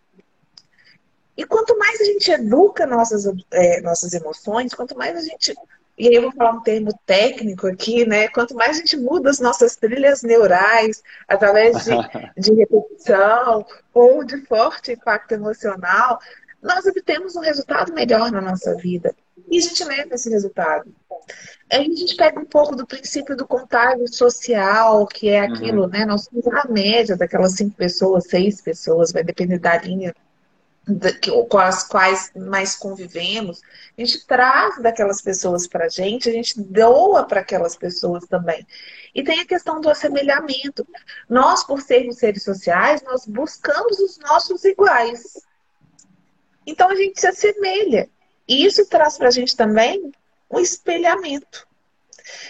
E 1.38 1.46
quanto 1.46 1.78
mais 1.78 2.02
a 2.02 2.04
gente 2.04 2.32
educa 2.32 2.88
nossas, 2.88 3.32
é, 3.52 3.80
nossas 3.82 4.12
emoções, 4.14 4.74
quanto 4.74 4.98
mais 4.98 5.16
a 5.16 5.22
gente 5.22 5.56
e 5.96 6.08
aí 6.08 6.16
eu 6.16 6.24
vou 6.24 6.32
falar 6.32 6.54
um 6.54 6.62
termo 6.62 6.90
técnico 7.06 7.68
aqui, 7.68 8.04
né? 8.04 8.28
Quanto 8.30 8.56
mais 8.56 8.72
a 8.72 8.80
gente 8.80 8.98
muda 8.98 9.30
as 9.30 9.40
nossas 9.40 9.76
trilhas 9.76 10.24
neurais 10.24 11.04
através 11.28 11.86
de, 11.86 11.92
de 12.36 12.54
repetição 12.56 13.64
ou 13.94 14.24
de 14.24 14.44
forte 14.48 14.94
impacto 14.94 15.34
emocional, 15.34 16.20
nós 16.60 16.88
obtemos 16.88 17.36
um 17.36 17.42
resultado 17.42 17.94
melhor 17.94 18.32
na 18.32 18.42
nossa 18.42 18.74
vida. 18.76 19.16
E 19.50 19.58
a 19.58 19.62
gente 19.62 19.84
leva 19.84 20.16
esse 20.16 20.30
resultado. 20.30 20.94
Aí 21.72 21.82
a 21.92 21.96
gente 21.96 22.16
pega 22.16 22.40
um 22.40 22.46
pouco 22.46 22.76
do 22.76 22.86
princípio 22.86 23.36
do 23.36 23.48
contágio 23.48 24.08
social, 24.08 25.08
que 25.08 25.30
é 25.30 25.42
aquilo, 25.42 25.84
uhum. 25.84 25.90
né? 25.90 26.06
Nós 26.06 26.26
somos 26.26 26.46
a 26.48 26.68
média 26.68 27.16
daquelas 27.16 27.54
cinco 27.54 27.76
pessoas, 27.76 28.28
seis 28.28 28.62
pessoas, 28.62 29.12
vai 29.12 29.24
depender 29.24 29.60
da 29.60 29.78
linha 29.78 30.14
com 31.50 31.58
as 31.58 31.88
quais 31.88 32.32
mais 32.36 32.76
convivemos, 32.76 33.62
a 33.98 34.02
gente 34.02 34.26
traz 34.28 34.82
daquelas 34.82 35.22
pessoas 35.22 35.66
para 35.66 35.86
a 35.86 35.90
gente, 35.90 36.30
a 36.30 36.32
gente 36.32 36.60
doa 36.60 37.24
para 37.24 37.40
aquelas 37.40 37.76
pessoas 37.76 38.26
também. 38.26 38.68
E 39.16 39.24
tem 39.24 39.40
a 39.40 39.46
questão 39.46 39.80
do 39.80 39.90
assemelhamento. 39.90 40.86
Nós, 41.30 41.64
por 41.64 41.82
sermos 41.82 42.18
seres 42.18 42.44
sociais, 42.44 43.02
nós 43.04 43.26
buscamos 43.26 43.98
os 44.00 44.18
nossos 44.20 44.66
iguais. 44.66 45.42
Então 46.68 46.90
a 46.90 46.96
gente 46.96 47.20
se 47.20 47.28
assemelha. 47.28 48.10
E 48.48 48.66
isso 48.66 48.86
traz 48.88 49.18
para 49.18 49.28
a 49.28 49.32
gente 49.32 49.56
também 49.56 50.12
um 50.50 50.60
espelhamento. 50.60 51.68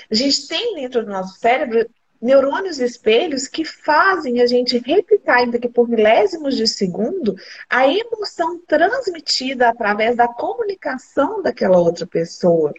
A 0.10 0.16
gente 0.16 0.48
tem 0.48 0.76
dentro 0.76 1.04
do 1.04 1.12
nosso 1.12 1.40
cérebro 1.40 1.90
neurônios 2.24 2.80
espelhos 2.80 3.48
que 3.50 3.66
fazem 3.66 4.42
a 4.42 4.48
gente 4.48 4.78
replicar, 4.78 5.40
ainda 5.40 5.60
que 5.60 5.68
por 5.68 5.90
milésimos 5.90 6.56
de 6.56 6.66
segundo, 6.66 7.36
a 7.70 7.86
emoção 7.86 8.60
transmitida 8.66 9.68
através 9.68 10.16
da 10.16 10.26
comunicação 10.26 11.42
daquela 11.42 11.78
outra 11.78 12.08
pessoa. 12.08 12.74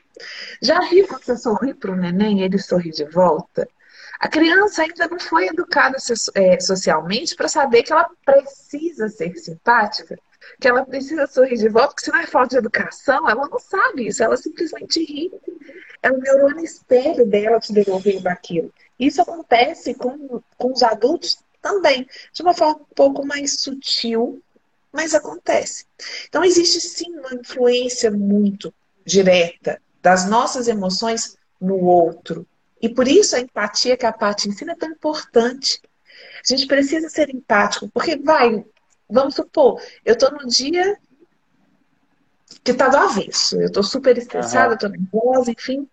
Já 0.62 0.80
viu 0.88 1.06
você 1.06 1.36
sorri 1.36 1.74
para 1.74 1.92
o 1.92 1.96
neném 1.96 2.40
ele 2.40 2.58
sorri 2.58 2.90
de 2.90 3.04
volta? 3.04 3.68
A 4.18 4.28
criança 4.28 4.82
ainda 4.82 5.06
não 5.08 5.20
foi 5.20 5.48
educada 5.48 5.98
é, 6.34 6.58
socialmente 6.58 7.36
para 7.36 7.48
saber 7.48 7.82
que 7.82 7.92
ela 7.92 8.08
precisa 8.24 9.10
ser 9.10 9.36
simpática, 9.36 10.18
que 10.60 10.68
ela 10.68 10.84
precisa 10.84 11.26
sorrir 11.26 11.56
de 11.56 11.68
volta, 11.68 11.88
porque 11.88 12.04
se 12.04 12.12
não 12.12 12.20
é 12.20 12.26
falta 12.26 12.50
de 12.50 12.56
educação, 12.56 13.28
ela 13.28 13.48
não 13.48 13.58
sabe 13.58 14.06
isso, 14.06 14.22
ela 14.22 14.36
simplesmente 14.36 15.04
ri. 15.04 15.32
É 16.02 16.10
o 16.10 16.18
neurônio 16.18 16.64
espelho 16.64 17.26
dela 17.26 17.58
te 17.58 17.72
devolvendo 17.72 18.26
aquilo. 18.26 18.72
Isso 18.98 19.20
acontece 19.22 19.94
com, 19.94 20.40
com 20.56 20.72
os 20.72 20.82
adultos 20.82 21.38
também, 21.60 22.06
de 22.32 22.42
uma 22.42 22.54
forma 22.54 22.80
um 22.80 22.94
pouco 22.94 23.26
mais 23.26 23.60
sutil, 23.60 24.42
mas 24.92 25.14
acontece. 25.14 25.86
Então, 26.28 26.44
existe 26.44 26.80
sim 26.80 27.10
uma 27.18 27.34
influência 27.34 28.10
muito 28.10 28.72
direta 29.04 29.80
das 30.00 30.28
nossas 30.28 30.68
emoções 30.68 31.36
no 31.60 31.76
outro. 31.84 32.46
E 32.80 32.88
por 32.88 33.08
isso 33.08 33.34
a 33.34 33.40
empatia 33.40 33.96
que 33.96 34.04
a 34.06 34.12
Paty 34.12 34.48
ensina 34.48 34.72
é 34.72 34.76
tão 34.76 34.90
importante. 34.90 35.80
A 36.38 36.54
gente 36.54 36.66
precisa 36.66 37.08
ser 37.08 37.34
empático, 37.34 37.88
porque 37.88 38.16
vai, 38.16 38.64
vamos 39.08 39.34
supor, 39.34 39.80
eu 40.04 40.14
estou 40.14 40.30
no 40.32 40.46
dia 40.46 40.98
que 42.62 42.70
está 42.70 42.88
do 42.88 42.96
avesso, 42.96 43.60
eu 43.60 43.66
estou 43.66 43.82
super 43.82 44.16
estressada, 44.16 44.74
estou 44.74 44.88
nervosa, 44.88 45.50
enfim 45.50 45.88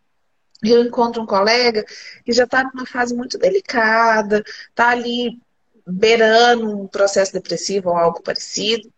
eu 0.70 0.84
encontro 0.84 1.22
um 1.22 1.26
colega 1.26 1.84
que 2.24 2.32
já 2.32 2.44
está 2.44 2.64
numa 2.64 2.86
fase 2.86 3.16
muito 3.16 3.38
delicada, 3.38 4.44
está 4.70 4.90
ali 4.90 5.42
beirando 5.88 6.80
um 6.80 6.88
processo 6.88 7.34
depressivo 7.34 7.90
ou 7.90 7.98
algo 7.98 8.22
parecido, 8.22 8.92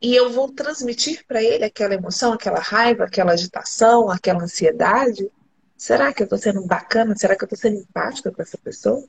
e 0.00 0.14
eu 0.14 0.30
vou 0.30 0.52
transmitir 0.52 1.24
para 1.26 1.42
ele 1.42 1.64
aquela 1.64 1.94
emoção, 1.94 2.32
aquela 2.32 2.58
raiva, 2.58 3.04
aquela 3.04 3.32
agitação, 3.32 4.10
aquela 4.10 4.42
ansiedade, 4.42 5.30
será 5.76 6.12
que 6.12 6.22
eu 6.22 6.24
estou 6.24 6.38
sendo 6.38 6.66
bacana? 6.66 7.16
Será 7.16 7.36
que 7.36 7.44
eu 7.44 7.46
estou 7.46 7.58
sendo 7.58 7.80
empática 7.80 8.30
com 8.30 8.42
essa 8.42 8.58
pessoa? 8.58 9.02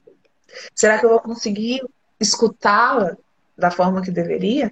Será 0.74 0.97
que 0.97 1.05
eu 1.05 1.09
vou 1.09 1.20
conseguir 1.20 1.84
escutá-la 2.20 3.18
da 3.58 3.72
forma 3.72 4.01
que 4.01 4.12
deveria? 4.12 4.72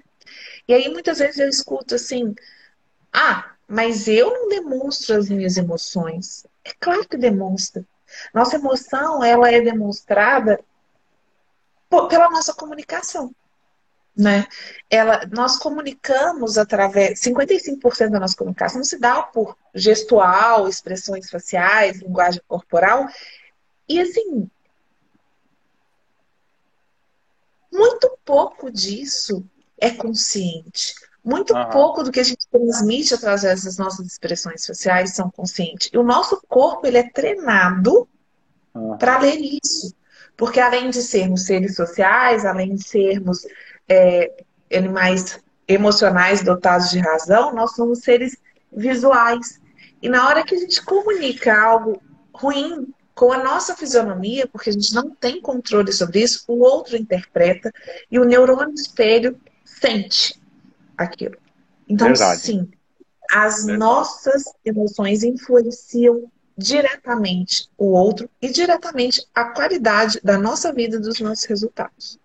E 0.68 0.74
aí 0.74 0.90
muitas 0.90 1.20
vezes 1.20 1.40
eu 1.40 1.50
escuto 1.50 1.96
assim: 1.96 2.34
ah, 3.12 3.52
mas 3.68 4.08
eu 4.08 4.30
não 4.32 4.50
demonstro 4.50 5.16
as 5.18 5.30
minhas 5.30 5.58
emoções. 5.58 6.46
É 6.64 6.72
claro 6.80 7.08
que 7.08 7.18
demonstra. 7.18 7.86
Nossa 8.34 8.56
emoção, 8.56 9.24
ela 9.24 9.52
é 9.52 9.62
demonstrada 9.62 10.60
pela 12.10 12.30
nossa 12.30 12.54
comunicação. 12.54 13.34
Né? 14.16 14.46
Ela, 14.90 15.26
nós 15.32 15.58
comunicamos 15.58 16.58
através. 16.58 17.20
55% 17.22 18.10
da 18.10 18.20
nossa 18.20 18.36
comunicação 18.36 18.84
se 18.84 19.00
dá 19.00 19.24
por 19.24 19.58
gestual, 19.74 20.68
expressões 20.68 21.30
faciais, 21.30 22.00
linguagem 22.00 22.42
corporal. 22.48 23.08
E 23.90 24.00
assim, 24.00 24.50
muito 27.74 28.17
pouco 28.24 28.71
disso 28.71 29.43
é 29.80 29.89
consciente. 29.89 30.93
Muito 31.26 31.55
uhum. 31.55 31.69
pouco 31.69 32.03
do 32.03 32.11
que 32.11 32.19
a 32.19 32.24
gente 32.24 32.47
transmite 32.51 33.13
através 33.13 33.63
das 33.63 33.78
nossas 33.78 34.05
expressões 34.05 34.65
faciais 34.65 35.15
são 35.15 35.32
conscientes. 35.32 35.89
E 35.91 35.97
o 35.97 36.03
nosso 36.03 36.39
corpo 36.47 36.86
ele 36.86 36.97
é 36.97 37.09
treinado 37.09 38.07
uhum. 38.76 38.97
para 38.97 39.19
ler 39.19 39.39
isso. 39.39 39.95
Porque 40.38 40.59
além 40.59 40.89
de 40.89 41.01
sermos 41.01 41.45
seres 41.45 41.76
sociais, 41.76 42.45
além 42.45 42.76
de 42.76 42.84
sermos 42.84 43.45
é, 43.88 44.43
animais 44.71 45.39
emocionais 45.67 46.43
dotados 46.43 46.91
de 46.91 46.99
razão, 46.99 47.53
nós 47.53 47.74
somos 47.74 47.99
seres 47.99 48.38
visuais. 48.71 49.59
E 50.01 50.09
na 50.09 50.28
hora 50.28 50.43
que 50.43 50.53
a 50.53 50.59
gente 50.59 50.84
comunica 50.84 51.57
algo 51.59 52.01
ruim 52.34 52.93
com 53.16 53.32
a 53.32 53.43
nossa 53.43 53.76
fisionomia, 53.76 54.47
porque 54.47 54.70
a 54.70 54.74
gente 54.74 54.93
não 54.93 55.11
tem 55.11 55.39
controle 55.39 55.91
sobre 55.91 56.22
isso, 56.22 56.43
o 56.47 56.59
outro 56.61 56.97
interpreta 56.97 57.72
e 58.09 58.20
o 58.20 58.26
neurônio 58.26 58.74
espelho 58.74 59.39
sente 59.64 60.39
aquilo. 60.97 61.38
Então, 61.88 62.07
Verdade. 62.07 62.41
sim, 62.41 62.72
as 63.32 63.66
Verdade. 63.66 63.78
nossas 63.78 64.43
emoções 64.66 65.24
influenciam 65.24 66.32
diretamente 66.57 67.68
o 67.78 67.91
outro 67.91 68.30
e 68.41 68.49
diretamente 68.49 69.28
a 69.34 69.45
qualidade 69.45 70.20
da 70.24 70.38
nossa 70.38 70.72
vida 70.72 70.97
e 70.97 70.99
dos 70.99 71.20
nossos 71.20 71.45
resultados. 71.45 72.20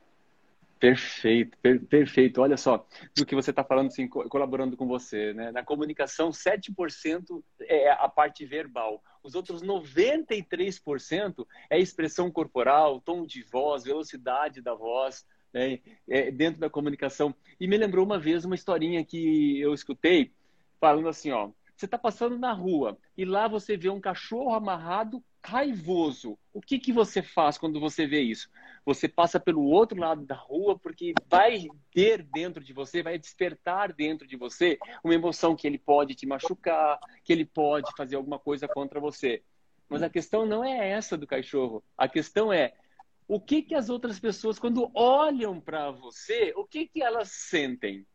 Perfeito, 0.78 1.58
per 1.58 1.84
perfeito. 1.86 2.40
Olha 2.40 2.56
só, 2.56 2.86
do 3.16 3.26
que 3.26 3.34
você 3.34 3.50
está 3.50 3.64
falando, 3.64 3.88
assim, 3.88 4.06
colaborando 4.08 4.76
com 4.76 4.86
você, 4.86 5.32
né? 5.32 5.50
Na 5.50 5.64
comunicação, 5.64 6.30
7% 6.30 7.42
é 7.60 7.90
a 7.90 8.08
parte 8.08 8.46
verbal. 8.46 9.02
Os 9.22 9.34
outros 9.34 9.62
93% 9.62 11.46
é 11.68 11.78
expressão 11.78 12.30
corporal, 12.30 13.00
tom 13.00 13.26
de 13.26 13.42
voz, 13.42 13.82
velocidade 13.84 14.60
da 14.62 14.74
voz, 14.74 15.26
né? 15.52 15.80
é, 16.08 16.30
dentro 16.30 16.60
da 16.60 16.70
comunicação. 16.70 17.34
E 17.58 17.66
me 17.66 17.76
lembrou 17.76 18.04
uma 18.04 18.18
vez 18.18 18.44
uma 18.44 18.54
historinha 18.54 19.04
que 19.04 19.60
eu 19.60 19.74
escutei 19.74 20.32
falando 20.80 21.08
assim, 21.08 21.32
ó, 21.32 21.50
você 21.76 21.86
está 21.86 21.98
passando 21.98 22.38
na 22.38 22.52
rua 22.52 22.96
e 23.16 23.24
lá 23.24 23.48
você 23.48 23.76
vê 23.76 23.88
um 23.88 24.00
cachorro 24.00 24.54
amarrado 24.54 25.22
raivoso. 25.44 26.38
O 26.52 26.60
que, 26.60 26.78
que 26.78 26.92
você 26.92 27.22
faz 27.22 27.56
quando 27.56 27.80
você 27.80 28.06
vê 28.06 28.20
isso? 28.20 28.50
Você 28.84 29.08
passa 29.08 29.38
pelo 29.38 29.62
outro 29.64 29.98
lado 29.98 30.24
da 30.24 30.34
rua 30.34 30.78
porque 30.78 31.14
vai 31.30 31.68
ter 31.92 32.22
dentro 32.22 32.62
de 32.62 32.72
você, 32.72 33.02
vai 33.02 33.18
despertar 33.18 33.92
dentro 33.92 34.26
de 34.26 34.36
você 34.36 34.78
uma 35.02 35.14
emoção 35.14 35.56
que 35.56 35.66
ele 35.66 35.78
pode 35.78 36.14
te 36.14 36.26
machucar, 36.26 36.98
que 37.22 37.32
ele 37.32 37.44
pode 37.44 37.92
fazer 37.96 38.16
alguma 38.16 38.38
coisa 38.38 38.66
contra 38.68 39.00
você. 39.00 39.42
Mas 39.88 40.02
a 40.02 40.10
questão 40.10 40.44
não 40.44 40.64
é 40.64 40.90
essa 40.90 41.16
do 41.16 41.26
cachorro. 41.26 41.82
A 41.96 42.08
questão 42.08 42.52
é 42.52 42.74
o 43.26 43.38
que, 43.38 43.62
que 43.62 43.74
as 43.74 43.90
outras 43.90 44.18
pessoas, 44.18 44.58
quando 44.58 44.90
olham 44.94 45.60
para 45.60 45.90
você, 45.90 46.52
o 46.56 46.64
que, 46.64 46.88
que 46.88 47.02
elas 47.02 47.30
sentem? 47.30 48.06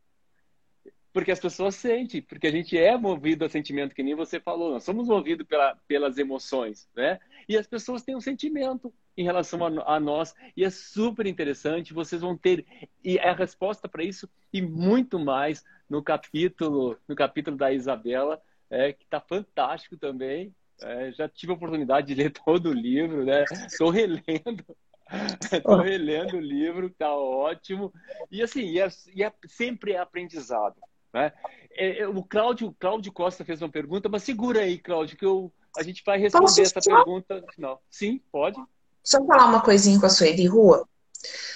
Porque 1.13 1.31
as 1.31 1.39
pessoas 1.39 1.75
sentem, 1.75 2.21
porque 2.21 2.47
a 2.47 2.51
gente 2.51 2.77
é 2.77 2.97
movido 2.97 3.45
a 3.45 3.49
sentimento, 3.49 3.93
que 3.93 4.01
nem 4.01 4.15
você 4.15 4.39
falou, 4.39 4.71
nós 4.71 4.83
somos 4.83 5.07
movidos 5.07 5.45
pela, 5.45 5.77
pelas 5.87 6.17
emoções, 6.17 6.89
né? 6.95 7.19
E 7.47 7.55
as 7.55 7.67
pessoas 7.67 8.01
têm 8.01 8.15
um 8.15 8.21
sentimento 8.21 8.91
em 9.15 9.23
relação 9.23 9.63
a, 9.63 9.95
a 9.95 9.99
nós, 9.99 10.33
e 10.57 10.63
é 10.63 10.69
super 10.69 11.27
interessante, 11.27 11.93
vocês 11.93 12.21
vão 12.21 12.35
ter 12.35 12.65
e 13.03 13.17
é 13.17 13.29
a 13.29 13.35
resposta 13.35 13.87
para 13.87 14.03
isso 14.03 14.27
e 14.51 14.61
muito 14.61 15.19
mais 15.19 15.63
no 15.87 16.01
capítulo, 16.01 16.97
no 17.07 17.15
capítulo 17.15 17.55
da 17.55 17.71
Isabela, 17.71 18.41
é, 18.69 18.91
que 18.91 19.03
está 19.03 19.19
fantástico 19.19 19.95
também. 19.95 20.53
É, 20.81 21.11
já 21.11 21.29
tive 21.29 21.51
a 21.51 21.55
oportunidade 21.55 22.07
de 22.07 22.15
ler 22.15 22.31
todo 22.43 22.69
o 22.69 22.73
livro, 22.73 23.23
né? 23.23 23.43
Estou 23.67 23.91
relendo 23.91 24.65
Estou 25.51 25.81
relendo 25.81 26.37
o 26.37 26.41
livro, 26.41 26.89
tá 26.89 27.13
ótimo. 27.13 27.93
E 28.31 28.41
assim, 28.41 28.61
e 28.61 28.79
é, 28.79 28.87
e 29.13 29.23
é 29.23 29.31
sempre 29.47 29.93
é 29.93 29.99
aprendizado. 29.99 30.75
Né? 31.13 31.31
É, 31.75 31.99
é, 31.99 32.07
o 32.07 32.23
Cláudio, 32.23 32.75
Cláudio 32.79 33.11
Costa 33.11 33.45
fez 33.45 33.61
uma 33.61 33.69
pergunta, 33.69 34.09
mas 34.09 34.23
segura 34.23 34.61
aí, 34.61 34.77
Cláudio, 34.77 35.17
que 35.17 35.25
eu, 35.25 35.51
a 35.77 35.83
gente 35.83 36.03
vai 36.05 36.17
responder 36.17 36.45
Posso 36.45 36.61
essa 36.61 36.79
pergunta 36.81 37.41
no 37.41 37.51
final. 37.51 37.83
Sim, 37.89 38.21
pode. 38.31 38.57
Só 39.03 39.23
falar 39.25 39.45
uma 39.45 39.61
coisinha 39.61 39.99
com 39.99 40.05
a 40.05 40.09
Sueli 40.09 40.45
Rua. 40.45 40.87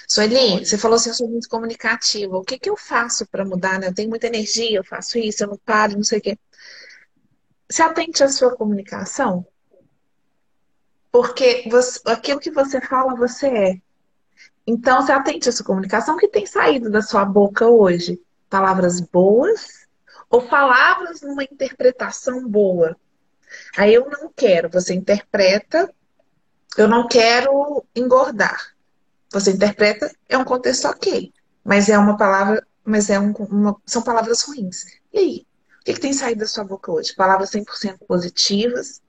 Sueli, 0.06 0.64
você 0.64 0.78
falou 0.78 0.96
assim, 0.96 1.10
eu 1.10 1.14
sou 1.14 1.28
muito 1.28 1.48
comunicativa. 1.48 2.36
O 2.36 2.42
que, 2.42 2.58
que 2.58 2.70
eu 2.70 2.76
faço 2.76 3.26
para 3.26 3.44
mudar? 3.44 3.78
Né? 3.78 3.88
Eu 3.88 3.94
tenho 3.94 4.08
muita 4.08 4.26
energia, 4.26 4.78
eu 4.78 4.84
faço 4.84 5.18
isso, 5.18 5.44
eu 5.44 5.48
não 5.48 5.58
paro, 5.58 5.94
não 5.94 6.04
sei 6.04 6.18
o 6.18 6.22
quê. 6.22 6.38
Se 7.70 7.82
atente 7.82 8.22
à 8.22 8.28
sua 8.28 8.56
comunicação. 8.56 9.46
Porque 11.12 11.68
você, 11.70 12.00
aquilo 12.06 12.40
que 12.40 12.50
você 12.50 12.80
fala, 12.80 13.14
você 13.14 13.46
é. 13.46 13.80
Então, 14.66 15.04
se 15.04 15.12
atente 15.12 15.48
a 15.48 15.50
essa 15.50 15.64
comunicação 15.64 16.16
que 16.16 16.28
tem 16.28 16.44
saído 16.46 16.90
da 16.90 17.02
sua 17.02 17.24
boca 17.24 17.66
hoje. 17.66 18.20
Palavras 18.48 19.00
boas 19.00 19.86
ou 20.30 20.42
palavras 20.42 21.22
numa 21.22 21.44
interpretação 21.44 22.46
boa. 22.46 22.96
Aí 23.76 23.94
eu 23.94 24.08
não 24.10 24.30
quero, 24.34 24.68
você 24.68 24.94
interpreta, 24.94 25.92
eu 26.76 26.86
não 26.86 27.08
quero 27.08 27.84
engordar. 27.94 28.74
Você 29.32 29.52
interpreta, 29.52 30.10
é 30.28 30.36
um 30.36 30.44
contexto 30.44 30.86
ok. 30.86 31.32
Mas 31.64 31.88
é 31.88 31.98
uma 31.98 32.16
palavra, 32.16 32.66
mas 32.84 33.10
é 33.10 33.18
um, 33.18 33.32
uma, 33.32 33.76
são 33.86 34.02
palavras 34.02 34.42
ruins. 34.42 34.84
E 35.12 35.18
aí? 35.18 35.46
O 35.80 35.84
que, 35.84 35.94
que 35.94 36.00
tem 36.00 36.12
saído 36.12 36.40
da 36.40 36.46
sua 36.46 36.64
boca 36.64 36.92
hoje? 36.92 37.14
Palavras 37.14 37.50
100% 37.50 37.98
positivas, 38.06 39.00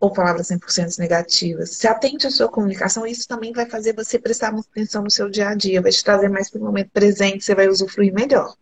ou 0.00 0.12
palavras 0.12 0.48
100% 0.48 0.98
negativas. 0.98 1.70
Se 1.70 1.86
atente 1.88 2.26
à 2.26 2.30
sua 2.30 2.48
comunicação, 2.48 3.06
isso 3.06 3.26
também 3.26 3.52
vai 3.52 3.68
fazer 3.68 3.94
você 3.94 4.18
prestar 4.18 4.54
atenção 4.54 5.02
no 5.02 5.10
seu 5.10 5.28
dia 5.28 5.48
a 5.48 5.54
dia, 5.54 5.82
vai 5.82 5.90
te 5.90 6.02
trazer 6.02 6.28
mais 6.28 6.50
para 6.50 6.60
o 6.60 6.64
momento 6.64 6.90
presente, 6.90 7.44
você 7.44 7.54
vai 7.54 7.68
usufruir 7.68 8.12
melhor. 8.12 8.54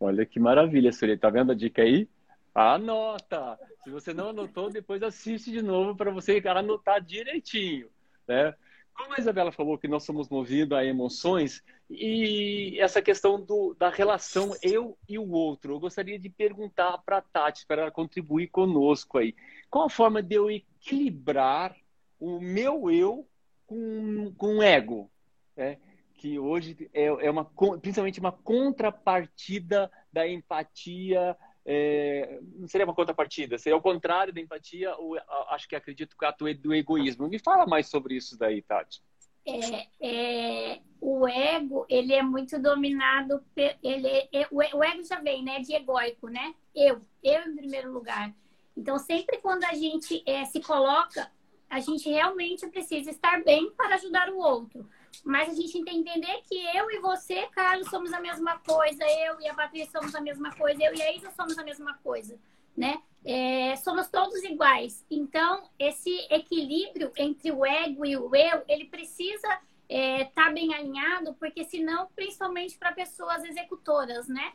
Olha 0.00 0.24
que 0.24 0.38
maravilha, 0.38 0.92
Sueli. 0.92 1.16
Tá 1.16 1.30
vendo 1.30 1.52
a 1.52 1.54
dica 1.54 1.82
aí? 1.82 2.08
Anota! 2.54 3.58
Se 3.84 3.90
você 3.90 4.12
não 4.12 4.30
anotou, 4.30 4.70
depois 4.70 5.02
assiste 5.02 5.50
de 5.50 5.62
novo 5.62 5.96
para 5.96 6.10
você 6.10 6.42
anotar 6.46 7.00
direitinho. 7.00 7.88
Né? 8.26 8.54
Como 8.94 9.14
a 9.14 9.18
Isabela 9.18 9.52
falou 9.52 9.78
que 9.78 9.86
nós 9.86 10.04
somos 10.04 10.28
movidos 10.28 10.76
a 10.76 10.84
emoções 10.84 11.62
e 11.88 12.76
essa 12.80 13.00
questão 13.00 13.40
do, 13.40 13.74
da 13.78 13.88
relação 13.88 14.54
eu 14.60 14.98
e 15.08 15.18
o 15.18 15.30
outro, 15.30 15.72
eu 15.72 15.80
gostaria 15.80 16.18
de 16.18 16.28
perguntar 16.28 16.98
para 16.98 17.18
a 17.18 17.22
Tati, 17.22 17.64
para 17.64 17.82
ela 17.82 17.90
contribuir 17.90 18.48
conosco 18.48 19.18
aí. 19.18 19.34
Qual 19.70 19.86
a 19.86 19.90
forma 19.90 20.22
de 20.22 20.34
eu 20.34 20.50
equilibrar 20.50 21.76
o 22.18 22.40
meu 22.40 22.90
eu 22.90 23.26
com, 23.66 24.34
com 24.36 24.58
o 24.58 24.62
ego? 24.62 25.10
Né? 25.56 25.78
Que 26.18 26.38
hoje 26.38 26.90
é, 26.92 27.06
é 27.06 27.30
uma, 27.30 27.44
principalmente 27.80 28.20
uma 28.20 28.32
contrapartida 28.32 29.90
da 30.12 30.28
empatia. 30.28 31.36
É, 31.64 32.38
não 32.56 32.68
seria 32.68 32.86
uma 32.86 32.94
contrapartida, 32.94 33.58
seria 33.58 33.76
o 33.76 33.82
contrário 33.82 34.32
da 34.32 34.40
empatia, 34.40 34.94
ou 34.96 35.16
acho 35.50 35.68
que 35.68 35.76
acredito 35.76 36.16
que 36.16 36.24
é 36.24 36.28
ato 36.28 36.52
do 36.54 36.74
egoísmo. 36.74 37.28
Me 37.28 37.38
fala 37.38 37.66
mais 37.66 37.88
sobre 37.88 38.16
isso 38.16 38.38
daí, 38.38 38.62
Tati. 38.62 39.02
É, 39.46 39.86
é, 40.00 40.80
o 41.00 41.26
ego 41.26 41.86
ele 41.88 42.12
é 42.12 42.22
muito 42.22 42.60
dominado 42.60 43.42
ele 43.82 44.28
é, 44.30 44.46
o 44.50 44.84
ego 44.84 45.02
já 45.02 45.20
vem 45.20 45.42
né 45.42 45.60
de 45.60 45.74
egóico 45.74 46.28
né 46.28 46.54
eu 46.74 47.00
eu 47.24 47.48
em 47.48 47.56
primeiro 47.56 47.90
lugar 47.90 48.34
então, 48.78 48.96
sempre 48.96 49.38
quando 49.38 49.64
a 49.64 49.74
gente 49.74 50.22
é, 50.24 50.44
se 50.44 50.60
coloca, 50.60 51.28
a 51.68 51.80
gente 51.80 52.08
realmente 52.08 52.64
precisa 52.68 53.10
estar 53.10 53.42
bem 53.42 53.72
para 53.72 53.96
ajudar 53.96 54.30
o 54.30 54.38
outro. 54.38 54.88
Mas 55.24 55.50
a 55.50 55.54
gente 55.54 55.72
tem 55.72 55.84
que 55.84 55.90
entender 55.90 56.42
que 56.48 56.54
eu 56.76 56.90
e 56.90 56.98
você, 57.00 57.46
Carlos, 57.48 57.88
somos 57.88 58.12
a 58.12 58.20
mesma 58.20 58.58
coisa, 58.58 59.04
eu 59.04 59.40
e 59.40 59.48
a 59.48 59.54
Patrícia 59.54 60.00
somos 60.00 60.14
a 60.14 60.20
mesma 60.20 60.54
coisa, 60.54 60.82
eu 60.82 60.94
e 60.94 61.02
a 61.02 61.14
Isa 61.14 61.30
somos 61.32 61.58
a 61.58 61.64
mesma 61.64 61.94
coisa, 62.02 62.38
né? 62.76 63.02
É, 63.24 63.76
somos 63.76 64.08
todos 64.08 64.42
iguais. 64.44 65.04
Então, 65.10 65.68
esse 65.78 66.26
equilíbrio 66.30 67.12
entre 67.16 67.50
o 67.50 67.66
ego 67.66 68.06
e 68.06 68.16
o 68.16 68.34
eu, 68.34 68.62
ele 68.68 68.86
precisa 68.86 69.60
é, 69.88 70.24
tá 70.24 70.50
bem 70.50 70.74
alinhado, 70.74 71.34
porque 71.34 71.64
senão, 71.64 72.08
principalmente 72.14 72.76
para 72.76 72.92
pessoas 72.92 73.42
executoras, 73.44 74.28
né? 74.28 74.52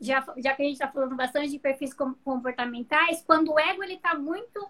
Já, 0.00 0.24
já 0.36 0.54
que 0.54 0.62
a 0.62 0.64
gente 0.64 0.74
está 0.74 0.88
falando 0.88 1.16
bastante 1.16 1.50
de 1.50 1.58
perfis 1.58 1.92
comportamentais, 1.94 3.22
quando 3.22 3.52
o 3.52 3.58
ego 3.58 3.82
ele 3.82 3.94
está 3.94 4.14
muito 4.14 4.68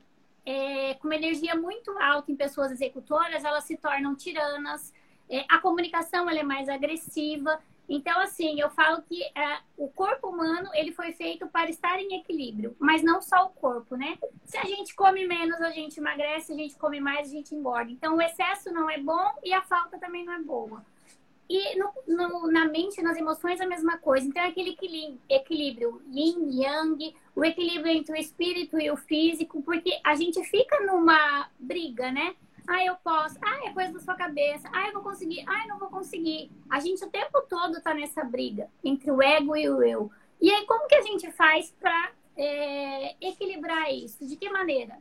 é, 0.49 0.95
com 0.95 1.09
uma 1.09 1.15
energia 1.15 1.55
muito 1.55 1.91
alta 1.99 2.33
em 2.33 2.37
pessoas 2.37 2.73
executoras, 2.73 3.45
elas 3.45 3.65
se 3.65 3.77
tornam 3.77 4.17
tiranas. 4.17 4.95
É, 5.29 5.45
a 5.47 5.59
comunicação 5.59 6.29
ela 6.29 6.41
é 6.41 6.43
mais 6.43 6.71
agressiva. 6.71 7.61
Então, 7.87 8.19
assim, 8.21 8.59
eu 8.59 8.71
falo 8.71 9.03
que 9.03 9.23
é, 9.23 9.59
o 9.77 9.89
corpo 9.89 10.29
humano 10.29 10.71
ele 10.73 10.91
foi 10.91 11.13
feito 11.13 11.47
para 11.49 11.69
estar 11.69 12.01
em 12.01 12.19
equilíbrio, 12.19 12.75
mas 12.79 13.03
não 13.03 13.21
só 13.21 13.45
o 13.45 13.51
corpo, 13.51 13.95
né? 13.95 14.17
Se 14.47 14.57
a 14.57 14.65
gente 14.65 14.95
come 14.95 15.27
menos, 15.27 15.61
a 15.61 15.71
gente 15.71 15.99
emagrece, 16.01 16.47
se 16.47 16.53
a 16.55 16.57
gente 16.57 16.77
come 16.77 16.99
mais, 16.99 17.29
a 17.29 17.33
gente 17.33 17.55
engorda. 17.55 17.91
Então, 17.91 18.17
o 18.17 18.23
excesso 18.23 18.73
não 18.73 18.89
é 18.89 18.99
bom 18.99 19.31
e 19.45 19.53
a 19.53 19.61
falta 19.61 19.99
também 19.99 20.25
não 20.25 20.33
é 20.33 20.41
boa. 20.41 20.83
E 21.49 21.79
no, 21.79 21.93
no, 22.07 22.53
na 22.53 22.67
mente, 22.67 23.01
nas 23.01 23.17
emoções, 23.17 23.61
a 23.61 23.67
mesma 23.67 23.97
coisa. 23.97 24.27
Então, 24.27 24.43
é 24.43 24.49
aquele 24.49 24.77
equilíbrio, 25.29 26.03
yin, 26.11 26.63
yang, 26.63 27.15
o 27.35 27.45
equilíbrio 27.45 27.91
entre 27.93 28.13
o 28.13 28.21
espírito 28.21 28.79
e 28.79 28.91
o 28.91 28.97
físico, 28.97 29.63
porque 29.63 29.99
a 30.05 30.15
gente 30.15 30.43
fica 30.45 30.79
numa 30.85 31.49
briga, 31.59 32.11
né? 32.11 32.35
Ah, 32.69 32.85
eu 32.85 32.97
posso. 32.97 33.39
Ah, 33.43 33.67
é 33.67 33.73
coisa 33.73 33.95
da 33.95 34.01
sua 34.01 34.15
cabeça. 34.15 34.69
Ah, 34.71 34.89
eu 34.89 34.93
vou 34.93 35.03
conseguir. 35.03 35.43
Ah, 35.47 35.63
eu 35.63 35.69
não 35.69 35.79
vou 35.79 35.89
conseguir. 35.89 36.51
A 36.69 36.79
gente 36.81 37.03
o 37.03 37.11
tempo 37.11 37.41
todo 37.49 37.81
tá 37.81 37.95
nessa 37.95 38.23
briga 38.23 38.69
entre 38.85 39.11
o 39.11 39.23
ego 39.23 39.57
e 39.57 39.71
o 39.71 39.83
eu. 39.83 40.11
E 40.39 40.51
aí, 40.51 40.67
como 40.67 40.87
que 40.87 40.95
a 40.95 41.01
gente 41.01 41.33
faz 41.33 41.75
para 41.81 42.13
é, 42.37 43.17
equilibrar 43.27 43.91
isso? 43.91 44.27
De 44.27 44.37
que 44.37 44.51
maneira? 44.51 44.99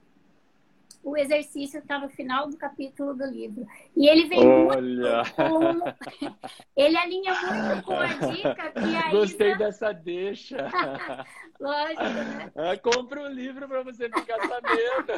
O 1.07 1.15
exercício 1.15 1.79
está 1.79 1.97
no 1.97 2.09
final 2.09 2.49
do 2.49 2.57
capítulo 2.57 3.15
do 3.15 3.25
livro. 3.25 3.65
E 3.95 4.09
ele 4.09 4.27
vem 4.27 4.45
Olha. 4.45 5.23
muito 5.23 5.35
com... 5.35 6.35
Ele 6.75 6.97
alinha 6.97 7.33
muito 7.33 7.85
com 7.85 7.93
a 7.93 8.07
dica 8.07 8.71
que 8.73 8.93
a 8.93 9.09
Gostei 9.09 9.51
Isa... 9.51 9.57
dessa 9.57 9.93
deixa. 9.93 10.57
Lógico, 11.61 12.03
né? 12.03 12.51
Ah, 12.57 12.77
compra 12.77 13.21
o 13.21 13.27
livro 13.29 13.69
para 13.69 13.83
você 13.83 14.09
ficar 14.09 14.37
sabendo. 14.49 15.13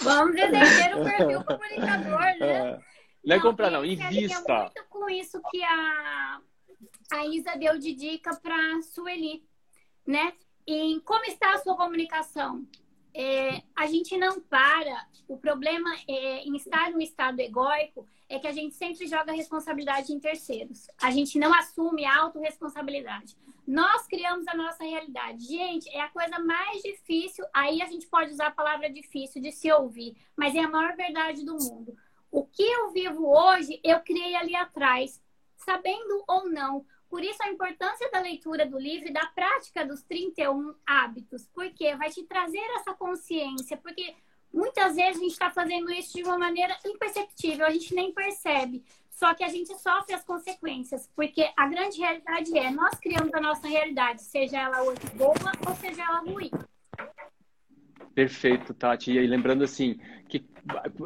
Vamos 0.04 0.36
exercer 0.36 0.96
o 0.96 1.02
perfil 1.02 1.44
comunicador, 1.44 2.20
né? 2.38 2.80
Não 3.24 3.36
é 3.36 3.40
comprar, 3.40 3.70
não, 3.72 3.84
invista. 3.84 4.60
muito 4.60 4.84
com 4.88 5.10
isso 5.10 5.42
que 5.50 5.60
a, 5.64 6.40
a 7.14 7.26
Isa 7.26 7.58
deu 7.58 7.76
de 7.80 7.96
dica 7.96 8.30
para 8.40 8.80
Sueli, 8.82 9.42
né? 10.06 10.34
Em 10.72 11.00
como 11.00 11.24
está 11.24 11.54
a 11.54 11.58
sua 11.58 11.76
comunicação. 11.76 12.64
É, 13.12 13.60
a 13.74 13.88
gente 13.88 14.16
não 14.16 14.40
para. 14.40 15.04
O 15.26 15.36
problema 15.36 15.92
é, 16.08 16.44
em 16.44 16.54
estar 16.54 16.92
no 16.92 17.00
estado 17.00 17.40
egóico 17.40 18.06
é 18.28 18.38
que 18.38 18.46
a 18.46 18.52
gente 18.52 18.76
sempre 18.76 19.08
joga 19.08 19.32
a 19.32 19.34
responsabilidade 19.34 20.12
em 20.12 20.20
terceiros. 20.20 20.86
A 21.02 21.10
gente 21.10 21.40
não 21.40 21.52
assume 21.52 22.04
a 22.04 22.20
autorresponsabilidade. 22.20 23.36
Nós 23.66 24.06
criamos 24.06 24.46
a 24.46 24.54
nossa 24.54 24.84
realidade. 24.84 25.44
Gente, 25.44 25.88
é 25.90 26.02
a 26.02 26.08
coisa 26.08 26.38
mais 26.38 26.80
difícil. 26.82 27.44
Aí 27.52 27.82
a 27.82 27.86
gente 27.86 28.06
pode 28.06 28.30
usar 28.30 28.46
a 28.46 28.52
palavra 28.52 28.88
difícil 28.88 29.42
de 29.42 29.50
se 29.50 29.72
ouvir, 29.72 30.16
mas 30.36 30.54
é 30.54 30.60
a 30.60 30.68
maior 30.68 30.94
verdade 30.94 31.44
do 31.44 31.54
mundo. 31.54 31.96
O 32.30 32.46
que 32.46 32.62
eu 32.62 32.92
vivo 32.92 33.26
hoje, 33.26 33.80
eu 33.82 33.98
criei 34.00 34.36
ali 34.36 34.54
atrás, 34.54 35.20
sabendo 35.56 36.22
ou 36.28 36.48
não. 36.48 36.86
Por 37.10 37.24
isso 37.24 37.42
a 37.42 37.48
importância 37.48 38.08
da 38.12 38.20
leitura 38.20 38.64
do 38.64 38.78
livro 38.78 39.08
e 39.08 39.12
da 39.12 39.26
prática 39.26 39.84
dos 39.84 40.00
31 40.04 40.72
hábitos, 40.86 41.46
porque 41.52 41.96
vai 41.96 42.08
te 42.08 42.22
trazer 42.22 42.64
essa 42.76 42.94
consciência, 42.94 43.76
porque 43.76 44.14
muitas 44.52 44.94
vezes 44.94 45.16
a 45.16 45.20
gente 45.24 45.32
está 45.32 45.50
fazendo 45.50 45.90
isso 45.92 46.14
de 46.14 46.22
uma 46.22 46.38
maneira 46.38 46.78
imperceptível, 46.86 47.66
a 47.66 47.70
gente 47.70 47.92
nem 47.96 48.12
percebe. 48.14 48.84
Só 49.10 49.34
que 49.34 49.42
a 49.42 49.48
gente 49.48 49.76
sofre 49.76 50.14
as 50.14 50.24
consequências, 50.24 51.10
porque 51.14 51.50
a 51.56 51.66
grande 51.66 51.98
realidade 51.98 52.56
é 52.56 52.70
nós 52.70 52.98
criamos 53.00 53.34
a 53.34 53.40
nossa 53.40 53.66
realidade, 53.66 54.22
seja 54.22 54.58
ela 54.58 54.82
hoje 54.82 55.00
boa 55.14 55.34
ou 55.68 55.74
seja 55.76 56.02
ela 56.02 56.20
ruim. 56.20 56.50
Perfeito, 58.14 58.74
Tati. 58.74 59.12
E 59.12 59.26
lembrando 59.26 59.64
assim, 59.64 59.98
que 60.28 60.44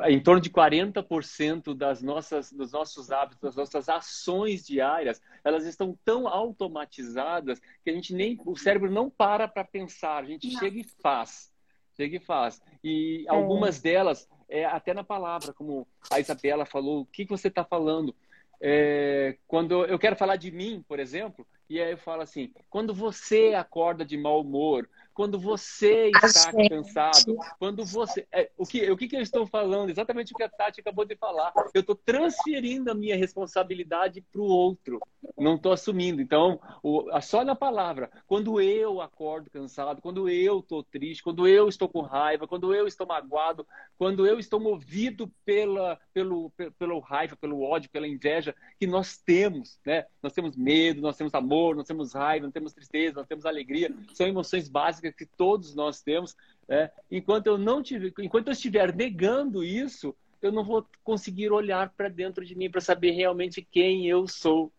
em 0.08 0.20
torno 0.20 0.40
de 0.40 0.50
40% 0.50 1.74
das 1.74 2.02
nossas, 2.02 2.52
dos 2.52 2.72
nossos 2.72 3.10
hábitos, 3.10 3.40
das 3.40 3.56
nossas 3.56 3.88
ações 3.88 4.66
diárias, 4.66 5.20
elas 5.44 5.64
estão 5.64 5.98
tão 6.04 6.26
automatizadas 6.26 7.60
que 7.82 7.90
a 7.90 7.92
gente 7.92 8.14
nem, 8.14 8.38
o 8.44 8.56
cérebro 8.56 8.90
não 8.90 9.08
para 9.08 9.46
para 9.46 9.64
pensar, 9.64 10.24
a 10.24 10.26
gente 10.26 10.52
não. 10.52 10.58
chega 10.58 10.80
e 10.80 10.84
faz. 11.02 11.52
Chega 11.96 12.16
e 12.16 12.20
faz. 12.20 12.60
E 12.82 13.24
é. 13.28 13.30
algumas 13.30 13.80
delas, 13.80 14.28
é, 14.48 14.64
até 14.64 14.92
na 14.92 15.04
palavra, 15.04 15.52
como 15.52 15.86
a 16.10 16.18
Isabela 16.18 16.66
falou, 16.66 17.02
o 17.02 17.06
que, 17.06 17.24
que 17.24 17.30
você 17.30 17.48
está 17.48 17.64
falando? 17.64 18.14
É, 18.60 19.36
quando 19.46 19.84
eu 19.84 19.98
quero 19.98 20.16
falar 20.16 20.36
de 20.36 20.50
mim, 20.50 20.82
por 20.88 20.98
exemplo, 20.98 21.46
e 21.68 21.80
aí 21.80 21.92
eu 21.92 21.98
falo 21.98 22.22
assim: 22.22 22.52
quando 22.70 22.94
você 22.94 23.52
acorda 23.54 24.04
de 24.04 24.16
mau 24.16 24.40
humor, 24.40 24.88
quando 25.14 25.38
você 25.38 26.10
está 26.10 26.52
cansado, 26.68 27.36
quando 27.58 27.84
você. 27.84 28.26
É, 28.32 28.50
o, 28.58 28.66
que, 28.66 28.90
o 28.90 28.96
que, 28.96 29.08
que 29.08 29.16
eu 29.16 29.20
estou 29.20 29.46
falando? 29.46 29.90
Exatamente 29.90 30.32
o 30.32 30.36
que 30.36 30.42
a 30.42 30.48
Tati 30.48 30.80
acabou 30.80 31.04
de 31.04 31.14
falar. 31.16 31.52
Eu 31.72 31.80
estou 31.80 31.94
transferindo 31.94 32.90
a 32.90 32.94
minha 32.94 33.16
responsabilidade 33.16 34.20
para 34.20 34.40
o 34.40 34.44
outro. 34.44 35.00
Não 35.38 35.54
estou 35.54 35.72
assumindo. 35.72 36.20
Então, 36.20 36.60
o, 36.82 37.08
só 37.22 37.44
na 37.44 37.54
palavra, 37.54 38.10
quando 38.26 38.60
eu 38.60 39.00
acordo 39.00 39.50
cansado, 39.50 40.02
quando 40.02 40.28
eu 40.28 40.58
estou 40.58 40.82
triste, 40.82 41.22
quando 41.22 41.46
eu 41.46 41.68
estou 41.68 41.88
com 41.88 42.00
raiva, 42.00 42.48
quando 42.48 42.74
eu 42.74 42.86
estou 42.86 43.06
magoado, 43.06 43.66
quando 43.96 44.26
eu 44.26 44.38
estou 44.38 44.58
movido 44.58 45.30
pela, 45.44 45.98
pelo, 46.12 46.50
pelo 46.78 46.98
raiva, 46.98 47.36
pelo 47.36 47.62
ódio, 47.62 47.90
pela 47.90 48.08
inveja 48.08 48.54
que 48.78 48.86
nós 48.86 49.16
temos, 49.16 49.78
né? 49.86 50.06
Nós 50.20 50.32
temos 50.32 50.56
medo, 50.56 51.00
nós 51.00 51.16
temos 51.16 51.32
amor, 51.34 51.76
nós 51.76 51.86
temos 51.86 52.12
raiva, 52.14 52.46
nós 52.46 52.52
temos 52.52 52.72
tristeza, 52.72 53.16
nós 53.16 53.26
temos 53.26 53.46
alegria. 53.46 53.94
São 54.12 54.26
emoções 54.26 54.68
básicas 54.68 55.03
que 55.12 55.26
todos 55.26 55.74
nós 55.74 56.00
temos. 56.00 56.36
Né? 56.68 56.90
Enquanto 57.10 57.46
eu 57.46 57.58
não 57.58 57.82
tiver, 57.82 58.12
enquanto 58.18 58.48
eu 58.48 58.52
estiver 58.52 58.94
negando 58.94 59.62
isso, 59.62 60.14
eu 60.40 60.52
não 60.52 60.64
vou 60.64 60.86
conseguir 61.02 61.50
olhar 61.50 61.90
para 61.96 62.08
dentro 62.08 62.44
de 62.44 62.54
mim 62.54 62.70
para 62.70 62.80
saber 62.80 63.12
realmente 63.12 63.66
quem 63.70 64.06
eu 64.06 64.26
sou. 64.28 64.70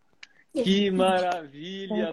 Que 0.53 0.89
maravilha! 0.91 2.11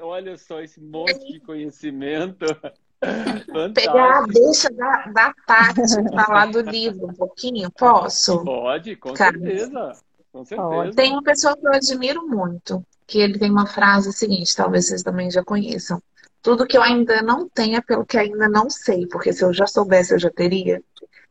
Olha 0.00 0.36
só 0.36 0.60
esse 0.60 0.80
monte 0.80 1.32
de 1.32 1.40
conhecimento. 1.40 2.46
Fantástico. 3.02 3.74
Pegar 3.74 4.18
a 4.18 4.26
deixa 4.26 4.70
da, 4.70 5.06
da 5.06 5.34
Tati 5.44 5.80
falar 6.14 6.46
do 6.52 6.60
livro 6.60 7.08
um 7.08 7.14
pouquinho, 7.14 7.68
posso? 7.72 8.44
Pode, 8.44 8.94
com 8.94 9.12
Cara, 9.12 9.32
certeza. 9.32 9.92
Com 10.32 10.44
certeza. 10.44 10.92
Tem 10.94 11.10
uma 11.10 11.22
pessoa 11.22 11.56
que 11.56 11.66
eu 11.66 11.72
admiro 11.72 12.26
muito, 12.28 12.84
que 13.06 13.18
ele 13.18 13.38
tem 13.40 13.50
uma 13.50 13.66
frase 13.66 14.12
seguinte, 14.12 14.54
talvez 14.54 14.86
vocês 14.86 15.02
também 15.02 15.30
já 15.30 15.42
conheçam 15.42 16.00
tudo 16.42 16.66
que 16.66 16.76
eu 16.76 16.82
ainda 16.82 17.22
não 17.22 17.48
tenho 17.48 17.76
é 17.76 17.80
pelo 17.80 18.04
que 18.04 18.18
ainda 18.18 18.48
não 18.48 18.68
sei, 18.68 19.06
porque 19.06 19.32
se 19.32 19.44
eu 19.44 19.52
já 19.52 19.66
soubesse, 19.66 20.12
eu 20.12 20.18
já 20.18 20.30
teria. 20.30 20.82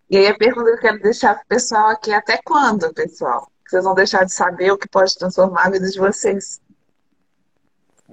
E 0.09 0.17
aí 0.17 0.27
a 0.27 0.37
pergunta 0.37 0.71
que 0.71 0.77
eu 0.77 0.79
quero 0.79 1.01
deixar 1.01 1.35
para 1.35 1.43
o 1.43 1.47
pessoal 1.47 1.89
aqui 1.89 2.11
é 2.11 2.15
até 2.15 2.39
quando, 2.43 2.93
pessoal? 2.93 3.51
Vocês 3.67 3.83
vão 3.83 3.93
deixar 3.93 4.23
de 4.25 4.33
saber 4.33 4.71
o 4.71 4.77
que 4.77 4.87
pode 4.87 5.17
transformar 5.17 5.67
a 5.67 5.69
vida 5.69 5.89
de 5.89 5.99
vocês. 5.99 6.60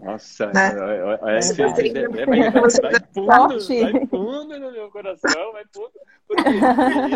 Nossa, 0.02 0.46
né? 0.52 0.68
é, 0.68 1.34
é, 1.34 1.38
é, 1.38 1.38
é, 1.38 2.50
vai, 2.50 3.00
fundo, 3.12 3.28
vai 3.28 4.06
fundo 4.06 4.60
no 4.60 4.72
meu 4.72 4.90
coração, 4.90 5.52
vai 5.52 5.64
fundo. 5.72 5.92
Porque 6.26 6.42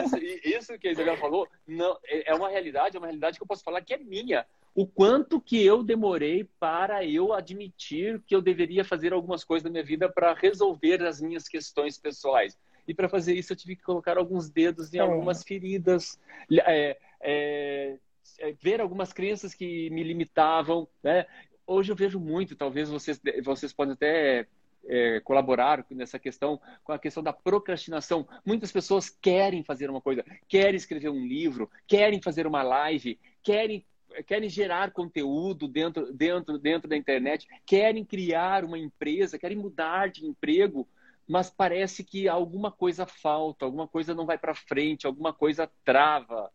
isso, 0.05 0.17
isso 0.45 0.79
que 0.79 0.89
a 0.89 0.93
Isabel 0.93 1.17
falou 1.17 1.49
não, 1.67 1.99
é 2.05 2.35
uma 2.35 2.49
realidade, 2.49 2.97
é 2.97 2.99
uma 2.99 3.07
realidade 3.07 3.37
que 3.37 3.43
eu 3.43 3.47
posso 3.47 3.63
falar 3.63 3.81
que 3.83 3.95
é 3.95 3.99
minha 3.99 4.47
o 4.75 4.87
quanto 4.87 5.41
que 5.41 5.63
eu 5.65 5.83
demorei 5.83 6.49
para 6.59 7.05
eu 7.05 7.33
admitir 7.33 8.23
que 8.27 8.35
eu 8.35 8.41
deveria 8.41 8.85
fazer 8.85 9.13
algumas 9.13 9.45
coisas 9.45 9.65
na 9.65 9.71
minha 9.71 9.85
vida 9.85 10.11
para 10.11 10.33
resolver 10.33 11.03
as 11.03 11.21
minhas 11.21 11.47
questões 11.47 11.99
pessoais. 11.99 12.59
E 12.89 12.95
para 12.95 13.09
fazer 13.09 13.35
isso 13.35 13.53
eu 13.53 13.57
tive 13.57 13.77
que 13.77 13.83
colocar 13.83 14.17
alguns 14.17 14.49
dedos 14.49 14.93
em 14.93 14.99
é. 14.99 15.01
algumas 15.01 15.43
feridas, 15.43 16.19
é, 16.51 16.97
é, 17.21 17.97
é, 18.41 18.53
ver 18.61 18.81
algumas 18.81 19.13
crenças 19.13 19.53
que 19.53 19.91
me 19.91 20.03
limitavam. 20.03 20.89
Né? 21.03 21.27
Hoje 21.73 21.91
eu 21.91 21.97
vejo 21.97 22.21
muito, 22.21 22.55
talvez 22.55 22.91
vocês, 22.91 23.19
vocês 23.43 23.73
podem 23.73 23.95
até 23.95 24.47
é, 24.85 25.21
colaborar 25.21 25.87
nessa 25.91 26.19
questão, 26.19 26.61
com 26.85 26.93
a 26.93 26.99
questão 26.99 27.23
da 27.23 27.33
procrastinação. 27.33 28.29
Muitas 28.45 28.71
pessoas 28.71 29.09
querem 29.09 29.65
fazer 29.65 29.89
uma 29.89 30.01
coisa, 30.01 30.23
querem 30.47 30.77
escrever 30.77 31.09
um 31.09 31.27
livro, 31.27 31.71
querem 31.87 32.21
fazer 32.21 32.47
uma 32.47 32.63
live, 32.63 33.19
querem 33.43 33.85
querem 34.27 34.51
gerar 34.51 34.91
conteúdo 34.91 35.67
dentro, 35.67 36.13
dentro, 36.13 36.59
dentro 36.59 36.87
da 36.87 36.95
internet, 36.95 37.49
querem 37.65 38.05
criar 38.05 38.63
uma 38.63 38.79
empresa, 38.79 39.39
querem 39.39 39.57
mudar 39.57 40.11
de 40.11 40.27
emprego, 40.27 40.87
mas 41.27 41.49
parece 41.49 42.05
que 42.05 42.29
alguma 42.29 42.71
coisa 42.71 43.07
falta, 43.07 43.65
alguma 43.65 43.89
coisa 43.89 44.13
não 44.13 44.27
vai 44.27 44.37
para 44.37 44.55
frente, 44.55 45.07
alguma 45.07 45.33
coisa 45.33 45.71
trava, 45.83 46.51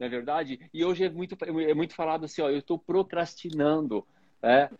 não 0.00 0.06
é 0.06 0.08
verdade? 0.08 0.58
E 0.72 0.82
hoje 0.82 1.04
é 1.04 1.10
muito, 1.10 1.36
é 1.44 1.74
muito 1.74 1.94
falado 1.94 2.24
assim, 2.24 2.40
ó, 2.40 2.48
eu 2.48 2.60
estou 2.60 2.78
procrastinando, 2.78 4.06
né? 4.42 4.70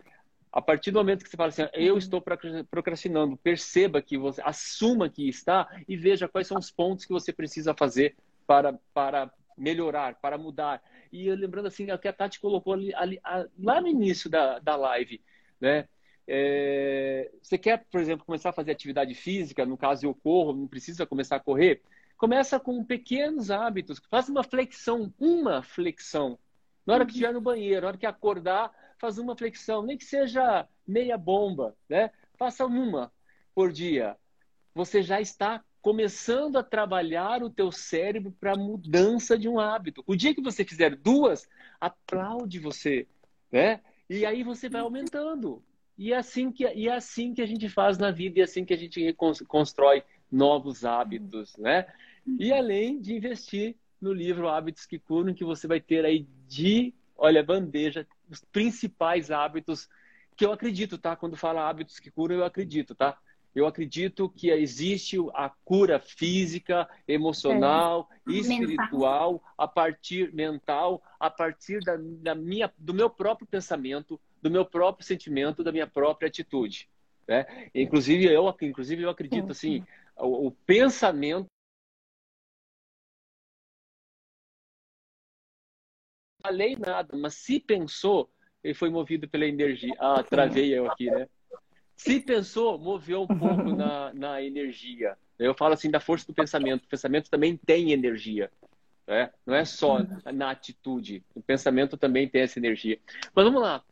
A 0.51 0.61
partir 0.61 0.91
do 0.91 0.99
momento 0.99 1.25
que 1.25 1.31
você 1.31 1.37
fala 1.37 1.49
assim, 1.49 1.67
eu 1.73 1.97
estou 1.97 2.23
procrastinando, 2.71 3.39
perceba 3.39 4.03
que 4.03 4.19
você 4.19 4.43
assuma 4.45 5.09
que 5.09 5.27
está 5.27 5.67
e 5.89 5.97
veja 5.97 6.29
quais 6.29 6.47
são 6.47 6.59
os 6.59 6.71
pontos 6.71 7.07
que 7.07 7.13
você 7.13 7.33
precisa 7.33 7.73
fazer 7.73 8.15
para, 8.47 8.79
para 8.93 9.33
melhorar, 9.57 10.17
para 10.17 10.37
mudar. 10.37 10.83
E 11.11 11.31
lembrando 11.31 11.69
assim, 11.69 11.91
o 11.91 11.99
que 11.99 12.07
a 12.07 12.13
Tati 12.13 12.39
colocou 12.39 12.75
ali, 12.75 12.95
ali, 12.95 13.19
lá 13.59 13.81
no 13.81 13.89
início 13.89 14.29
da, 14.29 14.59
da 14.59 14.77
live, 14.77 15.23
né? 15.59 15.89
É, 16.27 17.31
você 17.43 17.59
quer, 17.59 17.85
por 17.91 18.01
exemplo, 18.01 18.25
começar 18.25 18.51
a 18.51 18.53
fazer 18.53 18.71
atividade 18.73 19.15
física, 19.15 19.67
no 19.67 19.77
caso 19.77 20.07
eu 20.07 20.15
corro, 20.15 20.53
não 20.53 20.69
precisa 20.69 21.07
começar 21.07 21.37
a 21.37 21.41
correr, 21.41 21.83
começa 22.17 22.61
com 22.61 22.85
pequenos 22.85 23.51
hábitos, 23.51 24.01
faz 24.11 24.29
uma 24.29 24.45
flexão, 24.45 25.13
uma 25.19 25.63
flexão. 25.63 26.39
Na 26.87 26.95
hora 26.95 27.05
que 27.05 27.13
estiver 27.13 27.33
no 27.33 27.41
banheiro, 27.41 27.83
na 27.83 27.89
hora 27.89 27.99
que 27.99 28.07
acordar, 28.07 28.73
faz 29.03 29.19
uma 29.19 29.37
flexão, 29.37 29.83
nem 29.83 29.99
que 29.99 30.05
seja 30.05 30.65
meia 30.87 31.19
bomba, 31.19 31.77
né? 31.89 32.13
Faça 32.39 32.65
uma 32.65 33.13
por 33.53 33.73
dia. 33.73 34.17
Você 34.73 35.03
já 35.03 35.21
está 35.21 35.61
começando 35.81 36.57
a 36.57 36.63
trabalhar 36.63 37.43
o 37.43 37.51
teu 37.51 37.73
cérebro 37.73 38.31
para 38.39 38.55
mudança 38.55 39.37
de 39.37 39.49
um 39.49 39.59
hábito. 39.59 40.05
O 40.07 40.15
dia 40.15 40.33
que 40.33 40.41
você 40.41 40.65
fizer 40.65 40.95
duas, 40.95 41.49
aplaude 41.81 42.61
você, 42.61 43.09
né? 43.51 43.81
E 44.09 44.25
aí 44.25 44.45
você 44.45 44.69
vai 44.69 44.81
aumentando. 44.81 45.61
E 45.99 46.13
é 46.13 46.17
assim 46.17 46.53
que, 46.53 46.65
e 46.65 46.87
é 46.87 46.95
assim 46.95 47.35
que 47.35 47.43
a 47.43 47.47
gente 47.47 47.69
faz 47.69 47.99
na 47.99 48.13
vida, 48.13 48.39
e 48.39 48.43
é 48.43 48.45
assim 48.45 48.65
que 48.65 48.73
a 48.73 48.79
gente 48.79 49.13
constrói 49.49 50.05
novos 50.31 50.85
hábitos, 50.85 51.57
né? 51.57 51.87
E 52.39 52.53
além 52.53 53.01
de 53.01 53.15
investir 53.15 53.75
no 54.01 54.13
livro 54.13 54.49
Hábitos 54.49 54.87
que 54.87 54.99
Curam, 54.99 55.35
que 55.35 55.45
você 55.45 55.67
vai 55.67 55.81
ter 55.81 56.05
aí 56.05 56.25
de, 56.47 56.95
olha, 57.17 57.43
bandeja, 57.43 58.07
os 58.33 58.45
principais 58.45 59.31
hábitos 59.31 59.89
que 60.37 60.45
eu 60.45 60.53
acredito, 60.53 60.99
tá? 60.99 61.15
Quando 61.15 61.37
fala 61.37 61.69
hábitos 61.69 61.99
que 61.99 62.11
curam, 62.11 62.37
eu 62.37 62.45
acredito, 62.45 62.95
tá? 62.95 63.19
Eu 63.55 63.67
acredito 63.67 64.31
que 64.31 64.51
existe 64.51 65.19
a 65.35 65.51
cura 65.63 66.01
física, 66.01 66.89
emocional, 67.07 68.09
é. 68.27 68.33
espiritual, 68.33 69.33
mental. 69.33 69.55
a 69.59 69.69
partir 69.69 70.33
mental, 70.33 71.03
a 71.21 71.29
partir 71.29 71.81
da, 71.81 71.99
da, 71.99 72.35
minha, 72.35 72.73
do 72.79 72.95
meu 72.95 73.11
próprio 73.11 73.47
pensamento, 73.47 74.19
do 74.41 74.51
meu 74.51 74.65
próprio 74.65 75.07
sentimento, 75.07 75.63
da 75.63 75.71
minha 75.71 75.87
própria 75.87 76.29
atitude. 76.29 76.89
Né? 77.29 77.45
Inclusive 77.75 78.25
eu, 78.25 78.55
inclusive 78.63 79.03
eu 79.03 79.11
acredito 79.11 79.53
assim, 79.53 79.85
o, 80.17 80.47
o 80.47 80.51
pensamento 80.51 81.47
falei 86.43 86.77
nada, 86.77 87.17
mas 87.17 87.35
se 87.35 87.61
pensou, 87.61 88.31
ele 88.63 88.75
foi 88.75 88.91
movido 88.91 89.29
pela 89.29 89.47
energia. 89.47 89.95
Ah, 89.99 90.23
travei 90.23 90.77
eu 90.77 90.91
aqui, 90.91 91.11
né? 91.11 91.29
Se 91.97 92.21
pensou, 92.21 92.79
moveu 92.79 93.23
um 93.23 93.27
pouco 93.27 93.75
na, 93.77 94.13
na 94.13 94.43
energia. 94.43 95.17
Eu 95.39 95.55
falo 95.55 95.75
assim 95.75 95.91
da 95.91 96.01
força 96.01 96.27
do 96.27 96.35
pensamento. 96.35 96.85
O 96.85 96.89
pensamento 96.89 97.31
também 97.31 97.57
tem 97.57 97.93
energia. 97.93 98.51
Né? 99.07 99.31
Não 99.45 99.55
é 99.55 99.65
só 99.65 99.99
na 100.33 100.51
atitude. 100.51 101.25
O 101.35 101.43
pensamento 101.43 101.97
também 101.97 102.29
tem 102.29 102.43
essa 102.43 102.59
energia. 102.59 102.99
Mas 103.35 103.45
vamos 103.45 103.61
lá. 103.61 103.83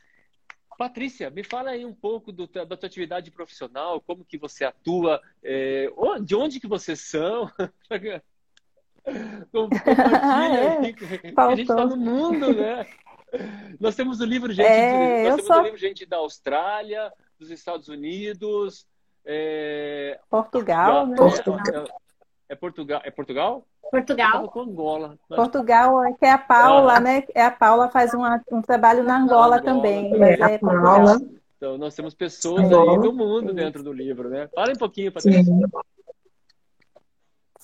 Patrícia, 0.78 1.28
me 1.28 1.44
fala 1.44 1.70
aí 1.70 1.84
um 1.84 1.92
pouco 1.92 2.32
do, 2.32 2.46
da 2.46 2.76
tua 2.76 2.86
atividade 2.86 3.30
profissional, 3.30 4.00
como 4.00 4.24
que 4.24 4.38
você 4.38 4.64
atua, 4.64 5.20
é, 5.42 5.90
de 6.24 6.34
onde 6.34 6.58
que 6.58 6.66
vocês 6.66 7.00
são? 7.00 7.50
Compartilha 9.52 10.20
ah, 10.22 10.48
é? 10.54 10.78
a 11.36 11.56
gente 11.56 11.62
está 11.62 11.86
no 11.86 11.96
mundo, 11.96 12.54
né? 12.54 12.86
Nós 13.78 13.94
temos 13.94 14.20
o 14.20 14.24
livro 14.24 14.52
gente, 14.52 14.66
é, 14.66 15.24
nós 15.24 15.36
temos 15.36 15.46
sou... 15.46 15.60
o 15.60 15.64
livro 15.64 15.78
gente 15.78 16.04
da 16.04 16.16
Austrália, 16.16 17.12
dos 17.38 17.50
Estados 17.50 17.88
Unidos, 17.88 18.86
é... 19.24 20.18
Portugal, 20.28 21.06
né? 21.06 21.16
É, 21.16 22.52
é, 22.52 22.56
Portugal, 22.56 23.00
é 23.04 23.10
Portugal? 23.10 23.66
Portugal. 23.90 24.52
Angola. 24.56 25.18
Portugal, 25.28 26.04
é 26.04 26.12
que 26.12 26.24
é 26.24 26.30
a 26.30 26.38
Paula, 26.38 26.96
ah. 26.96 27.00
né? 27.00 27.24
É 27.34 27.44
a 27.44 27.50
Paula 27.50 27.88
faz 27.88 28.14
uma, 28.14 28.40
um 28.50 28.62
trabalho 28.62 29.02
na 29.02 29.18
Angola, 29.18 29.56
Angola 29.56 29.62
também. 29.62 30.10
Mas 30.16 30.40
é, 30.40 30.54
é 30.54 30.58
Paula. 30.58 31.20
Então, 31.56 31.76
nós 31.76 31.94
temos 31.94 32.14
pessoas 32.14 32.64
aí 32.64 32.98
do 33.00 33.12
mundo 33.12 33.52
dentro 33.52 33.82
do 33.82 33.92
livro, 33.92 34.30
né? 34.30 34.48
Fala 34.54 34.72
um 34.72 34.76
pouquinho, 34.78 35.12
Patrícia. 35.12 35.44
Sim. 35.44 35.62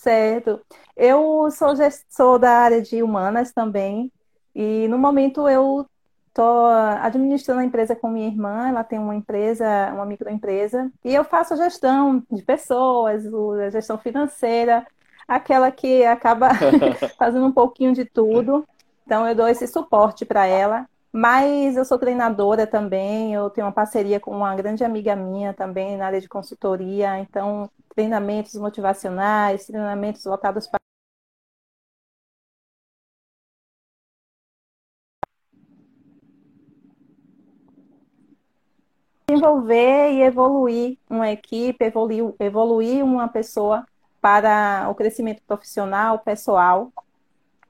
Certo. 0.07 0.61
Eu 0.97 1.51
sou, 1.51 1.75
sou 2.09 2.39
da 2.39 2.53
área 2.53 2.81
de 2.81 3.03
humanas 3.03 3.53
também, 3.53 4.13
e 4.55 4.87
no 4.87 4.97
momento 4.97 5.49
eu 5.49 5.85
estou 6.29 6.67
administrando 7.03 7.61
a 7.61 7.65
empresa 7.65 7.97
com 7.97 8.09
minha 8.09 8.29
irmã, 8.29 8.69
ela 8.69 8.85
tem 8.85 9.01
uma 9.01 9.17
empresa, 9.17 9.67
uma 9.93 10.07
microempresa, 10.07 10.93
e 11.05 11.13
eu 11.13 11.25
faço 11.25 11.55
a 11.55 11.57
gestão 11.57 12.23
de 12.31 12.41
pessoas, 12.41 13.25
a 13.67 13.71
gestão 13.71 13.99
financeira, 13.99 14.87
aquela 15.27 15.73
que 15.73 16.05
acaba 16.05 16.51
fazendo 17.19 17.47
um 17.47 17.53
pouquinho 17.53 17.93
de 17.93 18.05
tudo. 18.05 18.65
Então 19.05 19.27
eu 19.27 19.35
dou 19.35 19.49
esse 19.49 19.67
suporte 19.67 20.25
para 20.25 20.47
ela. 20.47 20.87
Mas 21.13 21.77
eu 21.77 21.85
sou 21.85 21.99
treinadora 21.99 22.67
também, 22.67 23.33
eu 23.33 23.49
tenho 23.49 23.67
uma 23.67 23.73
parceria 23.73 24.21
com 24.21 24.31
uma 24.33 24.55
grande 24.55 24.85
amiga 24.85 25.17
minha 25.17 25.55
também 25.55 25.97
na 25.97 26.07
área 26.07 26.21
de 26.21 26.29
consultoria, 26.29 27.19
então 27.19 27.71
treinamentos 27.97 28.55
motivacionais, 28.55 29.67
treinamentos 29.67 30.23
voltados 30.23 30.69
para 30.69 30.79
desenvolver 39.29 40.13
e 40.13 40.23
evoluir 40.23 40.99
uma 41.09 41.31
equipe, 41.31 41.85
evoluir, 41.85 42.35
evoluir 42.39 43.03
uma 43.03 43.29
pessoa 43.29 43.87
para 44.21 44.89
o 44.91 44.95
crescimento 44.95 45.43
profissional, 45.47 46.19
pessoal. 46.19 46.93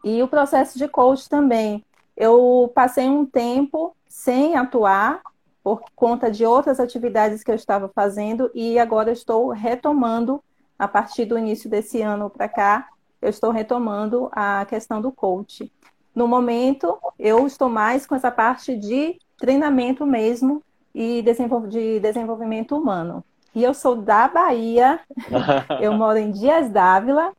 E 0.04 0.22
o 0.22 0.28
processo 0.28 0.76
de 0.76 0.88
coach 0.88 1.28
também. 1.28 1.84
Eu 2.16 2.70
passei 2.74 3.08
um 3.08 3.24
tempo 3.24 3.94
sem 4.08 4.56
atuar 4.56 5.22
por 5.66 5.82
conta 5.96 6.30
de 6.30 6.46
outras 6.46 6.78
atividades 6.78 7.42
que 7.42 7.50
eu 7.50 7.54
estava 7.56 7.88
fazendo 7.88 8.48
e 8.54 8.78
agora 8.78 9.10
estou 9.10 9.48
retomando 9.48 10.40
a 10.78 10.86
partir 10.86 11.24
do 11.24 11.36
início 11.36 11.68
desse 11.68 12.00
ano 12.00 12.30
para 12.30 12.48
cá, 12.48 12.88
eu 13.20 13.28
estou 13.28 13.50
retomando 13.50 14.28
a 14.30 14.64
questão 14.66 15.02
do 15.02 15.10
coach. 15.10 15.72
No 16.14 16.28
momento, 16.28 16.96
eu 17.18 17.48
estou 17.48 17.68
mais 17.68 18.06
com 18.06 18.14
essa 18.14 18.30
parte 18.30 18.76
de 18.76 19.18
treinamento 19.36 20.06
mesmo 20.06 20.62
e 20.94 21.20
de 21.68 21.98
desenvolvimento 21.98 22.76
humano. 22.76 23.24
E 23.52 23.64
eu 23.64 23.74
sou 23.74 23.96
da 23.96 24.28
Bahia, 24.28 25.00
eu 25.82 25.92
moro 25.94 26.16
em 26.16 26.30
Dias 26.30 26.70
Dávila, 26.70 27.32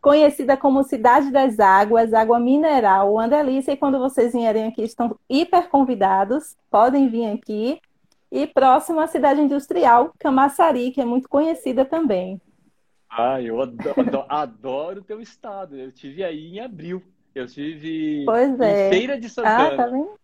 conhecida 0.00 0.56
como 0.56 0.82
Cidade 0.84 1.30
das 1.30 1.58
Águas, 1.58 2.12
água 2.12 2.38
mineral, 2.38 3.12
uma 3.14 3.28
delícia. 3.28 3.72
E 3.72 3.76
quando 3.76 3.98
vocês 3.98 4.32
vierem 4.32 4.66
aqui, 4.66 4.82
estão 4.82 5.18
hiper 5.28 5.68
convidados, 5.68 6.56
podem 6.70 7.08
vir 7.08 7.26
aqui. 7.26 7.80
E 8.30 8.46
próximo 8.46 9.00
à 9.00 9.06
cidade 9.06 9.40
industrial, 9.40 10.12
Camaçari, 10.18 10.90
que 10.90 11.00
é 11.00 11.04
muito 11.04 11.28
conhecida 11.28 11.84
também. 11.84 12.40
Ah, 13.08 13.40
eu 13.40 13.60
adoro, 13.62 14.24
adoro 14.28 15.00
o 15.00 15.04
teu 15.04 15.20
estado. 15.20 15.76
Eu 15.76 15.90
tive 15.90 16.22
aí 16.22 16.56
em 16.56 16.60
abril. 16.60 17.02
Eu 17.34 17.46
tive 17.46 18.24
pois 18.26 18.60
é. 18.60 18.88
em 18.88 18.90
Feira 18.90 19.18
de 19.18 19.28
Santana. 19.28 19.68
Ah, 19.68 19.76
tá 19.76 19.86
vendo? 19.86 20.18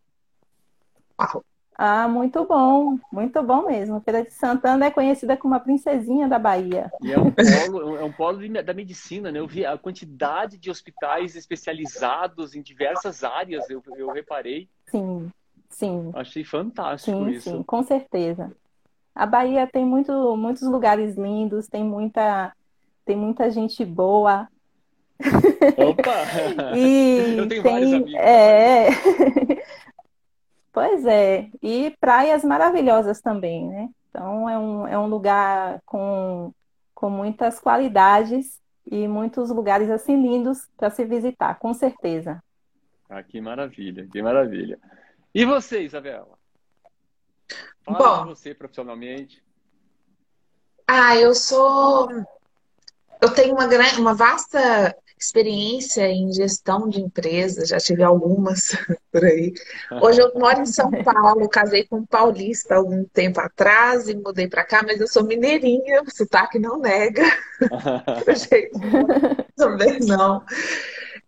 Ah, 1.76 2.06
muito 2.06 2.44
bom, 2.44 2.98
muito 3.10 3.42
bom 3.42 3.66
mesmo. 3.66 4.00
Feira 4.00 4.22
de 4.22 4.30
Santana 4.30 4.86
é 4.86 4.90
conhecida 4.90 5.36
como 5.36 5.54
a 5.54 5.60
princesinha 5.60 6.28
da 6.28 6.38
Bahia. 6.38 6.90
E 7.02 7.12
é 7.12 7.18
um 7.18 7.32
polo, 7.32 7.96
é 7.96 8.04
um 8.04 8.12
polo 8.12 8.38
da 8.62 8.72
medicina, 8.72 9.32
né? 9.32 9.40
Eu 9.40 9.46
vi 9.46 9.66
a 9.66 9.76
quantidade 9.76 10.56
de 10.56 10.70
hospitais 10.70 11.34
especializados 11.34 12.54
em 12.54 12.62
diversas 12.62 13.24
áreas, 13.24 13.68
eu, 13.68 13.82
eu 13.96 14.12
reparei. 14.12 14.68
Sim, 14.86 15.30
sim. 15.68 16.12
Achei 16.14 16.44
fantástico 16.44 17.24
sim, 17.24 17.30
isso. 17.30 17.50
Sim, 17.50 17.62
com 17.64 17.82
certeza. 17.82 18.52
A 19.12 19.26
Bahia 19.26 19.66
tem 19.66 19.84
muito, 19.84 20.36
muitos 20.36 20.62
lugares 20.62 21.16
lindos, 21.16 21.66
tem 21.66 21.82
muita, 21.82 22.52
tem 23.04 23.16
muita 23.16 23.50
gente 23.50 23.84
boa. 23.84 24.48
Opa! 25.76 26.24
e 26.76 27.34
eu 27.38 27.48
tenho 27.48 27.62
tem, 27.62 27.72
vários 27.72 27.92
amigos. 27.92 28.14
É... 28.14 28.88
Pois 30.74 31.06
é, 31.06 31.48
e 31.62 31.96
praias 32.00 32.42
maravilhosas 32.42 33.20
também, 33.20 33.68
né? 33.68 33.88
Então 34.10 34.50
é 34.50 34.58
um, 34.58 34.88
é 34.88 34.98
um 34.98 35.06
lugar 35.06 35.80
com, 35.86 36.52
com 36.92 37.08
muitas 37.08 37.60
qualidades 37.60 38.60
e 38.84 39.06
muitos 39.06 39.50
lugares 39.50 39.88
assim 39.88 40.20
lindos 40.20 40.68
para 40.76 40.90
se 40.90 41.04
visitar, 41.04 41.60
com 41.60 41.72
certeza. 41.72 42.42
Ah, 43.08 43.22
que 43.22 43.40
maravilha, 43.40 44.08
que 44.10 44.20
maravilha. 44.20 44.76
E 45.32 45.44
você, 45.44 45.82
Isabela? 45.82 46.36
Fala 47.84 47.98
Bom, 47.98 48.26
você 48.34 48.52
profissionalmente. 48.52 49.44
Ah, 50.88 51.16
eu 51.16 51.36
sou. 51.36 52.10
Eu 53.20 53.32
tenho 53.32 53.54
uma, 53.54 53.68
uma 54.00 54.14
vasta 54.14 54.96
experiência 55.18 56.06
em 56.08 56.32
gestão 56.32 56.88
de 56.88 57.00
empresas, 57.00 57.68
já 57.68 57.78
tive 57.78 58.02
algumas 58.02 58.76
por 59.10 59.24
aí. 59.24 59.52
Hoje 60.02 60.20
eu 60.20 60.32
moro 60.34 60.60
em 60.60 60.66
São 60.66 60.90
Paulo, 61.02 61.48
casei 61.48 61.84
com 61.84 61.98
um 61.98 62.06
paulista 62.06 62.74
algum 62.74 63.04
tempo 63.04 63.40
atrás 63.40 64.08
e 64.08 64.14
mudei 64.14 64.48
para 64.48 64.64
cá, 64.64 64.82
mas 64.82 65.00
eu 65.00 65.08
sou 65.08 65.24
mineirinha, 65.24 66.02
o 66.02 66.10
sotaque 66.10 66.58
não 66.58 66.78
nega. 66.78 67.22
também 69.56 70.00
não. 70.00 70.44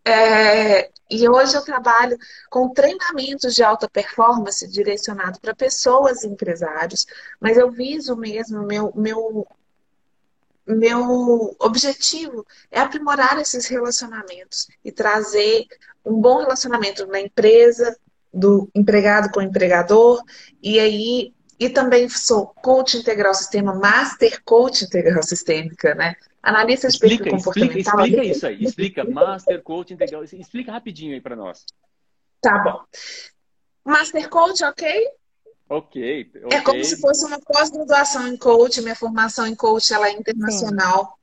É, 0.04 0.90
e 1.10 1.28
hoje 1.28 1.56
eu 1.56 1.64
trabalho 1.64 2.16
com 2.50 2.68
treinamentos 2.72 3.54
de 3.54 3.62
alta 3.62 3.88
performance 3.88 4.66
direcionado 4.68 5.40
para 5.40 5.54
pessoas 5.54 6.22
e 6.22 6.28
empresários, 6.28 7.06
mas 7.40 7.56
eu 7.56 7.70
viso 7.70 8.16
mesmo, 8.16 8.62
meu, 8.62 8.92
meu, 8.94 9.46
meu 10.66 11.54
objetivo 11.58 12.46
é 12.70 12.80
aprimorar 12.80 13.38
esses 13.38 13.66
relacionamentos 13.66 14.68
e 14.84 14.90
trazer 14.90 15.66
um 16.04 16.20
bom 16.20 16.38
relacionamento 16.38 17.06
na 17.06 17.20
empresa, 17.20 17.96
do 18.32 18.68
empregado 18.74 19.30
com 19.30 19.40
o 19.40 19.42
empregador, 19.42 20.22
e 20.62 20.78
aí 20.78 21.32
e 21.58 21.70
também 21.70 22.08
sou 22.08 22.46
coach 22.46 22.98
integral 22.98 23.34
sistema, 23.34 23.74
master 23.74 24.42
coach 24.44 24.84
integral 24.84 25.22
sistêmica, 25.22 25.94
né? 25.94 26.14
Analista 26.42 26.86
de 26.86 26.94
explica, 26.94 27.30
comportamental. 27.30 27.78
Explica, 27.78 28.02
explica 28.02 28.24
isso 28.24 28.46
aí, 28.46 28.62
explica 28.62 29.04
master 29.08 29.62
coach 29.62 29.94
integral, 29.94 30.22
explica 30.22 30.72
rapidinho 30.72 31.14
aí 31.14 31.20
para 31.20 31.34
nós. 31.34 31.64
Tá 32.42 32.58
bom. 32.58 32.84
Master 33.84 34.28
coach, 34.28 34.62
ok? 34.64 35.10
Ok. 35.68 36.30
okay. 36.44 36.58
É 36.58 36.60
como 36.60 36.84
se 36.84 37.00
fosse 37.00 37.24
uma 37.24 37.40
pós-graduação 37.40 38.28
em 38.28 38.36
coach. 38.36 38.80
Minha 38.80 38.94
formação 38.94 39.46
em 39.46 39.54
coach 39.54 39.92
ela 39.92 40.08
é 40.08 40.12
internacional 40.12 41.18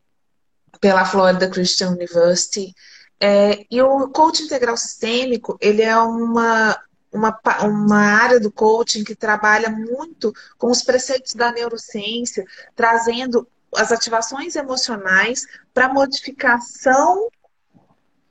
Sim. 0.73 0.79
pela 0.81 1.05
Florida 1.05 1.49
Christian 1.49 1.91
University. 1.91 2.73
É, 3.19 3.65
e 3.71 3.81
o 3.81 4.09
coach 4.09 4.43
integral 4.43 4.75
sistêmico, 4.75 5.57
ele 5.61 5.81
é 5.81 5.97
uma, 5.97 6.77
uma, 7.11 7.39
uma 7.63 8.01
área 8.01 8.39
do 8.39 8.51
coaching 8.51 9.03
que 9.03 9.15
trabalha 9.15 9.69
muito 9.69 10.33
com 10.57 10.69
os 10.69 10.83
preceitos 10.83 11.33
da 11.33 11.51
neurociência, 11.51 12.43
trazendo 12.75 13.47
as 13.75 13.91
ativações 13.91 14.55
emocionais 14.55 15.45
para 15.73 15.91
modificação 15.91 17.29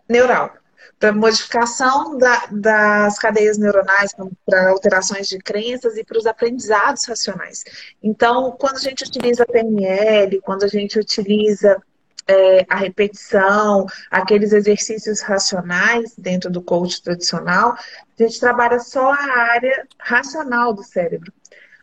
neural 0.07 0.62
para 1.03 1.13
modificação 1.13 2.17
da, 2.17 2.47
das 2.49 3.19
cadeias 3.19 3.59
neuronais, 3.59 4.13
para 4.47 4.71
alterações 4.71 5.27
de 5.27 5.37
crenças 5.37 5.97
e 5.97 6.05
para 6.05 6.17
os 6.17 6.27
aprendizados 6.27 7.05
racionais. 7.07 7.65
Então, 8.01 8.53
quando 8.53 8.77
a 8.77 8.81
gente 8.81 9.03
utiliza 9.03 9.45
PNL, 9.45 10.41
quando 10.43 10.63
a 10.63 10.69
gente 10.69 11.01
utiliza 11.01 11.83
é, 12.29 12.65
a 12.69 12.77
repetição, 12.77 13.85
aqueles 14.13 14.53
exercícios 14.53 15.21
racionais 15.23 16.15
dentro 16.17 16.49
do 16.49 16.63
coach 16.63 17.03
tradicional, 17.03 17.73
a 17.73 18.23
gente 18.23 18.39
trabalha 18.39 18.79
só 18.79 19.13
a 19.13 19.53
área 19.55 19.85
racional 19.99 20.73
do 20.73 20.85
cérebro. 20.85 21.33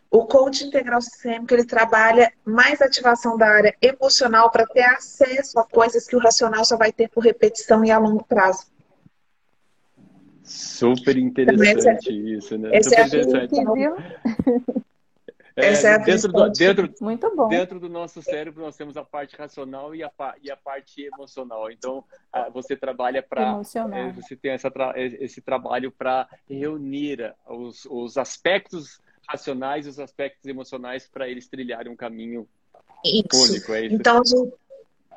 O 0.09 0.27
coach 0.27 0.63
integral 0.63 1.01
sistêmico 1.01 1.53
ele 1.53 1.65
trabalha 1.65 2.31
mais 2.45 2.81
ativação 2.81 3.37
da 3.37 3.49
área 3.49 3.75
emocional 3.81 4.49
para 4.49 4.65
ter 4.65 4.85
acesso 4.85 5.59
a 5.59 5.65
coisas 5.65 6.07
que 6.07 6.15
o 6.15 6.19
racional 6.19 6.63
só 6.63 6.77
vai 6.77 6.93
ter 6.93 7.09
por 7.09 7.21
repetição 7.21 7.83
e 7.83 7.91
a 7.91 7.97
longo 7.97 8.23
prazo. 8.23 8.78
Super 10.49 11.15
interessante 11.15 12.09
isso, 12.09 12.57
né? 12.57 12.71
Esse 12.73 12.89
Super 12.89 13.01
é 13.01 13.05
interessante. 13.05 13.53
Viu? 13.53 13.95
É, 15.55 15.67
Essa 15.67 15.89
é 15.89 15.93
a 15.93 15.97
dentro, 15.97 16.31
do, 16.31 16.49
dentro, 16.49 16.93
Muito 17.01 17.35
bom. 17.35 17.47
dentro 17.49 17.79
do 17.79 17.89
nosso 17.89 18.21
cérebro 18.21 18.63
nós 18.63 18.77
temos 18.77 18.95
a 18.95 19.03
parte 19.03 19.35
racional 19.35 19.93
e 19.93 20.03
a, 20.03 20.11
e 20.41 20.49
a 20.49 20.55
parte 20.55 21.03
emocional. 21.03 21.69
Então 21.69 22.03
você 22.53 22.75
trabalha 22.75 23.21
para 23.21 23.59
é, 23.93 24.11
você 24.11 24.35
tem 24.35 24.51
essa, 24.51 24.71
esse 24.95 25.41
trabalho 25.41 25.91
para 25.91 26.27
reunir 26.49 27.35
os, 27.47 27.85
os 27.85 28.17
aspectos 28.17 28.99
racionais 29.27 29.85
e 29.85 29.89
os 29.89 29.99
aspectos 29.99 30.45
emocionais 30.45 31.07
para 31.07 31.27
eles 31.27 31.47
trilharem 31.47 31.91
um 31.91 31.95
caminho 31.95 32.47
isso. 33.03 33.43
único. 33.43 33.73
É 33.73 33.85
isso. 33.85 33.95
Então 33.95 34.21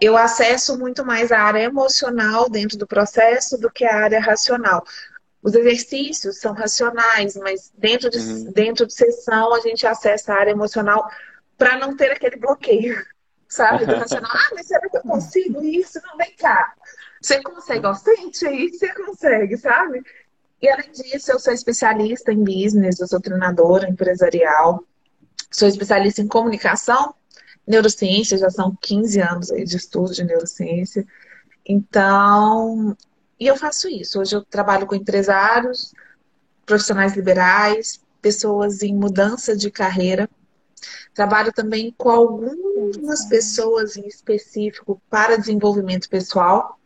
eu 0.00 0.16
acesso 0.16 0.76
muito 0.76 1.04
mais 1.04 1.30
a 1.30 1.38
área 1.38 1.60
emocional 1.60 2.50
dentro 2.50 2.76
do 2.76 2.86
processo 2.88 3.56
do 3.56 3.70
que 3.70 3.84
a 3.84 3.94
área 3.94 4.20
racional. 4.20 4.84
Os 5.42 5.54
exercícios 5.54 6.38
são 6.38 6.52
racionais, 6.52 7.36
mas 7.36 7.72
dentro 7.76 8.08
de, 8.08 8.18
uhum. 8.18 8.52
dentro 8.52 8.86
de 8.86 8.94
sessão 8.94 9.52
a 9.52 9.60
gente 9.60 9.86
acessa 9.86 10.32
a 10.32 10.38
área 10.38 10.52
emocional 10.52 11.10
para 11.58 11.76
não 11.78 11.96
ter 11.96 12.12
aquele 12.12 12.36
bloqueio, 12.36 13.04
sabe? 13.48 13.84
Do 13.84 13.96
racional. 13.96 14.30
Ah, 14.32 14.50
mas 14.54 14.66
será 14.66 14.88
que 14.88 14.96
eu 14.96 15.02
consigo 15.02 15.62
isso? 15.64 16.00
Não, 16.04 16.16
vem 16.16 16.34
cá. 16.36 16.72
Você 17.20 17.42
consegue, 17.42 17.86
ó, 17.86 17.94
sente 17.94 18.46
aí, 18.46 18.68
você 18.68 18.92
consegue, 18.94 19.56
sabe? 19.56 20.02
E 20.60 20.68
além 20.68 20.92
disso, 20.92 21.32
eu 21.32 21.40
sou 21.40 21.52
especialista 21.52 22.32
em 22.32 22.44
business, 22.44 23.00
eu 23.00 23.08
sou 23.08 23.20
treinadora 23.20 23.88
empresarial, 23.88 24.84
sou 25.50 25.66
especialista 25.66 26.22
em 26.22 26.28
comunicação, 26.28 27.14
neurociência, 27.66 28.38
já 28.38 28.48
são 28.48 28.76
15 28.80 29.20
anos 29.20 29.50
aí 29.50 29.64
de 29.64 29.76
estudo 29.76 30.12
de 30.12 30.22
neurociência. 30.22 31.04
Então, 31.66 32.96
e 33.42 33.46
eu 33.48 33.56
faço 33.56 33.88
isso. 33.88 34.20
Hoje 34.20 34.36
eu 34.36 34.44
trabalho 34.44 34.86
com 34.86 34.94
empresários, 34.94 35.92
profissionais 36.64 37.16
liberais, 37.16 38.00
pessoas 38.20 38.84
em 38.84 38.94
mudança 38.94 39.56
de 39.56 39.68
carreira. 39.68 40.30
Trabalho 41.12 41.52
também 41.52 41.92
com 41.98 42.08
algumas 42.08 43.24
pessoas 43.24 43.96
em 43.96 44.06
específico 44.06 45.02
para 45.10 45.36
desenvolvimento 45.36 46.08
pessoal. 46.08 46.78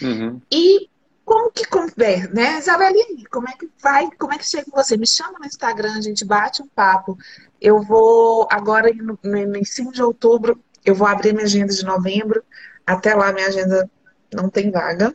Uhum. 0.00 0.40
E 0.50 0.88
como 1.26 1.50
que 1.50 1.66
conversa, 1.66 2.30
né? 2.32 2.58
Isabeli, 2.58 3.26
como 3.30 3.46
é 3.46 3.52
que 3.52 3.68
vai? 3.82 4.08
Como 4.18 4.32
é 4.32 4.38
que 4.38 4.46
chega 4.46 4.64
você? 4.72 4.96
Me 4.96 5.06
chama 5.06 5.38
no 5.38 5.44
Instagram, 5.44 5.92
a 5.92 6.00
gente 6.00 6.24
bate 6.24 6.62
um 6.62 6.68
papo. 6.68 7.18
Eu 7.60 7.82
vou 7.82 8.48
agora 8.50 8.90
no, 8.94 9.18
no 9.22 9.36
início 9.36 9.92
de 9.92 10.02
outubro, 10.02 10.58
eu 10.86 10.94
vou 10.94 11.06
abrir 11.06 11.34
minha 11.34 11.44
agenda 11.44 11.74
de 11.74 11.84
novembro. 11.84 12.42
Até 12.86 13.14
lá 13.14 13.30
minha 13.30 13.48
agenda 13.48 13.90
não 14.32 14.48
tem 14.48 14.70
vaga 14.70 15.14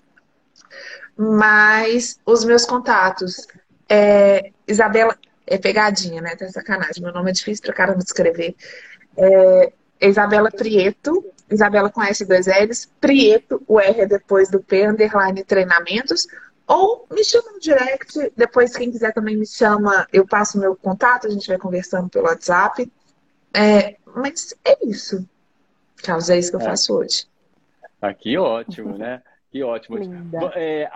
mas 1.18 2.20
os 2.26 2.44
meus 2.44 2.66
contatos. 2.66 3.48
É, 3.90 4.52
Isabela, 4.68 5.18
é 5.46 5.58
pegadinha, 5.58 6.22
né? 6.22 6.36
Tá 6.36 6.50
sacanagem. 6.50 7.04
Meu 7.04 7.14
nome 7.14 7.30
é 7.30 7.34
difícil 7.34 7.64
pra 7.64 7.74
caramba 7.74 8.00
de 8.00 8.06
escrever. 8.06 8.56
É, 9.18 9.74
Isabela 10.02 10.50
Prieto, 10.52 11.24
Isabela 11.50 11.90
com 11.90 12.02
S 12.02 12.26
dois 12.26 12.48
L's, 12.48 12.90
Prieto, 13.00 13.64
o 13.68 13.80
R 13.80 14.02
é 14.02 14.06
depois 14.06 14.50
do 14.50 14.62
P, 14.62 14.88
underline 14.88 15.44
treinamentos, 15.44 16.28
ou 16.68 17.06
me 17.12 17.24
chama 17.24 17.52
no 17.52 17.60
direct, 17.60 18.32
depois 18.36 18.76
quem 18.76 18.92
quiser 18.92 19.14
também 19.14 19.38
me 19.38 19.46
chama, 19.46 20.08
eu 20.12 20.26
passo 20.26 20.60
meu 20.60 20.76
contato, 20.76 21.28
a 21.28 21.30
gente 21.30 21.48
vai 21.48 21.58
conversando 21.58 22.10
pelo 22.10 22.26
WhatsApp. 22.26 22.92
É, 23.54 23.98
mas 24.16 24.56
é 24.66 24.78
isso, 24.86 25.28
Carlos, 26.02 26.30
é 26.30 26.40
isso 26.40 26.50
que 26.50 26.56
eu 26.56 26.62
é. 26.62 26.66
faço 26.66 26.96
hoje. 26.96 27.28
Aqui 28.02 28.38
ótimo, 28.38 28.98
né? 28.98 29.22
Que 29.54 29.62
ótimo. 29.62 30.00
É, 30.56 30.90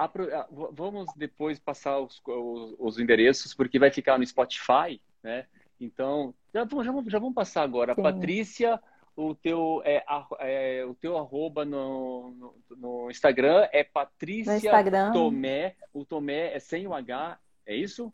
vamos 0.72 1.06
depois 1.16 1.60
passar 1.60 2.00
os, 2.00 2.20
os, 2.26 2.76
os, 2.80 3.00
endereços, 3.00 3.54
porque 3.54 3.78
vai 3.78 3.92
ficar 3.92 4.18
no 4.18 4.26
Spotify, 4.26 5.00
né? 5.22 5.46
Então, 5.80 6.34
já, 6.52 6.62
já, 6.66 6.92
já 7.08 7.20
vamos 7.20 7.36
passar 7.36 7.62
agora. 7.62 7.94
Sim. 7.94 8.02
Patrícia, 8.02 8.82
o 9.16 9.36
teu, 9.36 9.84
é, 9.86 10.04
é, 10.40 10.84
o 10.86 10.96
teu 10.96 11.20
arroba 11.20 11.64
no, 11.66 12.32
no, 12.32 12.56
no 12.76 13.12
Instagram 13.12 13.68
é 13.72 13.84
Patrícia 13.84 14.56
Instagram. 14.56 15.12
Tomé. 15.12 15.76
O 15.94 16.04
Tomé 16.04 16.56
é 16.56 16.58
sem 16.58 16.88
o 16.88 16.96
H, 16.96 17.38
é 17.64 17.76
isso? 17.76 18.12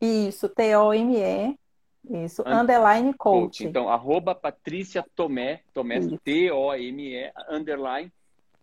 Isso, 0.00 0.48
T-O-M-E. 0.48 1.56
Isso, 2.24 2.42
And 2.44 2.62
underline 2.62 3.14
coach. 3.14 3.58
coach. 3.58 3.64
Então, 3.64 3.88
arroba 3.88 4.34
Patrícia 4.34 5.04
Tomé, 5.14 5.62
Tomé, 5.72 6.00
T-O-M-E, 6.24 7.32
underline 7.48 8.12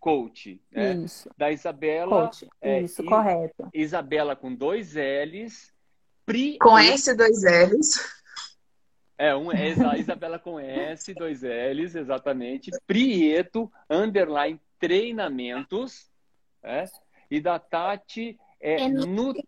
coach, 0.03 0.59
né? 0.69 0.95
Isso. 0.95 1.29
Da 1.37 1.49
Isabela. 1.49 2.27
Coach. 2.27 2.45
É, 2.61 2.81
Isso, 2.81 3.01
correto. 3.05 3.69
Isabela 3.73 4.35
com 4.35 4.53
dois 4.53 4.95
L's. 4.95 5.71
Pri... 6.25 6.57
Com 6.57 6.77
S, 6.77 7.15
dois 7.15 7.41
L's. 7.41 8.21
É, 9.17 9.33
um, 9.33 9.49
é 9.49 9.69
Isabela 9.97 10.37
com 10.37 10.59
S, 10.59 11.13
dois 11.13 11.41
L's, 11.41 11.95
exatamente. 11.95 12.69
Prieto, 12.85 13.71
underline, 13.89 14.59
treinamentos. 14.77 16.11
É? 16.61 16.83
E 17.31 17.39
da 17.39 17.57
Tati 17.57 18.37
é, 18.59 18.81
é 18.81 18.89
Nutri... 18.89 19.47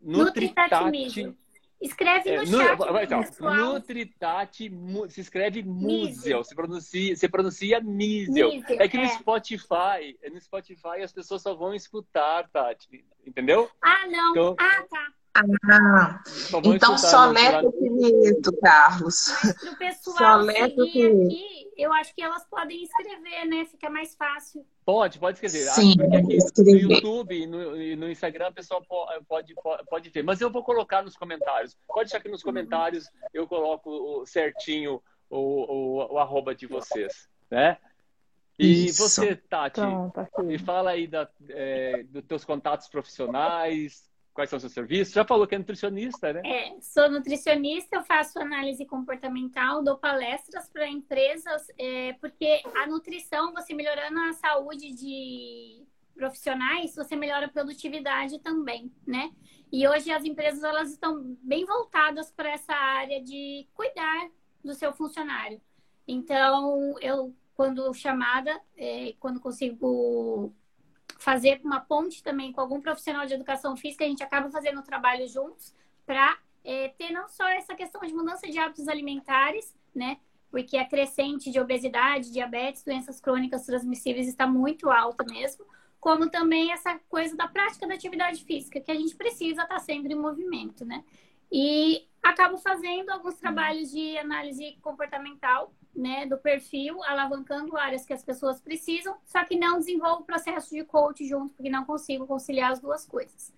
Nutritati. 0.00 1.34
Escreve 1.80 2.36
no 2.36 2.42
é, 2.42 2.46
chat. 2.46 2.78
No, 2.78 2.98
então, 2.98 3.22
Nutritati 3.56 4.72
se 5.08 5.20
escreve 5.20 5.62
Musiel. 5.62 6.42
Se 6.42 6.54
pronuncia, 6.54 7.16
se 7.16 7.28
pronuncia 7.28 7.80
Musiel. 7.80 8.62
É 8.68 8.88
que 8.88 8.96
no 8.96 9.04
é. 9.04 9.08
Spotify, 9.08 10.18
no 10.32 10.40
Spotify 10.40 11.02
as 11.02 11.12
pessoas 11.12 11.42
só 11.42 11.54
vão 11.54 11.74
escutar, 11.74 12.48
Tati. 12.48 13.04
Entendeu? 13.26 13.70
Ah, 13.82 14.06
não. 14.08 14.30
Então, 14.30 14.56
ah, 14.58 14.84
tá. 14.88 15.12
Ah, 15.36 16.22
então 16.64 16.96
soletra 16.96 17.68
Pinheiro, 17.72 18.40
Carlos. 18.62 19.32
Para 19.60 19.72
o 19.72 19.76
pessoal 19.78 20.44
seguir 20.44 21.06
aqui, 21.06 21.72
eu 21.76 21.92
acho 21.92 22.14
que 22.14 22.22
elas 22.22 22.46
podem 22.48 22.84
escrever, 22.84 23.44
né? 23.46 23.64
Fica 23.64 23.90
mais 23.90 24.14
fácil. 24.14 24.64
Pode, 24.84 25.18
pode 25.18 25.38
escrever. 25.38 25.70
Sim, 25.70 25.96
Porque 25.96 26.16
aqui 26.16 26.62
no 26.62 26.78
YouTube 26.78 27.34
e 27.34 27.46
no, 27.46 27.96
no, 27.96 28.10
Instagram 28.10 28.48
a 28.48 28.52
pessoa 28.52 28.82
pode, 28.86 29.54
pode, 29.54 29.54
pode 29.88 30.10
ver. 30.10 30.22
Mas 30.22 30.40
eu 30.40 30.50
vou 30.50 30.62
colocar 30.62 31.02
nos 31.02 31.16
comentários. 31.16 31.76
Pode 31.86 32.10
deixar 32.10 32.18
aqui 32.18 32.28
nos 32.28 32.42
comentários, 32.42 33.08
eu 33.32 33.46
coloco 33.46 34.24
certinho 34.26 35.02
o, 35.30 35.38
o, 35.38 36.14
o 36.14 36.18
arroba 36.18 36.54
de 36.54 36.66
vocês, 36.66 37.28
né? 37.50 37.78
E 38.58 38.86
Isso. 38.86 39.08
você, 39.08 39.34
Tati, 39.34 39.80
Pronto, 39.80 40.42
me 40.44 40.58
fala 40.58 40.90
aí 40.90 41.08
da, 41.08 41.28
é, 41.48 42.04
dos 42.04 42.24
teus 42.24 42.44
contatos 42.44 42.88
profissionais, 42.88 44.08
quais 44.34 44.50
são 44.50 44.56
os 44.56 44.62
seus 44.62 44.72
serviços? 44.72 45.14
Já 45.14 45.24
falou 45.24 45.46
que 45.46 45.54
é 45.54 45.58
nutricionista, 45.58 46.32
né? 46.32 46.42
É, 46.44 46.80
sou 46.80 47.08
nutricionista, 47.10 47.96
eu 47.96 48.02
faço 48.02 48.38
análise 48.38 48.84
comportamental, 48.84 49.82
dou 49.82 49.96
palestras 49.96 50.68
para 50.68 50.88
empresas, 50.88 51.66
é, 51.78 52.12
porque 52.14 52.60
a 52.76 52.86
nutrição, 52.86 53.52
você 53.52 53.72
melhorando 53.72 54.18
a 54.20 54.32
saúde 54.32 54.92
de 54.92 55.86
profissionais, 56.14 56.94
você 56.94 57.16
melhora 57.16 57.46
a 57.46 57.50
produtividade 57.50 58.38
também, 58.40 58.92
né? 59.06 59.30
E 59.72 59.86
hoje 59.88 60.10
as 60.10 60.24
empresas 60.24 60.62
elas 60.62 60.90
estão 60.90 61.36
bem 61.42 61.64
voltadas 61.64 62.30
para 62.30 62.50
essa 62.50 62.74
área 62.74 63.22
de 63.22 63.66
cuidar 63.72 64.28
do 64.62 64.74
seu 64.74 64.92
funcionário. 64.92 65.60
Então, 66.06 66.94
eu 67.00 67.34
quando 67.54 67.92
chamada, 67.94 68.60
é, 68.76 69.14
quando 69.20 69.40
consigo 69.40 70.52
fazer 71.24 71.58
uma 71.64 71.80
ponte 71.80 72.22
também 72.22 72.52
com 72.52 72.60
algum 72.60 72.82
profissional 72.82 73.24
de 73.24 73.32
educação 73.32 73.74
física, 73.74 74.04
a 74.04 74.08
gente 74.08 74.22
acaba 74.22 74.50
fazendo 74.50 74.80
o 74.80 74.82
trabalho 74.82 75.26
juntos 75.26 75.74
para 76.04 76.36
é, 76.62 76.88
ter 76.88 77.10
não 77.10 77.26
só 77.30 77.48
essa 77.48 77.74
questão 77.74 78.02
de 78.02 78.12
mudança 78.12 78.46
de 78.46 78.58
hábitos 78.58 78.88
alimentares, 78.88 79.74
né? 79.94 80.18
Porque 80.50 80.76
a 80.76 80.84
crescente 80.86 81.50
de 81.50 81.58
obesidade, 81.58 82.30
diabetes, 82.30 82.84
doenças 82.84 83.20
crônicas 83.20 83.64
transmissíveis 83.64 84.28
está 84.28 84.46
muito 84.46 84.90
alta 84.90 85.24
mesmo, 85.24 85.64
como 85.98 86.28
também 86.28 86.70
essa 86.70 87.00
coisa 87.08 87.34
da 87.34 87.48
prática 87.48 87.86
da 87.86 87.94
atividade 87.94 88.44
física, 88.44 88.78
que 88.78 88.92
a 88.92 88.94
gente 88.94 89.16
precisa 89.16 89.62
estar 89.62 89.76
tá 89.76 89.78
sempre 89.78 90.12
em 90.12 90.18
movimento, 90.18 90.84
né? 90.84 91.02
E 91.50 92.06
acabo 92.22 92.58
fazendo 92.58 93.08
alguns 93.08 93.36
trabalhos 93.36 93.90
de 93.90 94.18
análise 94.18 94.76
comportamental, 94.82 95.72
né, 95.94 96.26
do 96.26 96.36
perfil, 96.36 97.02
alavancando 97.04 97.76
áreas 97.76 98.04
que 98.04 98.12
as 98.12 98.22
pessoas 98.22 98.60
precisam, 98.60 99.16
só 99.24 99.44
que 99.44 99.56
não 99.56 99.78
desenvolvo 99.78 100.22
o 100.22 100.24
processo 100.24 100.74
de 100.74 100.84
coach 100.84 101.26
junto, 101.26 101.54
porque 101.54 101.70
não 101.70 101.84
consigo 101.84 102.26
conciliar 102.26 102.72
as 102.72 102.80
duas 102.80 103.06
coisas. 103.06 103.52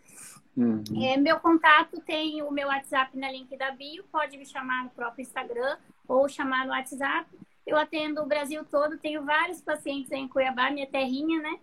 Uhum. 0.57 0.83
É, 1.03 1.17
meu 1.17 1.39
contato 1.39 2.01
tem 2.01 2.43
o 2.43 2.51
meu 2.51 2.69
WhatsApp 2.69 3.17
na 3.19 3.31
link 3.31 3.55
da 3.57 3.71
bio, 3.73 4.05
pode 4.11 4.39
me 4.39 4.47
chamar 4.47 4.85
no 4.85 4.91
próprio 4.91 5.23
Instagram 5.23 5.77
ou 6.09 6.29
chamar 6.29 6.67
no 6.67 6.73
WhatsApp. 6.73 7.29
Eu 7.67 7.77
atendo 7.77 8.23
o 8.23 8.27
Brasil 8.27 8.65
todo, 8.65 8.97
tenho 8.97 9.25
vários 9.25 9.61
pacientes 9.61 10.11
em 10.13 10.29
Cuiabá, 10.29 10.71
minha 10.71 10.87
terrinha, 10.87 11.41
né? 11.43 11.59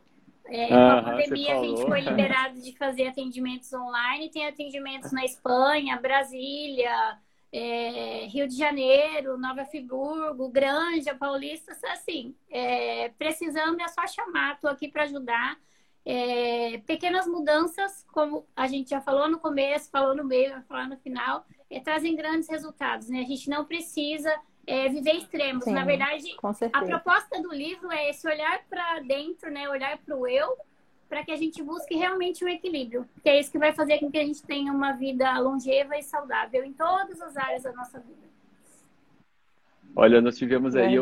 É, 0.45 0.67
com 0.67 0.75
a 0.75 1.03
pandemia, 1.03 1.57
a 1.57 1.63
gente 1.63 1.81
foi 1.85 2.01
liberado 2.01 2.59
de 2.59 2.75
fazer 2.77 3.07
atendimentos 3.07 3.71
online. 3.73 4.29
Tem 4.29 4.45
atendimentos 4.45 5.11
na 5.11 5.23
Espanha, 5.23 5.97
Brasília, 5.97 7.17
é, 7.53 8.25
Rio 8.25 8.47
de 8.47 8.57
Janeiro, 8.57 9.37
Nova 9.37 9.63
Friburgo, 9.63 10.49
Granja, 10.49 11.13
Paulista. 11.13 11.77
Assim, 11.91 12.35
é, 12.49 13.09
precisando 13.09 13.79
é 13.79 13.87
só 13.89 14.07
chamar. 14.07 14.55
Estou 14.55 14.71
aqui 14.71 14.87
para 14.87 15.03
ajudar. 15.03 15.59
É, 16.03 16.79
pequenas 16.79 17.27
mudanças, 17.27 18.03
como 18.11 18.45
a 18.55 18.67
gente 18.67 18.89
já 18.89 18.99
falou 18.99 19.29
no 19.29 19.39
começo, 19.39 19.91
falou 19.91 20.15
no 20.15 20.25
meio, 20.25 20.49
vai 20.49 20.63
falar 20.63 20.89
no 20.89 20.97
final, 20.97 21.45
é, 21.69 21.79
trazem 21.79 22.15
grandes 22.15 22.49
resultados. 22.49 23.07
Né? 23.07 23.19
A 23.19 23.27
gente 23.27 23.47
não 23.47 23.63
precisa 23.65 24.33
é, 24.65 24.89
viver 24.89 25.13
extremos. 25.13 25.63
Sim, 25.63 25.73
Na 25.73 25.85
verdade, 25.85 26.35
a 26.73 26.83
proposta 26.83 27.39
do 27.39 27.53
livro 27.53 27.91
é 27.91 28.09
esse 28.09 28.27
olhar 28.27 28.63
para 28.67 28.99
dentro, 29.01 29.51
né? 29.51 29.69
olhar 29.69 29.95
para 29.99 30.17
o 30.17 30.27
eu, 30.27 30.57
para 31.13 31.23
que 31.23 31.31
a 31.31 31.35
gente 31.35 31.61
busque 31.61 31.95
realmente 31.95 32.43
o 32.43 32.47
um 32.47 32.49
equilíbrio, 32.49 33.07
que 33.21 33.29
é 33.29 33.39
isso 33.39 33.51
que 33.51 33.59
vai 33.59 33.71
fazer 33.71 33.99
com 33.99 34.09
que 34.09 34.17
a 34.17 34.25
gente 34.25 34.41
tenha 34.41 34.73
uma 34.73 34.93
vida 34.93 35.37
longeva 35.37 35.95
e 35.95 36.01
saudável 36.01 36.63
em 36.65 36.73
todas 36.73 37.21
as 37.21 37.37
áreas 37.37 37.61
da 37.61 37.71
nossa 37.71 37.99
vida. 37.99 38.33
Olha, 39.95 40.19
nós 40.19 40.35
tivemos 40.35 40.75
aí, 40.75 40.95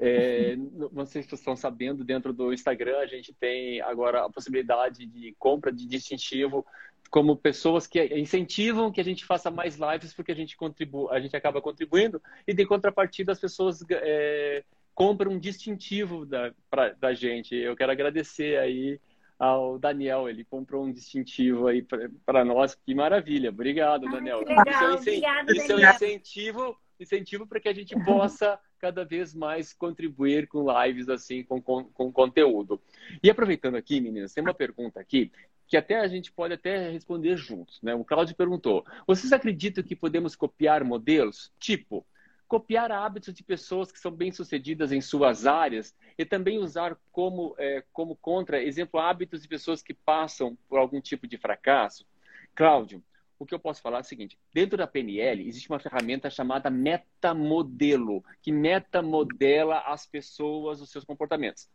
é, 0.00 0.56
vocês 0.90 1.32
estão 1.32 1.54
sabendo, 1.54 2.02
dentro 2.02 2.32
do 2.32 2.52
Instagram 2.52 2.98
a 2.98 3.06
gente 3.06 3.32
tem 3.34 3.80
agora 3.82 4.24
a 4.24 4.28
possibilidade 4.28 5.06
de 5.06 5.32
compra 5.38 5.70
de 5.70 5.86
distintivo 5.86 6.66
como 7.08 7.36
pessoas 7.36 7.86
que 7.86 8.04
incentivam 8.18 8.90
que 8.90 9.00
a 9.00 9.04
gente 9.04 9.24
faça 9.24 9.48
mais 9.48 9.76
lives 9.78 10.12
porque 10.12 10.32
a 10.32 10.34
gente 10.34 10.56
contribui, 10.56 11.06
a 11.12 11.20
gente 11.20 11.36
acaba 11.36 11.62
contribuindo 11.62 12.20
e 12.48 12.52
de 12.52 12.66
contrapartida 12.66 13.30
as 13.30 13.38
pessoas 13.38 13.78
é, 13.92 14.64
compram 14.92 15.30
um 15.30 15.38
distintivo 15.38 16.26
da, 16.26 16.52
pra, 16.68 16.94
da 16.94 17.14
gente. 17.14 17.54
Eu 17.54 17.76
quero 17.76 17.92
agradecer 17.92 18.58
aí 18.58 18.98
ao 19.38 19.78
Daniel, 19.78 20.28
ele 20.28 20.44
comprou 20.44 20.84
um 20.84 20.92
distintivo 20.92 21.66
aí 21.66 21.86
para 22.24 22.44
nós, 22.44 22.74
que 22.74 22.94
maravilha. 22.94 23.50
Obrigado, 23.50 24.08
Daniel. 24.10 24.40
Legal. 24.40 24.64
Isso, 24.66 25.10
é 25.10 25.42
um, 25.42 25.52
isso 25.52 25.72
é 25.72 25.76
um 25.76 25.90
incentivo, 25.90 26.78
incentivo 26.98 27.46
para 27.46 27.60
que 27.60 27.68
a 27.68 27.74
gente 27.74 27.94
possa 28.04 28.58
cada 28.78 29.04
vez 29.04 29.34
mais 29.34 29.72
contribuir 29.72 30.46
com 30.46 30.66
lives 30.82 31.08
assim, 31.08 31.42
com, 31.42 31.60
com, 31.60 31.84
com 31.84 32.12
conteúdo. 32.12 32.80
E 33.22 33.30
aproveitando 33.30 33.76
aqui, 33.76 34.00
meninas, 34.00 34.32
tem 34.32 34.42
uma 34.42 34.54
pergunta 34.54 35.00
aqui 35.00 35.30
que 35.66 35.76
até 35.76 35.98
a 35.98 36.06
gente 36.06 36.30
pode 36.32 36.54
até 36.54 36.90
responder 36.90 37.36
juntos. 37.36 37.80
Né? 37.82 37.94
O 37.94 38.04
Cláudio 38.04 38.36
perguntou: 38.36 38.84
vocês 39.06 39.32
acreditam 39.32 39.82
que 39.84 39.96
podemos 39.96 40.36
copiar 40.36 40.84
modelos? 40.84 41.52
Tipo, 41.58 42.06
copiar 42.48 42.92
hábitos 42.92 43.34
de 43.34 43.42
pessoas 43.42 43.90
que 43.90 43.98
são 43.98 44.10
bem-sucedidas 44.10 44.92
em 44.92 45.00
suas 45.00 45.46
áreas 45.46 45.94
e 46.16 46.24
também 46.24 46.58
usar 46.58 46.96
como, 47.10 47.54
é, 47.58 47.82
como 47.92 48.16
contra, 48.16 48.62
exemplo, 48.62 49.00
hábitos 49.00 49.42
de 49.42 49.48
pessoas 49.48 49.82
que 49.82 49.92
passam 49.92 50.56
por 50.68 50.78
algum 50.78 51.00
tipo 51.00 51.26
de 51.26 51.36
fracasso? 51.36 52.06
Cláudio, 52.54 53.02
o 53.38 53.44
que 53.44 53.54
eu 53.54 53.58
posso 53.58 53.82
falar 53.82 53.98
é 53.98 54.00
o 54.00 54.04
seguinte: 54.04 54.38
dentro 54.52 54.76
da 54.76 54.86
PNL 54.86 55.46
existe 55.46 55.68
uma 55.68 55.78
ferramenta 55.78 56.30
chamada 56.30 56.70
metamodelo, 56.70 58.24
que 58.40 58.50
metamodela 58.50 59.80
as 59.80 60.06
pessoas, 60.06 60.80
os 60.80 60.90
seus 60.90 61.04
comportamentos. 61.04 61.68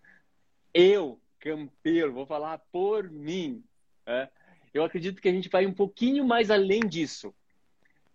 Eu, 0.74 1.20
campeiro, 1.40 2.14
vou 2.14 2.26
falar 2.26 2.60
por 2.72 3.10
mim. 3.10 3.64
É. 4.06 4.30
Eu 4.74 4.84
acredito 4.84 5.22
que 5.22 5.28
a 5.28 5.32
gente 5.32 5.50
vai 5.50 5.66
um 5.66 5.74
pouquinho 5.74 6.26
mais 6.26 6.50
além 6.50 6.80
disso. 6.80 7.34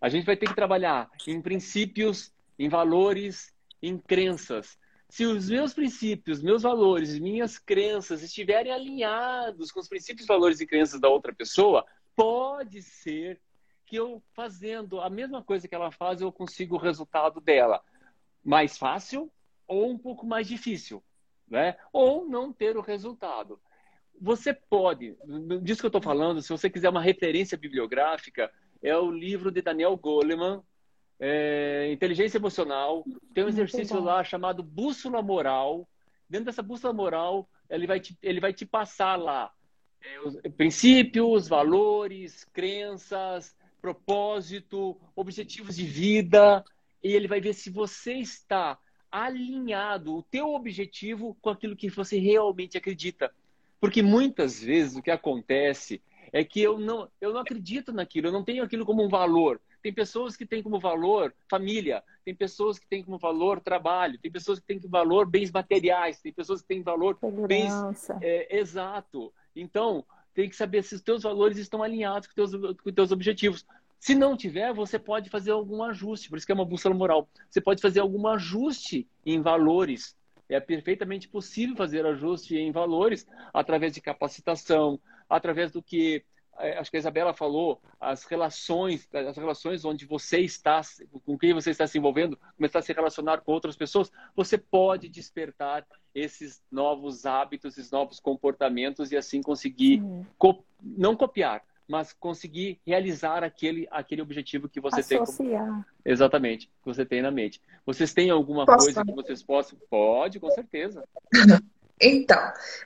A 0.01 0.09
gente 0.09 0.25
vai 0.25 0.35
ter 0.35 0.47
que 0.47 0.55
trabalhar 0.55 1.09
em 1.27 1.41
princípios, 1.41 2.33
em 2.57 2.69
valores, 2.69 3.53
em 3.81 3.97
crenças. 3.97 4.77
Se 5.09 5.25
os 5.25 5.49
meus 5.49 5.73
princípios, 5.73 6.41
meus 6.41 6.63
valores, 6.63 7.17
minhas 7.17 7.57
crenças 7.57 8.21
estiverem 8.21 8.71
alinhados 8.71 9.71
com 9.71 9.79
os 9.79 9.87
princípios, 9.87 10.27
valores 10.27 10.59
e 10.59 10.67
crenças 10.67 10.99
da 10.99 11.07
outra 11.07 11.33
pessoa, 11.33 11.85
pode 12.15 12.81
ser 12.81 13.39
que 13.85 13.95
eu 13.95 14.21
fazendo 14.33 14.99
a 14.99 15.09
mesma 15.09 15.41
coisa 15.41 15.67
que 15.67 15.73
ela 15.73 15.91
faz, 15.91 16.19
eu 16.19 16.31
consiga 16.31 16.75
o 16.75 16.79
resultado 16.79 17.39
dela. 17.39 17.81
Mais 18.43 18.77
fácil 18.77 19.31
ou 19.65 19.89
um 19.89 19.97
pouco 19.97 20.25
mais 20.25 20.47
difícil, 20.47 21.01
né? 21.47 21.77
Ou 21.93 22.27
não 22.27 22.51
ter 22.51 22.75
o 22.75 22.81
resultado. 22.81 23.59
Você 24.19 24.53
pode, 24.53 25.15
disso 25.61 25.79
que 25.79 25.85
eu 25.85 25.89
estou 25.89 26.01
falando, 26.01 26.41
se 26.41 26.49
você 26.49 26.69
quiser 26.69 26.89
uma 26.89 27.01
referência 27.01 27.57
bibliográfica, 27.57 28.51
é 28.81 28.95
o 28.97 29.11
livro 29.11 29.51
de 29.51 29.61
Daniel 29.61 29.95
Goleman, 29.95 30.61
é, 31.19 31.89
Inteligência 31.91 32.37
Emocional. 32.37 33.03
Tem 33.33 33.43
um 33.43 33.49
exercício 33.49 33.99
lá 33.99 34.23
chamado 34.23 34.63
Bússola 34.63 35.21
Moral. 35.21 35.87
Dentro 36.29 36.47
dessa 36.47 36.61
bússola 36.61 36.93
moral, 36.93 37.47
ele 37.69 37.87
vai 37.87 37.99
te, 37.99 38.17
ele 38.21 38.41
vai 38.41 38.51
te 38.51 38.65
passar 38.65 39.15
lá 39.15 39.51
é, 40.01 40.19
os 40.21 40.35
princípios, 40.55 41.47
valores, 41.47 42.43
crenças, 42.51 43.55
propósito, 43.81 44.97
objetivos 45.15 45.75
de 45.75 45.85
vida. 45.85 46.63
E 47.03 47.13
ele 47.13 47.27
vai 47.27 47.39
ver 47.39 47.53
se 47.53 47.69
você 47.69 48.15
está 48.15 48.77
alinhado, 49.11 50.15
o 50.15 50.23
teu 50.23 50.53
objetivo, 50.53 51.37
com 51.41 51.49
aquilo 51.49 51.75
que 51.75 51.89
você 51.89 52.19
realmente 52.19 52.77
acredita. 52.77 53.33
Porque 53.79 54.01
muitas 54.01 54.61
vezes 54.61 54.97
o 54.97 55.01
que 55.01 55.11
acontece 55.11 56.01
é 56.33 56.43
que 56.43 56.61
eu 56.61 56.77
não, 56.77 57.09
eu 57.21 57.33
não 57.33 57.39
acredito 57.39 57.93
naquilo, 57.93 58.27
eu 58.27 58.31
não 58.33 58.43
tenho 58.43 58.63
aquilo 58.63 58.85
como 58.85 59.03
um 59.03 59.09
valor. 59.09 59.61
Tem 59.81 59.93
pessoas 59.93 60.35
que 60.35 60.45
têm 60.45 60.61
como 60.61 60.79
valor 60.79 61.33
família, 61.49 62.03
tem 62.25 62.35
pessoas 62.35 62.77
que 62.77 62.87
têm 62.87 63.03
como 63.03 63.17
valor 63.17 63.59
trabalho, 63.59 64.19
tem 64.19 64.31
pessoas 64.31 64.59
que 64.59 64.65
têm 64.65 64.79
como 64.79 64.91
valor 64.91 65.25
bens 65.25 65.51
materiais, 65.51 66.21
tem 66.21 66.33
pessoas 66.33 66.61
que 66.61 66.67
têm 66.67 66.81
valor 66.81 67.17
bens 67.47 67.71
é, 68.21 68.57
exato. 68.57 69.33
Então, 69.55 70.05
tem 70.33 70.49
que 70.49 70.55
saber 70.55 70.83
se 70.83 70.95
os 70.95 71.01
teus 71.01 71.23
valores 71.23 71.57
estão 71.57 71.81
alinhados 71.81 72.27
com 72.27 72.41
os 72.41 72.51
teus, 72.51 72.77
com 72.77 72.91
teus 72.91 73.11
objetivos. 73.11 73.65
Se 73.99 74.13
não 74.13 74.37
tiver, 74.37 74.73
você 74.73 74.99
pode 74.99 75.29
fazer 75.29 75.51
algum 75.51 75.81
ajuste, 75.83 76.29
por 76.29 76.37
isso 76.37 76.45
que 76.45 76.51
é 76.51 76.55
uma 76.55 76.65
bússola 76.65 76.93
moral. 76.93 77.27
Você 77.49 77.59
pode 77.59 77.81
fazer 77.81 77.99
algum 77.99 78.27
ajuste 78.27 79.07
em 79.25 79.41
valores 79.41 80.15
é 80.49 80.59
perfeitamente 80.59 81.27
possível 81.27 81.75
fazer 81.75 82.05
ajuste 82.05 82.55
em 82.55 82.71
valores 82.71 83.27
através 83.53 83.93
de 83.93 84.01
capacitação, 84.01 84.99
através 85.29 85.71
do 85.71 85.81
que 85.81 86.23
acho 86.57 86.89
que 86.89 86.97
a 86.97 86.99
Isabela 86.99 87.33
falou, 87.33 87.79
as 87.99 88.23
relações, 88.23 89.07
as 89.13 89.37
relações 89.37 89.85
onde 89.85 90.05
você 90.05 90.39
está, 90.39 90.81
com 91.25 91.37
quem 91.37 91.53
você 91.53 91.71
está 91.71 91.85
se 91.85 91.97
envolvendo, 91.97 92.37
começar 92.55 92.79
a 92.79 92.81
se 92.81 92.93
relacionar 92.93 93.41
com 93.41 93.51
outras 93.51 93.75
pessoas, 93.75 94.11
você 94.35 94.57
pode 94.57 95.07
despertar 95.07 95.85
esses 96.13 96.61
novos 96.71 97.25
hábitos, 97.25 97.77
esses 97.77 97.91
novos 97.91 98.19
comportamentos 98.19 99.11
e 99.11 99.17
assim 99.17 99.41
conseguir 99.41 100.01
co 100.37 100.63
não 100.81 101.15
copiar, 101.15 101.63
mas 101.87 102.13
conseguir 102.13 102.79
realizar 102.85 103.43
aquele, 103.43 103.87
aquele 103.91 104.21
objetivo 104.21 104.67
que 104.67 104.79
você 104.79 104.99
Associar. 105.15 105.65
tem. 105.65 105.85
Exatamente, 106.11 106.67
que 106.67 106.85
você 106.85 107.05
tem 107.05 107.21
na 107.21 107.31
mente. 107.31 107.61
Vocês 107.85 108.13
têm 108.13 108.29
alguma 108.29 108.65
Posso 108.65 108.85
coisa 108.85 109.01
falar? 109.03 109.05
que 109.05 109.23
vocês 109.23 109.43
possam? 109.43 109.77
Pode, 109.89 110.39
com 110.39 110.49
certeza. 110.51 111.03
Então, 111.99 112.39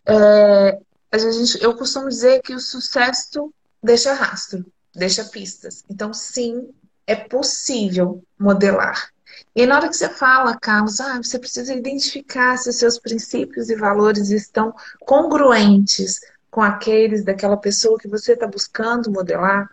é, 0.05 0.79
a 1.11 1.17
gente, 1.17 1.61
eu 1.61 1.75
costumo 1.75 2.07
dizer 2.07 2.41
que 2.41 2.53
o 2.53 2.59
sucesso 2.59 3.53
deixa 3.81 4.13
rastro, 4.13 4.65
deixa 4.93 5.25
pistas. 5.25 5.83
Então, 5.89 6.13
sim, 6.13 6.69
é 7.07 7.15
possível 7.15 8.23
modelar. 8.39 9.11
E 9.55 9.65
na 9.65 9.77
hora 9.77 9.89
que 9.89 9.95
você 9.95 10.09
fala, 10.09 10.57
Carlos, 10.57 10.99
ah, 10.99 11.17
você 11.17 11.39
precisa 11.39 11.73
identificar 11.73 12.57
se 12.57 12.69
os 12.69 12.75
seus 12.75 12.99
princípios 12.99 13.69
e 13.69 13.75
valores 13.75 14.29
estão 14.29 14.73
congruentes 15.01 16.19
com 16.49 16.61
aqueles 16.61 17.23
daquela 17.23 17.57
pessoa 17.57 17.97
que 17.97 18.07
você 18.07 18.33
está 18.33 18.45
buscando 18.45 19.11
modelar, 19.11 19.69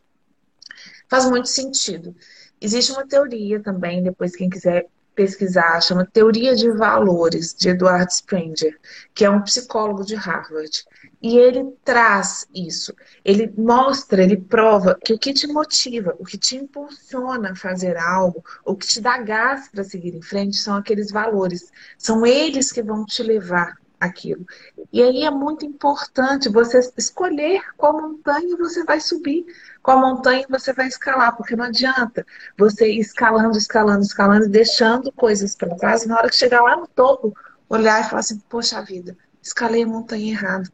faz 1.09 1.24
muito 1.26 1.48
sentido. 1.48 2.14
Existe 2.61 2.92
uma 2.92 3.06
teoria 3.06 3.61
também, 3.61 4.02
depois 4.02 4.34
quem 4.34 4.48
quiser 4.48 4.88
pesquisar, 5.18 5.80
chama 5.80 6.06
Teoria 6.06 6.54
de 6.54 6.70
Valores, 6.70 7.52
de 7.52 7.70
Edward 7.70 8.12
Sprenger, 8.12 8.78
que 9.12 9.24
é 9.24 9.30
um 9.30 9.42
psicólogo 9.42 10.04
de 10.04 10.14
Harvard. 10.14 10.84
E 11.20 11.36
ele 11.36 11.72
traz 11.84 12.46
isso. 12.54 12.94
Ele 13.24 13.52
mostra, 13.58 14.22
ele 14.22 14.36
prova 14.36 14.96
que 15.04 15.12
o 15.12 15.18
que 15.18 15.32
te 15.32 15.48
motiva, 15.48 16.14
o 16.20 16.24
que 16.24 16.38
te 16.38 16.54
impulsiona 16.54 17.50
a 17.50 17.56
fazer 17.56 17.96
algo, 17.96 18.44
o 18.64 18.76
que 18.76 18.86
te 18.86 19.00
dá 19.00 19.18
gás 19.18 19.68
para 19.68 19.82
seguir 19.82 20.14
em 20.14 20.22
frente 20.22 20.56
são 20.56 20.76
aqueles 20.76 21.10
valores. 21.10 21.68
São 21.98 22.24
eles 22.24 22.70
que 22.70 22.80
vão 22.80 23.04
te 23.04 23.20
levar 23.24 23.76
aquilo. 24.01 24.46
E 24.92 25.03
aí 25.03 25.24
é 25.24 25.30
muito 25.30 25.64
importante 25.66 26.49
você 26.49 26.80
escolher 26.96 27.62
qual 27.76 27.92
montanha 27.92 28.57
você 28.57 28.84
vai 28.84 29.01
subir, 29.01 29.44
qual 29.82 30.01
montanha 30.01 30.46
você 30.49 30.72
vai 30.72 30.86
escalar, 30.86 31.36
porque 31.36 31.57
não 31.57 31.64
adianta 31.64 32.24
você 32.57 32.92
ir 32.92 33.01
escalando, 33.01 33.57
escalando, 33.57 34.03
escalando 34.03 34.49
deixando 34.49 35.12
coisas 35.12 35.57
para 35.57 35.74
trás, 35.76 36.07
na 36.07 36.16
hora 36.16 36.28
que 36.28 36.36
chegar 36.36 36.62
lá 36.62 36.76
no 36.76 36.86
topo, 36.86 37.34
olhar 37.68 38.01
e 38.01 38.09
falar 38.09 38.20
assim: 38.20 38.38
poxa 38.49 38.80
vida, 38.82 39.16
escalei 39.42 39.82
a 39.82 39.86
montanha 39.86 40.32
errada. 40.32 40.70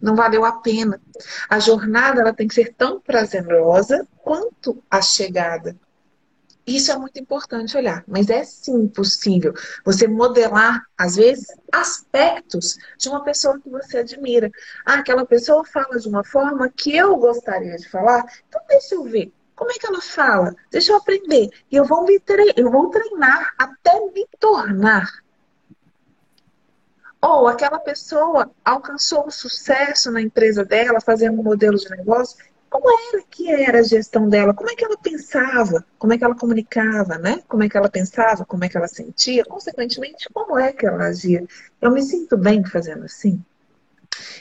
Não 0.00 0.14
valeu 0.14 0.44
a 0.44 0.52
pena. 0.52 1.00
A 1.48 1.58
jornada 1.58 2.20
ela 2.20 2.32
tem 2.32 2.46
que 2.46 2.54
ser 2.54 2.74
tão 2.74 3.00
prazerosa 3.00 4.06
quanto 4.22 4.82
a 4.88 5.02
chegada. 5.02 5.76
Isso 6.66 6.90
é 6.90 6.96
muito 6.96 7.20
importante 7.20 7.76
olhar, 7.76 8.02
mas 8.06 8.30
é 8.30 8.42
sim 8.42 8.88
possível 8.88 9.52
você 9.84 10.06
modelar, 10.06 10.82
às 10.96 11.16
vezes, 11.16 11.46
aspectos 11.70 12.78
de 12.98 13.08
uma 13.08 13.22
pessoa 13.22 13.60
que 13.60 13.68
você 13.68 13.98
admira. 13.98 14.50
Ah, 14.86 14.94
aquela 14.94 15.26
pessoa 15.26 15.64
fala 15.64 15.98
de 15.98 16.08
uma 16.08 16.24
forma 16.24 16.70
que 16.70 16.96
eu 16.96 17.16
gostaria 17.16 17.76
de 17.76 17.88
falar, 17.88 18.24
então 18.48 18.62
deixa 18.66 18.94
eu 18.94 19.04
ver. 19.04 19.30
Como 19.54 19.70
é 19.70 19.74
que 19.74 19.86
ela 19.86 20.00
fala? 20.00 20.54
Deixa 20.70 20.92
eu 20.92 20.96
aprender. 20.96 21.48
E 21.70 21.76
eu 21.76 21.84
vou, 21.84 22.04
me 22.04 22.18
tre 22.18 22.52
eu 22.56 22.70
vou 22.70 22.90
treinar 22.90 23.54
até 23.58 24.00
me 24.00 24.26
tornar. 24.40 25.08
Ou 27.20 27.46
aquela 27.46 27.78
pessoa 27.78 28.50
alcançou 28.64 29.26
o 29.26 29.30
sucesso 29.30 30.10
na 30.10 30.20
empresa 30.20 30.64
dela, 30.64 31.00
fazendo 31.00 31.40
um 31.40 31.42
modelo 31.42 31.78
de 31.78 31.88
negócio, 31.90 32.36
como 32.74 32.90
era 32.90 33.22
que 33.30 33.52
era 33.52 33.78
a 33.78 33.82
gestão 33.84 34.28
dela, 34.28 34.52
como 34.52 34.68
é 34.68 34.74
que 34.74 34.84
ela 34.84 34.98
pensava, 34.98 35.86
como 35.96 36.12
é 36.12 36.18
que 36.18 36.24
ela 36.24 36.34
comunicava, 36.34 37.16
né? 37.18 37.40
Como 37.46 37.62
é 37.62 37.68
que 37.68 37.76
ela 37.76 37.88
pensava, 37.88 38.44
como 38.44 38.64
é 38.64 38.68
que 38.68 38.76
ela 38.76 38.88
sentia, 38.88 39.44
consequentemente, 39.44 40.28
como 40.34 40.58
é 40.58 40.72
que 40.72 40.84
ela 40.84 41.04
agia. 41.04 41.46
Eu 41.80 41.92
me 41.92 42.02
sinto 42.02 42.36
bem 42.36 42.64
fazendo 42.64 43.04
assim. 43.04 43.40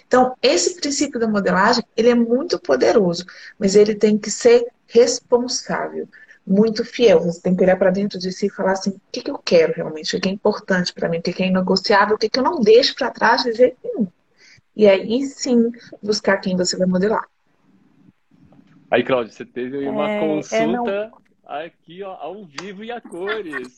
Então, 0.08 0.36
esse 0.42 0.82
princípio 0.82 1.20
da 1.20 1.28
modelagem, 1.28 1.84
ele 1.96 2.10
é 2.10 2.16
muito 2.16 2.58
poderoso, 2.60 3.24
mas 3.60 3.76
ele 3.76 3.94
tem 3.94 4.18
que 4.18 4.32
ser 4.32 4.66
responsável, 4.88 6.10
muito 6.46 6.84
fiel. 6.84 7.20
Você 7.20 7.40
tem 7.40 7.56
que 7.56 7.64
olhar 7.64 7.78
para 7.78 7.92
dentro 7.92 8.18
de 8.18 8.32
si 8.32 8.48
e 8.48 8.50
falar 8.50 8.72
assim, 8.72 8.90
o 8.90 9.02
que, 9.12 9.22
que 9.22 9.30
eu 9.30 9.38
quero 9.38 9.74
realmente, 9.74 10.18
o 10.18 10.20
que 10.20 10.28
é 10.28 10.32
importante 10.32 10.92
para 10.92 11.08
mim, 11.08 11.20
o 11.20 11.22
que 11.22 11.44
é 11.44 11.48
inegociável, 11.48 12.16
o 12.16 12.18
que, 12.18 12.30
que 12.30 12.40
eu 12.40 12.44
não 12.44 12.60
deixo 12.62 12.96
para 12.96 13.12
trás 13.12 13.44
de 13.44 13.54
jeito 13.54 13.78
nenhum. 13.84 14.08
E 14.76 14.88
aí 14.88 15.24
sim, 15.28 15.72
buscar 16.02 16.38
quem 16.38 16.58
você 16.58 16.76
vai 16.76 16.88
modelar. 16.88 17.32
Aí, 18.94 19.04
Cláudio, 19.04 19.34
você 19.34 19.44
teve 19.44 19.88
uma 19.89 20.08
é, 20.08 20.20
consulta 20.20 21.12
é, 21.50 21.66
aqui, 21.66 22.04
ó, 22.04 22.14
ao 22.14 22.46
vivo 22.46 22.84
e 22.84 22.91
a 22.91 23.02
cores. 23.02 23.76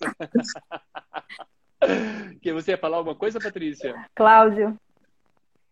que 2.41 2.51
você 2.51 2.71
ia 2.71 2.77
falar 2.77 2.97
alguma 2.97 3.15
coisa, 3.15 3.39
Patrícia? 3.39 3.95
Cláudio, 4.13 4.77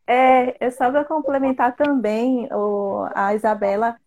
é, 0.07 0.65
é 0.65 0.69
só 0.69 0.89
para 0.89 1.03
complementar 1.03 1.75
também 1.75 2.47
o, 2.53 3.05
a 3.13 3.35
Isabela. 3.35 3.97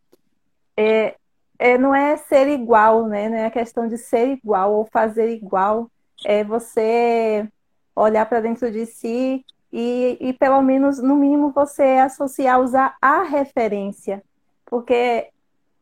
É, 0.74 1.16
é, 1.58 1.76
não 1.76 1.94
é 1.94 2.16
ser 2.16 2.48
igual, 2.48 3.06
né? 3.06 3.28
Não 3.28 3.36
é 3.36 3.44
a 3.44 3.50
questão 3.50 3.86
de 3.86 3.98
ser 3.98 4.28
igual 4.28 4.72
ou 4.72 4.86
fazer 4.86 5.28
igual. 5.28 5.90
É 6.24 6.42
você 6.42 7.46
olhar 7.94 8.24
para 8.24 8.40
dentro 8.40 8.72
de 8.72 8.86
si 8.86 9.44
e, 9.70 10.16
e, 10.18 10.32
pelo 10.32 10.62
menos, 10.62 10.98
no 10.98 11.14
mínimo, 11.14 11.52
você 11.52 11.82
associar, 11.82 12.58
usar 12.58 12.96
a 13.02 13.22
referência. 13.22 14.22
Porque 14.66 15.30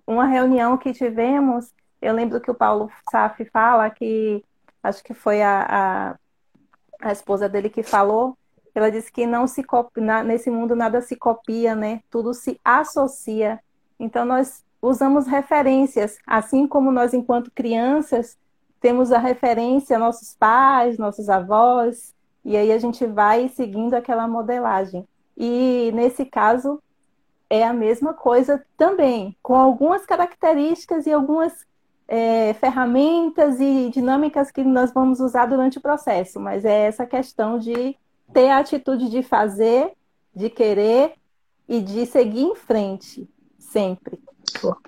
uma 0.07 0.27
reunião 0.27 0.77
que 0.77 0.93
tivemos, 0.93 1.73
eu 2.01 2.15
lembro 2.15 2.41
que 2.41 2.51
o 2.51 2.55
Paulo 2.55 2.91
Saf 3.11 3.45
fala 3.47 3.91
que, 3.91 4.45
acho 4.83 5.03
que 5.03 5.15
foi 5.15 5.43
a, 5.43 6.17
a, 7.03 7.09
a 7.09 7.13
esposa 7.13 7.49
dele 7.49 7.69
que 7.71 7.83
falou, 7.83 8.37
ela 8.75 8.91
disse 8.91 9.11
que 9.11 9.27
não 9.27 9.47
se 9.47 9.63
copia, 9.63 10.23
nesse 10.23 10.51
mundo 10.51 10.77
nada 10.77 11.01
se 11.01 11.17
copia, 11.17 11.75
né? 11.75 12.01
Tudo 12.11 12.35
se 12.35 12.61
associa. 12.65 13.61
Então 13.99 14.25
nós 14.25 14.65
usamos 14.83 15.27
referências, 15.27 16.19
assim 16.27 16.67
como 16.67 16.93
nós 16.93 17.15
enquanto 17.15 17.51
crianças 17.53 18.37
temos 18.81 19.13
a 19.13 19.19
referência 19.19 19.99
nossos 19.99 20.35
pais, 20.35 20.99
nossos 20.99 21.31
avós, 21.31 22.15
e 22.45 22.55
aí 22.55 22.71
a 22.71 22.79
gente 22.79 23.07
vai 23.07 23.49
seguindo 23.49 23.95
aquela 23.95 24.29
modelagem. 24.29 25.09
E 25.35 25.91
nesse 25.95 26.27
caso, 26.27 26.83
é 27.49 27.65
a 27.65 27.73
mesma 27.73 28.15
coisa 28.15 28.65
também, 28.77 29.37
com 29.43 29.55
algumas 29.55 30.05
características 30.07 31.07
e 31.07 31.13
algumas 31.13 31.67
é, 32.07 32.55
ferramentas 32.55 33.61
e 33.61 33.91
dinâmicas 33.91 34.51
que 34.51 34.63
nós 34.63 34.93
vamos 34.93 35.21
usar 35.21 35.47
durante 35.47 35.79
o 35.79 35.81
processo, 35.81 36.41
mas 36.41 36.65
é 36.65 36.87
essa 36.87 37.07
questão 37.07 37.59
de 37.59 37.97
ter 38.33 38.49
a 38.49 38.59
atitude 38.59 39.09
de 39.09 39.23
fazer, 39.23 39.93
de 40.35 40.51
querer 40.51 41.15
e 41.69 41.81
de 41.81 42.05
seguir 42.07 42.43
em 42.43 42.55
frente, 42.55 43.29
sempre. 43.59 44.19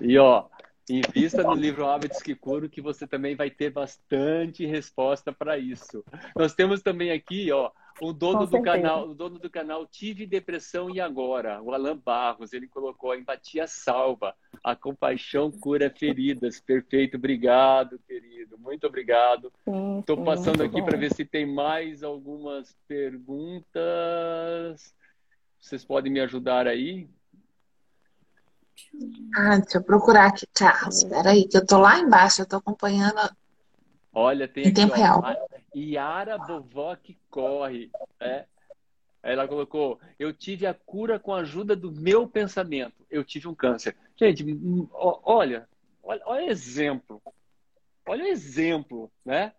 E 0.01 0.17
ó, 0.17 0.45
invista 0.89 1.43
no 1.43 1.53
livro 1.53 1.85
Hábitos 1.85 2.21
que 2.21 2.35
Curo, 2.35 2.69
que 2.69 2.81
você 2.81 3.07
também 3.07 3.35
vai 3.35 3.49
ter 3.49 3.71
bastante 3.71 4.65
resposta 4.65 5.31
para 5.31 5.57
isso. 5.57 6.03
Nós 6.35 6.53
temos 6.53 6.81
também 6.81 7.11
aqui, 7.11 7.51
ó, 7.51 7.71
o 8.01 8.13
dono 8.13 8.45
do 8.45 8.61
canal, 8.61 9.09
o 9.09 9.13
dono 9.15 9.39
do 9.39 9.49
canal 9.49 9.85
Tive 9.85 10.25
Depressão 10.25 10.89
e 10.89 10.99
Agora, 10.99 11.61
o 11.61 11.73
Alan 11.73 11.97
Barros, 11.97 12.53
ele 12.53 12.67
colocou 12.67 13.11
a 13.11 13.17
empatia 13.17 13.67
salva, 13.67 14.35
a 14.63 14.75
compaixão 14.75 15.51
cura 15.51 15.89
feridas. 15.89 16.59
Perfeito, 16.59 17.17
obrigado, 17.17 17.99
querido. 18.07 18.57
Muito 18.57 18.85
obrigado. 18.85 19.51
Estou 19.99 20.23
passando 20.23 20.63
aqui 20.63 20.81
para 20.81 20.97
ver 20.97 21.13
se 21.13 21.25
tem 21.25 21.45
mais 21.45 22.03
algumas 22.03 22.75
perguntas. 22.87 23.75
Vocês 25.59 25.83
podem 25.83 26.11
me 26.11 26.19
ajudar 26.19 26.67
aí? 26.67 27.09
Ah, 29.35 29.57
deixa 29.57 29.79
eu 29.79 29.83
procurar 29.83 30.27
aqui, 30.27 30.45
Carlos. 30.53 31.03
Espera 31.03 31.31
aí, 31.31 31.47
que 31.47 31.57
eu 31.57 31.65
tô 31.65 31.79
lá 31.79 31.99
embaixo, 31.99 32.41
eu 32.41 32.45
tô 32.45 32.57
acompanhando 32.57 33.19
Olha, 34.13 34.47
tem 34.47 34.63
em 34.63 34.67
aqui, 34.67 34.75
tempo 34.75 34.93
ó, 34.93 34.97
real. 34.97 35.23
Yara 35.77 36.37
Vovó 36.37 36.95
que 36.95 37.17
corre. 37.29 37.91
É. 38.19 38.45
Ela 39.21 39.47
colocou: 39.47 39.99
Eu 40.17 40.33
tive 40.33 40.65
a 40.65 40.73
cura 40.73 41.19
com 41.19 41.33
a 41.33 41.39
ajuda 41.41 41.75
do 41.75 41.91
meu 41.91 42.27
pensamento. 42.27 43.05
Eu 43.09 43.23
tive 43.23 43.47
um 43.47 43.55
câncer. 43.55 43.95
Gente, 44.15 44.43
olha, 44.93 45.67
olha, 46.03 46.21
olha 46.25 46.49
exemplo. 46.49 47.21
Olha 48.07 48.23
o 48.23 48.27
exemplo, 48.27 49.11
né? 49.25 49.53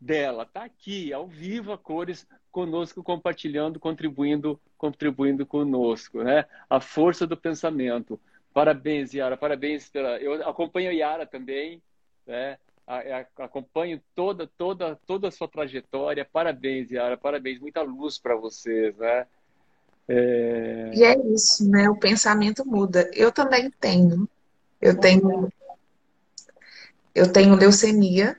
Dela. 0.00 0.46
Tá 0.46 0.64
aqui, 0.64 1.12
ao 1.12 1.26
vivo, 1.26 1.72
a 1.72 1.78
cores 1.78 2.26
conosco, 2.50 3.02
compartilhando, 3.02 3.78
contribuindo, 3.80 4.60
contribuindo 4.78 5.44
conosco, 5.44 6.22
né? 6.22 6.46
A 6.68 6.80
força 6.80 7.26
do 7.26 7.36
pensamento. 7.36 8.20
Parabéns, 8.52 9.12
Yara. 9.12 9.36
Parabéns 9.36 9.88
pela. 9.88 10.18
Eu 10.18 10.48
acompanho 10.48 10.90
a 10.90 10.94
Yara 10.94 11.26
também, 11.26 11.82
né? 12.26 12.58
Acompanho 13.38 14.00
toda, 14.14 14.48
toda, 14.58 14.98
toda 15.06 15.28
a 15.28 15.30
sua 15.30 15.46
trajetória. 15.46 16.26
Parabéns, 16.30 16.90
Yara, 16.90 17.16
parabéns, 17.16 17.60
muita 17.60 17.82
luz 17.82 18.18
para 18.18 18.34
vocês, 18.34 18.96
né? 18.96 19.26
É... 20.08 20.90
E 20.92 21.04
é 21.04 21.16
isso, 21.32 21.70
né? 21.70 21.88
O 21.88 21.96
pensamento 21.96 22.66
muda. 22.66 23.08
Eu 23.14 23.30
também 23.30 23.70
tenho. 23.80 24.28
Eu 24.80 24.98
tenho, 24.98 25.52
eu 27.14 27.32
tenho 27.32 27.54
leucemia 27.54 28.36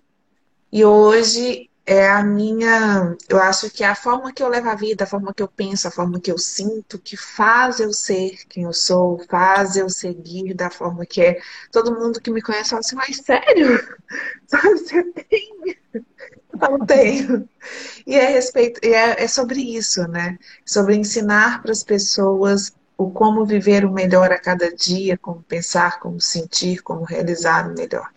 e 0.72 0.84
hoje 0.84 1.70
é 1.86 2.10
a 2.10 2.24
minha. 2.24 3.16
Eu 3.28 3.40
acho 3.40 3.70
que 3.70 3.84
é 3.84 3.88
a 3.88 3.96
forma 3.96 4.32
que 4.32 4.42
eu 4.44 4.48
levo 4.48 4.70
a 4.70 4.76
vida, 4.76 5.04
a 5.04 5.08
forma 5.08 5.34
que 5.34 5.42
eu 5.44 5.48
penso, 5.48 5.88
a 5.88 5.92
forma 5.92 6.20
que 6.20 6.32
eu 6.32 6.38
sinto, 6.38 7.00
que 7.00 7.18
faz 7.18 7.80
eu 7.80 7.92
ser 7.94 8.46
quem 8.48 8.64
eu 8.64 8.74
sou, 8.74 9.20
faz 9.30 9.76
eu 9.76 9.90
seguir 9.90 10.54
da 10.54 10.70
forma 10.70 11.06
que 11.06 11.22
é. 11.22 11.42
Todo 11.72 11.98
mundo 12.00 12.22
que 12.22 12.32
me 12.32 12.42
conhece 12.42 12.70
fala 12.70 12.82
assim, 12.82 12.96
mas 12.96 13.18
sério? 13.18 13.98
Você 14.48 15.04
tem? 15.14 15.78
Não 16.54 16.86
tenho. 16.86 17.50
E 18.06 18.16
é, 18.16 18.30
respeito, 18.30 18.80
e 18.84 18.94
é, 18.94 19.24
é 19.24 19.28
sobre 19.28 19.62
isso, 19.62 20.08
né? 20.08 20.38
Sobre 20.66 20.96
ensinar 20.96 21.62
para 21.62 21.72
as 21.72 21.84
pessoas 21.84 22.74
o 22.98 23.10
como 23.10 23.46
viver 23.46 23.84
o 23.86 23.92
melhor 23.92 24.32
a 24.32 24.40
cada 24.40 24.72
dia, 24.74 25.18
como 25.18 25.42
pensar, 25.44 26.00
como 26.00 26.22
sentir, 26.22 26.82
como 26.84 27.04
realizar 27.04 27.68
o 27.68 27.74
melhor. 27.74 28.10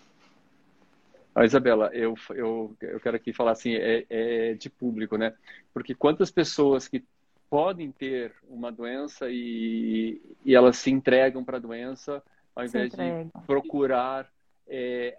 Ah, 1.34 1.44
Isabela, 1.44 1.90
eu, 1.92 2.14
eu, 2.30 2.76
eu 2.80 3.00
quero 3.00 3.16
aqui 3.16 3.32
falar 3.32 3.52
assim, 3.52 3.74
é, 3.74 4.06
é, 4.08 4.54
de 4.54 4.70
público, 4.70 5.16
né? 5.16 5.34
Porque 5.72 5.94
quantas 5.94 6.30
pessoas 6.30 6.86
que 6.86 7.04
podem 7.50 7.90
ter 7.90 8.32
uma 8.48 8.70
doença 8.70 9.26
e, 9.28 10.20
e 10.44 10.54
elas 10.54 10.76
se 10.76 10.90
entregam 10.90 11.44
para 11.44 11.56
a 11.56 11.60
doença 11.60 12.22
ao 12.54 12.64
invés 12.64 12.92
de 12.92 13.30
procurar 13.46 14.28
é, 14.66 15.18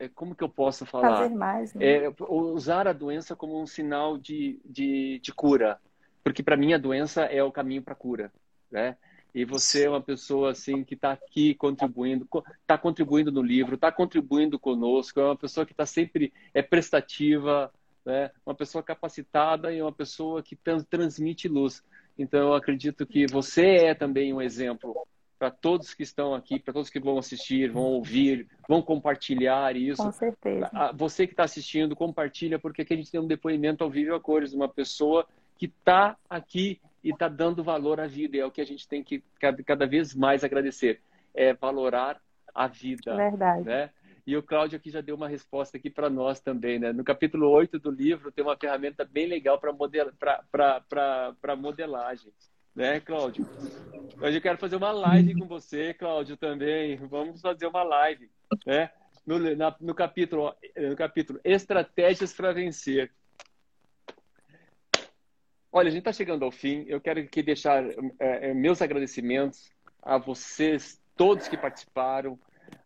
é, 0.00 0.08
como 0.08 0.34
que 0.34 0.42
eu 0.42 0.48
posso 0.48 0.86
falar? 0.86 1.18
Fazer 1.18 1.34
mais, 1.34 1.74
né? 1.74 2.04
É, 2.04 2.14
usar 2.28 2.88
a 2.88 2.92
doença 2.92 3.36
como 3.36 3.60
um 3.60 3.66
sinal 3.66 4.16
de, 4.16 4.58
de, 4.64 5.20
de 5.22 5.32
cura. 5.32 5.78
Porque 6.24 6.42
para 6.42 6.56
mim 6.56 6.72
a 6.72 6.78
doença 6.78 7.22
é 7.24 7.42
o 7.42 7.52
caminho 7.52 7.82
para 7.82 7.92
a 7.92 7.96
cura, 7.96 8.32
né? 8.70 8.96
E 9.34 9.44
você 9.44 9.84
é 9.84 9.90
uma 9.90 10.00
pessoa 10.00 10.50
assim 10.50 10.84
que 10.84 10.94
está 10.94 11.12
aqui 11.12 11.54
contribuindo, 11.54 12.28
está 12.60 12.76
contribuindo 12.76 13.30
no 13.30 13.42
livro, 13.42 13.74
está 13.74 13.92
contribuindo 13.92 14.58
conosco, 14.58 15.20
é 15.20 15.24
uma 15.24 15.36
pessoa 15.36 15.64
que 15.64 15.72
está 15.72 15.86
sempre 15.86 16.32
é 16.52 16.62
prestativa, 16.62 17.72
né? 18.04 18.30
uma 18.44 18.54
pessoa 18.54 18.82
capacitada 18.82 19.72
e 19.72 19.80
uma 19.80 19.92
pessoa 19.92 20.42
que 20.42 20.58
transmite 20.88 21.48
luz. 21.48 21.82
Então 22.18 22.40
eu 22.40 22.54
acredito 22.54 23.06
que 23.06 23.26
você 23.26 23.66
é 23.86 23.94
também 23.94 24.32
um 24.32 24.42
exemplo 24.42 25.06
para 25.38 25.50
todos 25.50 25.94
que 25.94 26.02
estão 26.02 26.34
aqui, 26.34 26.58
para 26.58 26.74
todos 26.74 26.90
que 26.90 27.00
vão 27.00 27.16
assistir, 27.16 27.70
vão 27.70 27.84
ouvir, 27.84 28.46
vão 28.68 28.82
compartilhar 28.82 29.74
isso. 29.74 30.02
Com 30.02 30.12
certeza. 30.12 30.70
Você 30.94 31.26
que 31.26 31.32
está 31.32 31.44
assistindo, 31.44 31.96
compartilha, 31.96 32.58
porque 32.58 32.82
aqui 32.82 32.92
a 32.92 32.96
gente 32.96 33.10
tem 33.10 33.20
um 33.20 33.26
depoimento 33.26 33.82
ao 33.82 33.88
vivo 33.88 34.14
a 34.14 34.20
cores 34.20 34.50
de 34.50 34.56
uma 34.56 34.68
pessoa 34.68 35.26
que 35.56 35.64
está 35.64 36.14
aqui 36.28 36.78
e 37.02 37.10
está 37.10 37.28
dando 37.28 37.64
valor 37.64 38.00
à 38.00 38.06
vida. 38.06 38.36
E 38.36 38.40
é 38.40 38.46
o 38.46 38.50
que 38.50 38.60
a 38.60 38.66
gente 38.66 38.86
tem 38.86 39.02
que 39.02 39.22
cada, 39.38 39.62
cada 39.62 39.86
vez 39.86 40.14
mais 40.14 40.44
agradecer. 40.44 41.00
É 41.34 41.54
valorar 41.54 42.20
a 42.54 42.66
vida. 42.66 43.16
Verdade. 43.16 43.64
Né? 43.64 43.90
E 44.26 44.36
o 44.36 44.42
Cláudio 44.42 44.76
aqui 44.76 44.90
já 44.90 45.00
deu 45.00 45.16
uma 45.16 45.28
resposta 45.28 45.76
aqui 45.76 45.90
para 45.90 46.10
nós 46.10 46.40
também, 46.40 46.78
né? 46.78 46.92
No 46.92 47.02
capítulo 47.02 47.48
8 47.48 47.78
do 47.78 47.90
livro 47.90 48.30
tem 48.30 48.44
uma 48.44 48.56
ferramenta 48.56 49.04
bem 49.04 49.26
legal 49.26 49.58
para 49.58 49.72
model... 49.72 50.12
modelagem. 51.58 52.32
Né, 52.74 53.00
Cláudio? 53.00 53.44
Hoje 54.22 54.36
eu 54.36 54.40
quero 54.40 54.56
fazer 54.56 54.76
uma 54.76 54.92
live 54.92 55.36
com 55.36 55.46
você, 55.46 55.92
Cláudio, 55.92 56.36
também. 56.36 56.96
Vamos 56.96 57.40
fazer 57.40 57.66
uma 57.66 57.82
live, 57.82 58.30
né? 58.64 58.90
No, 59.26 59.38
na, 59.56 59.74
no 59.80 59.94
capítulo, 59.94 60.54
no 60.76 60.96
capítulo 60.96 61.40
Estratégias 61.42 62.32
para 62.32 62.52
Vencer. 62.52 63.10
Olha, 65.72 65.88
a 65.88 65.90
gente 65.90 66.00
está 66.00 66.12
chegando 66.12 66.44
ao 66.44 66.50
fim. 66.50 66.84
Eu 66.88 67.00
quero 67.00 67.20
aqui 67.20 67.42
deixar 67.42 67.84
é, 67.84 68.50
é, 68.50 68.54
meus 68.54 68.82
agradecimentos 68.82 69.70
a 70.02 70.18
vocês, 70.18 71.00
todos 71.16 71.48
que 71.48 71.56
participaram, 71.56 72.38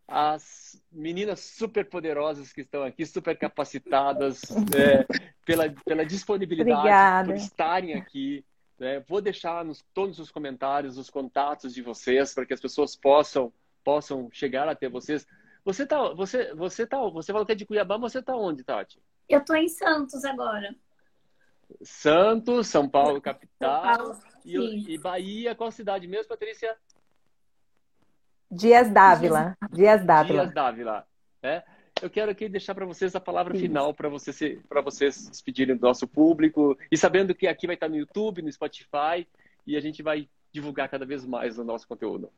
as 0.07 0.83
meninas 0.93 1.41
super 1.41 1.87
poderosas 1.87 2.53
que 2.53 2.61
estão 2.61 2.83
aqui, 2.83 3.07
super 3.07 3.37
capacitadas, 3.39 4.43
é, 4.77 5.07
pela, 5.47 5.71
pela 5.85 6.05
disponibilidade, 6.05 6.79
Obrigada. 6.79 7.29
por 7.29 7.37
estarem 7.37 7.95
aqui. 7.95 8.45
Né? 8.79 9.01
Vou 9.09 9.21
deixar 9.21 9.65
nos 9.65 9.83
todos 9.95 10.19
os 10.19 10.31
comentários 10.31 10.99
os 10.99 11.09
contatos 11.09 11.73
de 11.73 11.81
vocês 11.81 12.35
para 12.35 12.45
que 12.45 12.53
as 12.53 12.61
pessoas 12.61 12.95
possam 12.95 13.53
possam 13.85 14.29
chegar 14.33 14.67
até 14.67 14.89
vocês. 14.89 15.27
Você 15.65 15.87
tá, 15.87 16.13
você, 16.15 16.55
você 16.55 16.87
tá, 16.87 16.99
você 17.09 17.31
falou 17.31 17.47
que 17.47 17.53
é 17.53 17.55
de 17.55 17.67
Cuiabá, 17.67 17.99
mas 17.99 18.13
você 18.13 18.23
tá 18.23 18.35
onde, 18.35 18.65
Tati? 18.65 18.99
Eu 19.29 19.45
tô 19.45 19.55
em 19.55 19.69
Santos 19.69 20.25
agora. 20.25 20.75
Santos, 21.83 22.67
São 22.69 22.89
Paulo, 22.89 23.21
capital. 23.21 23.97
São 23.97 24.05
Paulo, 24.05 24.21
e, 24.45 24.95
e, 24.95 24.99
Bahia, 24.99 25.55
qual 25.55 25.71
cidade 25.71 26.07
mesmo, 26.07 26.29
Patrícia? 26.29 26.77
Dias 28.51 28.91
Dávila. 28.91 29.57
Dias 29.73 30.05
Dávila. 30.05 30.43
Dias 30.43 30.55
Dávila. 30.55 31.07
É? 31.43 31.63
Eu 32.03 32.11
quero 32.11 32.31
aqui 32.31 32.49
deixar 32.49 32.75
para 32.75 32.87
vocês 32.87 33.15
a 33.15 33.21
palavra 33.21 33.55
Isso. 33.55 33.63
final 33.63 33.95
para 33.95 34.09
vocês, 34.09 34.37
se, 34.37 34.61
vocês 34.85 35.15
se 35.15 35.31
despedirem 35.31 35.77
do 35.77 35.83
nosso 35.83 36.07
público 36.07 36.77
e 36.91 36.97
sabendo 36.97 37.35
que 37.35 37.47
aqui 37.47 37.67
vai 37.67 37.75
estar 37.75 37.89
no 37.89 37.97
YouTube, 37.97 38.43
no 38.43 38.53
Spotify 38.53 39.27
e 39.67 39.77
a 39.77 39.81
gente 39.81 40.03
vai 40.03 40.29
divulgar 40.53 40.89
cada 40.89 41.07
vez 41.07 41.25
mais 41.25 41.59
o 41.59 41.65
nosso 41.65 41.87
conteúdo. 41.89 42.31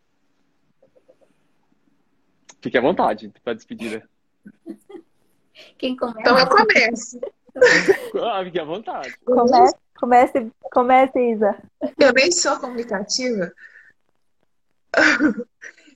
Fique 2.61 2.79
à 2.79 2.81
vontade 2.81 3.33
para 3.45 3.55
despedir. 3.55 4.09
Quem 5.79 5.97
começa? 5.97 6.21
Então 6.21 6.39
eu 6.39 6.49
começo. 6.49 7.21
Ah, 8.23 8.43
fique 8.45 8.59
à 8.59 8.65
vontade. 8.65 9.17
Comece, 9.25 9.77
comece, 9.99 10.53
comece, 10.73 11.33
Isa. 11.33 11.57
Eu 11.99 12.13
nem 12.13 12.31
sou 12.31 12.59
comunicativa. 12.59 13.53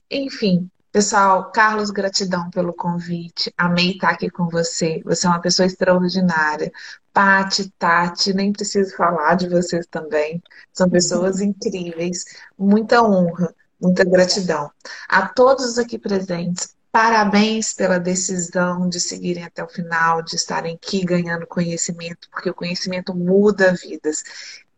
Enfim, 0.09 0.69
pessoal, 0.91 1.51
Carlos, 1.51 1.91
gratidão 1.91 2.49
pelo 2.49 2.73
convite. 2.73 3.53
Amei 3.57 3.91
estar 3.91 4.09
aqui 4.09 4.29
com 4.29 4.49
você. 4.49 5.01
Você 5.05 5.25
é 5.25 5.29
uma 5.29 5.41
pessoa 5.41 5.65
extraordinária. 5.65 6.71
Pati, 7.13 7.69
Tati, 7.77 8.33
nem 8.33 8.51
preciso 8.53 8.95
falar 8.95 9.35
de 9.35 9.47
vocês 9.49 9.85
também. 9.87 10.41
São 10.73 10.89
pessoas 10.89 11.41
incríveis. 11.41 12.25
Muita 12.57 13.03
honra, 13.03 13.53
muita 13.79 14.03
gratidão. 14.03 14.71
A 15.07 15.27
todos 15.27 15.77
aqui 15.77 15.97
presentes, 15.97 16.75
Parabéns 16.91 17.71
pela 17.71 17.97
decisão 17.97 18.89
de 18.89 18.99
seguirem 18.99 19.45
até 19.45 19.63
o 19.63 19.69
final, 19.69 20.21
de 20.21 20.35
estarem 20.35 20.75
aqui 20.75 21.05
ganhando 21.05 21.47
conhecimento, 21.47 22.29
porque 22.29 22.49
o 22.49 22.53
conhecimento 22.53 23.15
muda 23.15 23.73
vidas. 23.73 24.23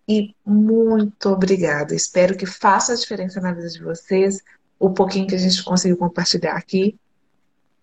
E 0.08 0.36
muito 0.46 1.30
obrigada. 1.30 1.96
Espero 1.96 2.38
que 2.38 2.46
faça 2.46 2.94
a 2.94 2.96
diferença 2.96 3.42
na 3.42 3.52
vida 3.52 3.68
de 3.68 3.82
vocês, 3.82 4.44
o 4.78 4.92
pouquinho 4.92 5.26
que 5.26 5.34
a 5.34 5.40
gente 5.40 5.64
conseguiu 5.64 5.98
compartilhar 5.98 6.56
aqui, 6.56 7.00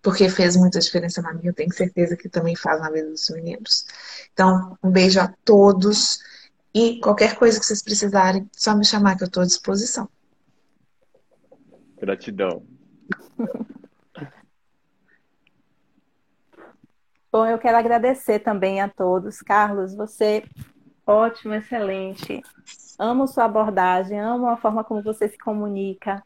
porque 0.01 0.29
fez 0.29 0.55
muita 0.55 0.79
diferença 0.79 1.21
na 1.21 1.33
minha, 1.33 1.49
eu 1.49 1.53
tenho 1.53 1.73
certeza 1.73 2.15
que 2.15 2.29
também 2.29 2.55
faz 2.55 2.79
na 2.79 2.89
vida 2.89 3.09
dos 3.09 3.29
meninos. 3.31 3.85
Então, 4.31 4.77
um 4.81 4.89
beijo 4.89 5.19
a 5.19 5.27
todos 5.43 6.19
e 6.73 7.01
qualquer 7.01 7.35
coisa 7.35 7.59
que 7.59 7.65
vocês 7.65 7.81
precisarem, 7.81 8.49
só 8.53 8.75
me 8.75 8.85
chamar 8.85 9.17
que 9.17 9.23
eu 9.23 9.27
estou 9.27 9.43
à 9.43 9.45
disposição. 9.45 10.07
Gratidão. 11.99 12.63
Bom, 17.31 17.45
eu 17.45 17.57
quero 17.57 17.77
agradecer 17.77 18.39
também 18.39 18.81
a 18.81 18.89
todos. 18.89 19.39
Carlos, 19.39 19.95
você 19.95 20.43
ótimo, 21.07 21.53
excelente. 21.53 22.41
Amo 22.99 23.25
sua 23.25 23.45
abordagem, 23.45 24.19
amo 24.19 24.47
a 24.47 24.57
forma 24.57 24.83
como 24.83 25.01
você 25.01 25.29
se 25.29 25.37
comunica. 25.37 26.21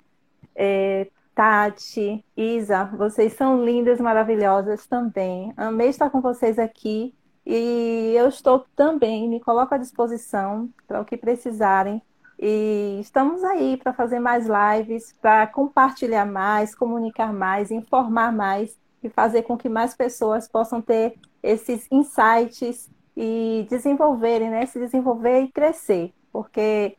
É, 0.56 1.07
Tati, 1.36 2.26
Isa, 2.36 2.86
vocês 2.86 3.34
são 3.34 3.64
lindas, 3.64 3.99
maravilhosas 3.99 4.88
também. 4.88 5.53
Amei 5.56 5.90
estar 5.90 6.10
com 6.10 6.22
vocês 6.22 6.57
aqui 6.57 7.14
e 7.45 8.14
eu 8.15 8.27
estou 8.27 8.65
também, 8.76 9.30
me 9.30 9.40
coloco 9.40 9.76
à 9.76 9.77
disposição 9.77 10.69
para 10.88 11.02
o 11.02 11.06
que 11.06 11.18
precisarem. 11.18 12.02
E 12.40 12.98
estamos 12.99 13.44
aí 13.44 13.77
para 13.77 13.94
fazer 13.94 14.19
mais 14.19 14.48
lives, 14.48 15.14
para 15.22 15.45
compartilhar 15.45 16.26
mais, 16.26 16.73
comunicar 16.73 17.32
mais, 17.32 17.69
informar 17.69 18.34
mais 18.34 18.76
e 19.06 19.10
fazer 19.10 19.44
com 19.44 19.56
que 19.57 19.69
mais 19.69 19.95
pessoas 19.95 20.48
possam 20.48 20.82
ter 20.82 21.15
esses 21.44 21.88
insights 21.91 22.90
e 23.15 23.65
desenvolverem, 23.69 24.49
né? 24.49 24.65
Se 24.65 24.80
desenvolver 24.80 25.41
e 25.41 25.52
crescer, 25.52 26.11
porque 26.32 26.98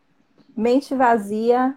mente 0.56 0.94
vazia 0.94 1.76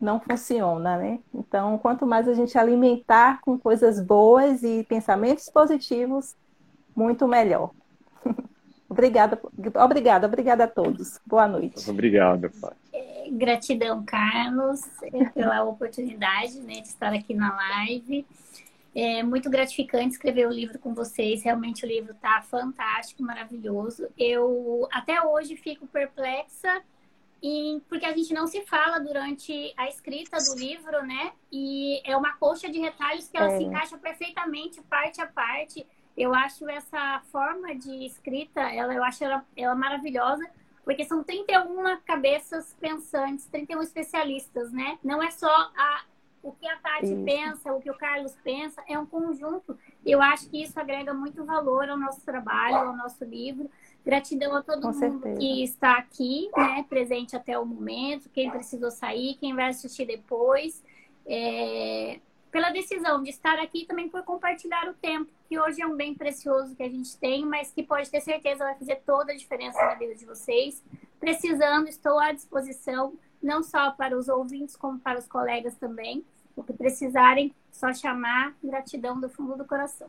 não 0.00 0.20
funciona, 0.20 0.96
né? 0.96 1.20
Então, 1.32 1.78
quanto 1.78 2.04
mais 2.04 2.26
a 2.28 2.34
gente 2.34 2.58
alimentar 2.58 3.40
com 3.40 3.56
coisas 3.56 4.00
boas 4.00 4.62
e 4.64 4.84
pensamentos 4.88 5.48
positivos, 5.48 6.34
muito 6.94 7.28
melhor. 7.28 7.70
obrigada, 8.90 9.40
obrigada, 9.76 10.26
obrigada 10.26 10.64
a 10.64 10.68
todos. 10.68 11.20
Boa 11.24 11.46
noite. 11.46 11.88
Obrigado, 11.88 12.50
pai. 12.60 12.72
É, 12.92 13.28
gratidão, 13.30 14.02
Carlos, 14.04 14.80
pela 15.32 15.62
oportunidade 15.62 16.58
né, 16.58 16.80
de 16.80 16.88
estar 16.88 17.12
aqui 17.12 17.32
na 17.32 17.54
live. 17.54 18.26
É 18.94 19.22
muito 19.22 19.48
gratificante 19.48 20.10
escrever 20.10 20.46
o 20.46 20.52
livro 20.52 20.78
com 20.78 20.94
vocês. 20.94 21.42
Realmente 21.42 21.84
o 21.84 21.88
livro 21.88 22.12
está 22.12 22.42
fantástico, 22.42 23.22
maravilhoso. 23.22 24.08
Eu 24.18 24.86
até 24.92 25.22
hoje 25.22 25.56
fico 25.56 25.86
perplexa 25.86 26.82
em, 27.42 27.80
porque 27.88 28.06
a 28.06 28.16
gente 28.16 28.32
não 28.32 28.46
se 28.46 28.60
fala 28.66 29.00
durante 29.00 29.74
a 29.76 29.88
escrita 29.88 30.36
do 30.38 30.54
livro, 30.54 31.04
né? 31.04 31.32
E 31.50 32.00
é 32.04 32.16
uma 32.16 32.34
coxa 32.36 32.70
de 32.70 32.78
retalhos 32.78 33.28
que 33.28 33.36
ela 33.36 33.52
é. 33.52 33.58
se 33.58 33.64
encaixa 33.64 33.98
perfeitamente, 33.98 34.80
parte 34.82 35.20
a 35.20 35.26
parte. 35.26 35.86
Eu 36.16 36.34
acho 36.34 36.68
essa 36.68 37.20
forma 37.32 37.74
de 37.74 38.06
escrita, 38.06 38.60
ela, 38.60 38.94
eu 38.94 39.02
acho 39.02 39.24
ela, 39.24 39.44
ela 39.56 39.74
maravilhosa, 39.74 40.48
porque 40.84 41.04
são 41.04 41.24
31 41.24 41.98
cabeças 42.04 42.76
pensantes, 42.78 43.46
31 43.46 43.82
especialistas, 43.82 44.70
né? 44.70 44.98
Não 45.02 45.22
é 45.22 45.30
só 45.30 45.48
a, 45.48 46.04
o 46.42 46.52
que 46.52 46.66
a 46.66 46.76
Tati 46.76 47.06
isso. 47.06 47.24
pensa, 47.24 47.72
o 47.72 47.80
que 47.80 47.90
o 47.90 47.94
Carlos 47.94 48.36
pensa, 48.42 48.82
é 48.88 48.98
um 48.98 49.06
conjunto. 49.06 49.78
Eu 50.04 50.20
acho 50.20 50.50
que 50.50 50.62
isso 50.62 50.78
agrega 50.78 51.14
muito 51.14 51.44
valor 51.44 51.88
ao 51.88 51.96
nosso 51.96 52.24
trabalho, 52.24 52.88
ao 52.88 52.96
nosso 52.96 53.24
livro. 53.24 53.70
Gratidão 54.04 54.56
a 54.56 54.62
todo 54.62 54.82
Com 54.82 54.88
mundo 54.88 54.98
certeza. 54.98 55.38
que 55.38 55.62
está 55.62 55.98
aqui, 55.98 56.50
né, 56.56 56.84
presente 56.88 57.36
até 57.36 57.56
o 57.56 57.64
momento, 57.64 58.28
quem 58.30 58.50
precisou 58.50 58.90
sair, 58.90 59.36
quem 59.36 59.54
vai 59.54 59.68
assistir 59.68 60.04
depois. 60.04 60.82
É, 61.24 62.18
pela 62.50 62.70
decisão 62.70 63.22
de 63.22 63.30
estar 63.30 63.58
aqui 63.58 63.86
também 63.86 64.08
por 64.10 64.22
compartilhar 64.24 64.86
o 64.88 64.94
tempo, 64.94 65.32
que 65.48 65.58
hoje 65.58 65.80
é 65.80 65.86
um 65.86 65.96
bem 65.96 66.14
precioso 66.14 66.74
que 66.76 66.82
a 66.82 66.88
gente 66.88 67.16
tem, 67.16 67.46
mas 67.46 67.72
que 67.72 67.82
pode 67.82 68.10
ter 68.10 68.20
certeza 68.20 68.64
vai 68.64 68.74
fazer 68.74 68.96
toda 69.06 69.32
a 69.32 69.36
diferença 69.36 69.82
na 69.82 69.94
vida 69.94 70.14
de 70.14 70.26
vocês. 70.26 70.84
Precisando, 71.18 71.88
estou 71.88 72.18
à 72.18 72.32
disposição, 72.32 73.14
não 73.42 73.62
só 73.62 73.92
para 73.92 74.16
os 74.18 74.28
ouvintes, 74.28 74.76
como 74.76 74.98
para 74.98 75.18
os 75.18 75.26
colegas 75.26 75.76
também. 75.76 76.24
O 76.56 76.62
que 76.62 76.72
precisarem, 76.72 77.54
só 77.70 77.92
chamar. 77.92 78.54
Gratidão 78.62 79.20
do 79.20 79.28
fundo 79.28 79.56
do 79.56 79.64
coração. 79.64 80.08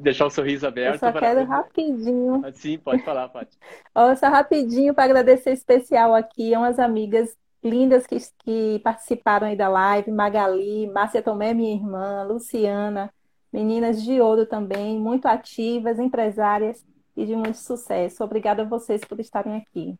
Deixar 0.00 0.26
o 0.26 0.30
sorriso 0.30 0.66
aberto. 0.66 0.94
Eu 0.94 0.98
só 0.98 1.12
para... 1.12 1.20
quero 1.20 1.44
rapidinho. 1.48 2.42
Ah, 2.44 2.52
sim, 2.52 2.78
pode 2.78 3.02
falar, 3.02 3.28
Paty. 3.28 3.56
só 4.18 4.28
rapidinho 4.28 4.94
para 4.94 5.04
agradecer 5.04 5.52
especial 5.52 6.14
aqui 6.14 6.54
a 6.54 6.58
umas 6.58 6.78
amigas 6.78 7.34
lindas 7.62 8.06
que, 8.06 8.16
que 8.38 8.80
participaram 8.82 9.46
aí 9.46 9.56
da 9.56 9.68
live, 9.68 10.10
Magali, 10.10 10.86
Márcia 10.88 11.22
Tomé, 11.22 11.54
minha 11.54 11.74
irmã, 11.74 12.24
Luciana, 12.24 13.12
meninas 13.52 14.02
de 14.02 14.20
ouro 14.20 14.44
também, 14.46 14.98
muito 14.98 15.26
ativas, 15.26 15.98
empresárias 15.98 16.84
e 17.16 17.24
de 17.24 17.36
muito 17.36 17.58
sucesso. 17.58 18.24
Obrigada 18.24 18.62
a 18.62 18.66
vocês 18.66 19.04
por 19.04 19.20
estarem 19.20 19.56
aqui. 19.56 19.96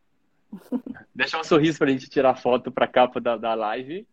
Deixar 1.14 1.40
um 1.40 1.44
sorriso 1.44 1.78
para 1.78 1.89
a 1.89 1.93
gente 1.93 2.10
tirar 2.10 2.35
foto 2.35 2.70
para 2.70 2.85
a 2.85 2.89
capa 2.89 3.20
da, 3.20 3.36
da 3.36 3.55
live. 3.55 4.06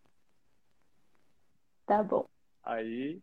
Tá 1.90 2.03
bom. 2.03 2.24
Aí, 2.64 3.20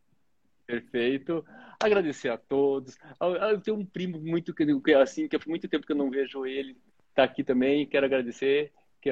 perfeito. 0.66 1.46
Agradecer 1.78 2.30
a 2.30 2.36
todos. 2.36 2.98
Eu 3.20 3.60
tenho 3.60 3.76
um 3.76 3.86
primo 3.86 4.18
muito 4.18 4.52
que 4.52 4.92
assim, 4.92 5.28
que 5.28 5.36
há 5.36 5.40
muito 5.46 5.68
tempo 5.68 5.86
que 5.86 5.92
eu 5.92 5.96
não 5.96 6.10
vejo 6.10 6.44
ele, 6.44 6.76
tá 7.14 7.22
aqui 7.22 7.44
também. 7.44 7.86
Quero 7.86 8.06
agradecer 8.06 8.72
que 9.00 9.08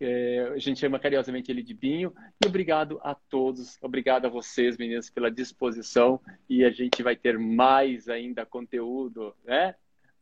é, 0.00 0.48
a 0.54 0.56
gente 0.56 0.80
chama 0.80 0.98
carinhosamente 0.98 1.52
ele 1.52 1.62
de 1.62 1.74
Binho. 1.74 2.14
E 2.42 2.48
obrigado 2.48 2.98
a 3.02 3.14
todos, 3.14 3.76
obrigado 3.82 4.24
a 4.24 4.30
vocês, 4.30 4.78
meninas, 4.78 5.10
pela 5.10 5.30
disposição. 5.30 6.18
E 6.48 6.64
a 6.64 6.70
gente 6.70 7.02
vai 7.02 7.14
ter 7.14 7.38
mais 7.38 8.08
ainda 8.08 8.46
conteúdo, 8.46 9.36
né? 9.44 9.74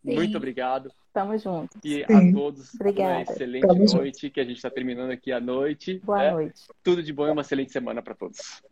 Sim. 0.06 0.14
Muito 0.14 0.36
obrigado. 0.36 0.92
Tamo 1.12 1.36
juntos. 1.36 1.80
E 1.84 2.04
Sim. 2.06 2.30
a 2.30 2.32
todos 2.32 2.74
Obrigada. 2.74 3.12
uma 3.14 3.22
excelente 3.22 3.66
Tamo 3.66 3.74
noite, 3.74 4.20
junto. 4.20 4.34
que 4.34 4.40
a 4.40 4.44
gente 4.44 4.56
está 4.56 4.70
terminando 4.70 5.10
aqui 5.10 5.32
a 5.32 5.40
noite. 5.40 6.00
Boa 6.04 6.18
né? 6.18 6.30
noite. 6.30 6.62
Tudo 6.82 7.02
de 7.02 7.12
bom 7.12 7.26
e 7.26 7.30
uma 7.30 7.40
excelente 7.40 7.72
semana 7.72 8.00
para 8.00 8.14
todos. 8.14 8.62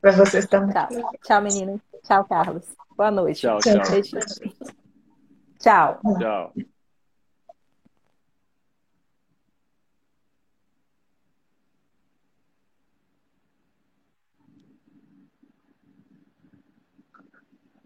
Para 0.00 0.12
vocês 0.12 0.46
também. 0.46 0.74
Tchau. 0.74 0.88
Tchau, 1.24 1.42
meninas. 1.42 1.80
Tchau, 2.02 2.24
Carlos. 2.24 2.66
Boa 2.96 3.10
noite. 3.10 3.40
Tchau, 3.40 3.60
tchau. 3.60 3.82
Tchau. 5.60 6.00
Tchau. 6.18 6.52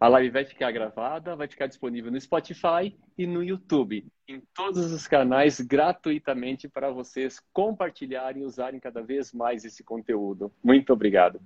A 0.02 0.08
live 0.08 0.30
vai 0.30 0.44
ficar 0.44 0.72
gravada, 0.72 1.36
vai 1.36 1.46
ficar 1.46 1.68
disponível 1.68 2.10
no 2.10 2.20
Spotify 2.20 2.92
e 3.16 3.24
no 3.24 3.40
YouTube, 3.40 4.04
em 4.26 4.42
todos 4.52 4.90
os 4.90 5.06
canais, 5.06 5.60
gratuitamente 5.60 6.68
para 6.68 6.90
vocês 6.90 7.38
compartilharem 7.52 8.42
e 8.42 8.44
usarem 8.44 8.80
cada 8.80 9.00
vez 9.00 9.32
mais 9.32 9.64
esse 9.64 9.84
conteúdo. 9.84 10.52
Muito 10.60 10.92
obrigado. 10.92 11.40